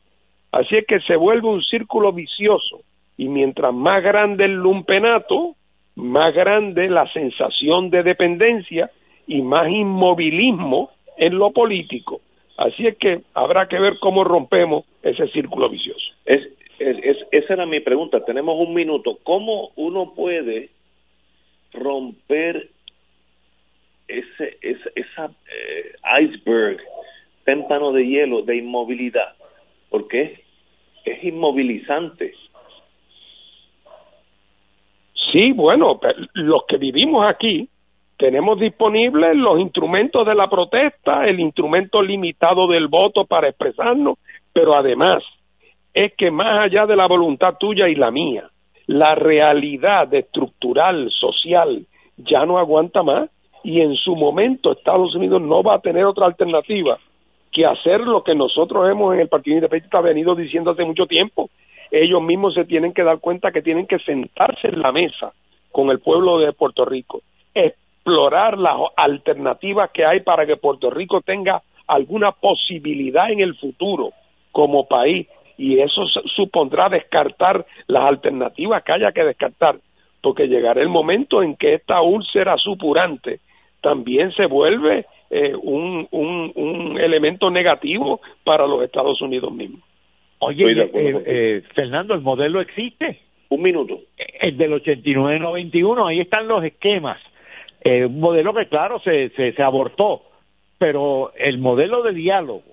Así 0.51 0.75
es 0.75 0.85
que 0.85 0.99
se 1.01 1.15
vuelve 1.15 1.47
un 1.47 1.61
círculo 1.63 2.11
vicioso 2.11 2.81
y 3.17 3.27
mientras 3.29 3.73
más 3.73 4.03
grande 4.03 4.45
el 4.45 4.53
lumpenato, 4.53 5.55
más 5.95 6.33
grande 6.33 6.89
la 6.89 7.11
sensación 7.11 7.89
de 7.89 8.03
dependencia 8.03 8.89
y 9.27 9.41
más 9.41 9.69
inmovilismo 9.69 10.89
en 11.17 11.37
lo 11.37 11.51
político. 11.51 12.21
Así 12.57 12.85
es 12.85 12.97
que 12.97 13.21
habrá 13.33 13.67
que 13.67 13.79
ver 13.79 13.97
cómo 13.99 14.23
rompemos 14.23 14.85
ese 15.01 15.27
círculo 15.29 15.69
vicioso. 15.69 16.13
Es, 16.25 16.41
es, 16.81 17.17
esa 17.31 17.53
era 17.53 17.65
mi 17.65 17.79
pregunta. 17.79 18.23
Tenemos 18.25 18.55
un 18.59 18.73
minuto. 18.73 19.17
¿Cómo 19.23 19.71
uno 19.75 20.13
puede 20.13 20.69
romper 21.73 22.69
ese, 24.07 24.57
ese 24.61 24.91
esa 24.95 25.25
eh, 25.25 25.95
iceberg, 26.23 26.79
témpano 27.45 27.91
de 27.91 28.05
hielo 28.05 28.41
de 28.41 28.57
inmovilidad? 28.57 29.35
Porque 29.89 30.43
es 31.05 31.23
inmovilizante. 31.23 32.33
Sí, 35.31 35.51
bueno, 35.53 35.99
los 36.33 36.65
que 36.67 36.77
vivimos 36.77 37.25
aquí 37.25 37.69
tenemos 38.17 38.59
disponibles 38.59 39.35
los 39.35 39.59
instrumentos 39.59 40.27
de 40.27 40.35
la 40.35 40.49
protesta, 40.49 41.25
el 41.25 41.39
instrumento 41.39 42.01
limitado 42.01 42.67
del 42.67 42.87
voto 42.87 43.25
para 43.25 43.47
expresarnos, 43.47 44.19
pero 44.53 44.75
además 44.75 45.23
es 45.93 46.13
que 46.15 46.31
más 46.31 46.65
allá 46.65 46.85
de 46.85 46.95
la 46.95 47.07
voluntad 47.07 47.55
tuya 47.59 47.87
y 47.87 47.95
la 47.95 48.11
mía, 48.11 48.49
la 48.87 49.15
realidad 49.15 50.13
estructural, 50.13 51.09
social, 51.11 51.85
ya 52.17 52.45
no 52.45 52.57
aguanta 52.57 53.03
más 53.03 53.29
y 53.63 53.81
en 53.81 53.95
su 53.95 54.15
momento 54.15 54.71
Estados 54.71 55.15
Unidos 55.15 55.41
no 55.41 55.63
va 55.63 55.75
a 55.75 55.81
tener 55.81 56.05
otra 56.05 56.25
alternativa 56.25 56.97
que 57.51 57.65
hacer 57.65 58.01
lo 58.01 58.23
que 58.23 58.33
nosotros 58.33 58.89
hemos 58.89 59.13
en 59.13 59.21
el 59.21 59.27
Partido 59.27 59.57
Independiente 59.57 60.01
venido 60.01 60.35
diciendo 60.35 60.71
hace 60.71 60.85
mucho 60.85 61.05
tiempo. 61.05 61.49
Ellos 61.91 62.21
mismos 62.21 62.53
se 62.53 62.63
tienen 62.63 62.93
que 62.93 63.03
dar 63.03 63.19
cuenta 63.19 63.51
que 63.51 63.61
tienen 63.61 63.85
que 63.85 63.99
sentarse 63.99 64.69
en 64.69 64.81
la 64.81 64.93
mesa 64.93 65.33
con 65.71 65.89
el 65.89 65.99
pueblo 65.99 66.39
de 66.39 66.53
Puerto 66.53 66.85
Rico, 66.85 67.21
explorar 67.53 68.57
las 68.57 68.77
alternativas 68.95 69.91
que 69.91 70.05
hay 70.05 70.21
para 70.21 70.45
que 70.45 70.55
Puerto 70.55 70.89
Rico 70.89 71.21
tenga 71.21 71.61
alguna 71.87 72.31
posibilidad 72.31 73.29
en 73.29 73.41
el 73.41 73.55
futuro 73.55 74.11
como 74.51 74.87
país 74.87 75.27
y 75.61 75.79
eso 75.79 76.05
supondrá 76.35 76.89
descartar 76.89 77.65
las 77.87 78.03
alternativas 78.03 78.83
que 78.83 78.93
haya 78.93 79.11
que 79.11 79.23
descartar 79.23 79.75
porque 80.21 80.47
llegará 80.47 80.81
el 80.81 80.89
momento 80.89 81.41
en 81.41 81.55
que 81.55 81.73
esta 81.73 82.01
úlcera 82.01 82.57
supurante 82.57 83.39
también 83.81 84.31
se 84.33 84.45
vuelve 84.45 85.05
eh, 85.29 85.53
un, 85.55 86.07
un, 86.11 86.51
un 86.55 86.99
elemento 86.99 87.49
negativo 87.49 88.21
para 88.43 88.67
los 88.67 88.83
Estados 88.83 89.19
Unidos 89.21 89.51
mismos. 89.51 89.81
Oye, 90.39 90.71
eh, 90.71 90.89
eh, 90.93 91.63
Fernando, 91.73 92.13
el 92.13 92.21
modelo 92.21 92.61
existe. 92.61 93.19
Un 93.49 93.63
minuto. 93.63 93.99
El 94.39 94.57
del 94.57 94.73
89-91, 94.81 96.07
ahí 96.07 96.19
están 96.21 96.47
los 96.47 96.63
esquemas 96.63 97.19
eh, 97.83 98.05
un 98.05 98.19
modelo 98.19 98.53
que 98.53 98.67
claro 98.67 98.99
se, 98.99 99.29
se, 99.29 99.53
se 99.53 99.63
abortó, 99.63 100.21
pero 100.77 101.33
el 101.35 101.57
modelo 101.57 102.03
de 102.03 102.13
diálogo 102.13 102.63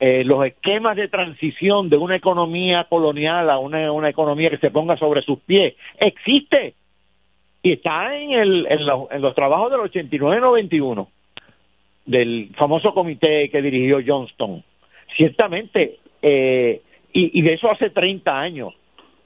eh, 0.00 0.22
los 0.24 0.44
esquemas 0.46 0.96
de 0.96 1.08
transición 1.08 1.88
de 1.88 1.96
una 1.96 2.16
economía 2.16 2.84
colonial 2.84 3.50
a 3.50 3.58
una, 3.58 3.90
una 3.92 4.08
economía 4.08 4.50
que 4.50 4.58
se 4.58 4.70
ponga 4.70 4.96
sobre 4.96 5.22
sus 5.22 5.40
pies 5.40 5.74
existe 5.98 6.74
y 7.62 7.72
está 7.72 8.16
en, 8.16 8.30
el, 8.30 8.66
en, 8.68 8.86
los, 8.86 9.10
en 9.10 9.20
los 9.20 9.34
trabajos 9.34 9.70
del 9.70 9.80
89-91 9.80 11.08
del 12.08 12.50
famoso 12.56 12.94
comité 12.94 13.50
que 13.50 13.60
dirigió 13.60 13.98
Johnston. 14.04 14.64
Ciertamente, 15.16 15.98
eh, 16.22 16.80
y, 17.12 17.42
de 17.42 17.54
eso 17.54 17.70
hace 17.70 17.90
30 17.90 18.38
años. 18.38 18.74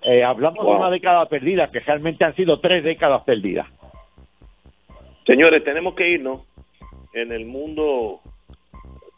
Eh, 0.02 0.24
hablamos 0.24 0.64
de 0.64 0.72
una 0.72 0.90
década 0.90 1.26
perdida, 1.26 1.70
que 1.70 1.78
realmente 1.78 2.24
han 2.24 2.34
sido 2.34 2.58
tres 2.58 2.82
décadas 2.82 3.22
perdidas. 3.22 3.68
Señores, 5.26 5.62
tenemos 5.62 5.94
que 5.94 6.08
irnos. 6.08 6.42
En 7.14 7.30
el 7.30 7.44
mundo, 7.44 8.20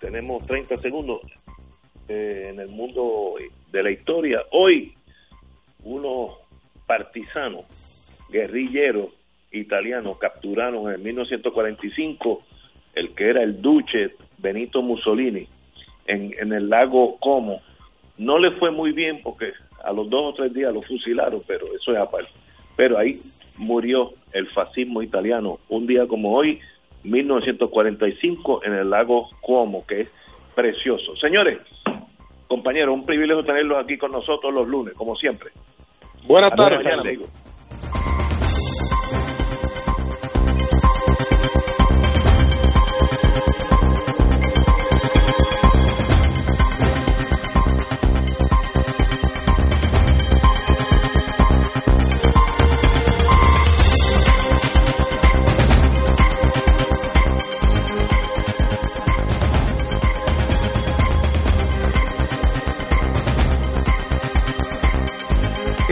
tenemos 0.01 0.47
30 0.47 0.77
segundos. 0.79 1.21
Eh, 2.09 2.49
en 2.51 2.61
el 2.61 2.69
mundo 2.69 3.35
de 3.73 3.83
la 3.83 3.91
historia, 3.91 4.43
hoy, 4.51 4.95
unos 5.85 6.37
partisanos, 6.87 7.65
guerrilleros 8.31 9.09
italianos 9.53 10.19
capturaron 10.19 10.93
en 10.93 11.03
1945 11.03 12.43
el 12.95 13.15
que 13.15 13.29
era 13.29 13.43
el 13.43 13.63
duce 13.63 14.15
Benito 14.39 14.83
Mussolini 14.83 15.47
en, 16.07 16.35
en 16.39 16.53
el 16.53 16.69
lago 16.69 17.17
Como. 17.19 17.63
No 18.19 18.39
le 18.39 18.53
fue 18.53 18.71
muy 18.71 18.93
bien 18.93 19.21
porque 19.23 19.53
a 19.83 19.93
los 19.93 20.09
dos 20.09 20.33
o 20.33 20.35
tres 20.35 20.53
días 20.53 20.73
lo 20.73 20.83
fusilaron, 20.83 21.43
pero 21.47 21.67
eso 21.75 21.93
es 21.93 21.99
aparte. 21.99 22.31
Pero 22.77 22.99
ahí 22.99 23.21
murió 23.57 24.13
el 24.33 24.49
fascismo 24.49 25.03
italiano 25.03 25.59
un 25.69 25.87
día 25.87 26.07
como 26.07 26.35
hoy, 26.35 26.61
1945, 27.05 28.65
en 28.65 28.75
el 28.75 28.91
lago 28.91 29.29
Como, 29.41 29.87
que 29.87 30.03
es 30.03 30.09
precioso. 30.55 31.17
Señores, 31.17 31.59
compañeros, 32.55 32.95
un 32.95 33.05
privilegio 33.05 33.43
tenerlos 33.43 33.83
aquí 33.83 33.99
con 33.99 34.13
nosotros 34.13 34.55
los 34.55 34.69
lunes, 34.69 34.95
como 34.95 35.17
siempre. 35.17 35.51
Buenas 36.25 36.55
tardes. 36.55 37.19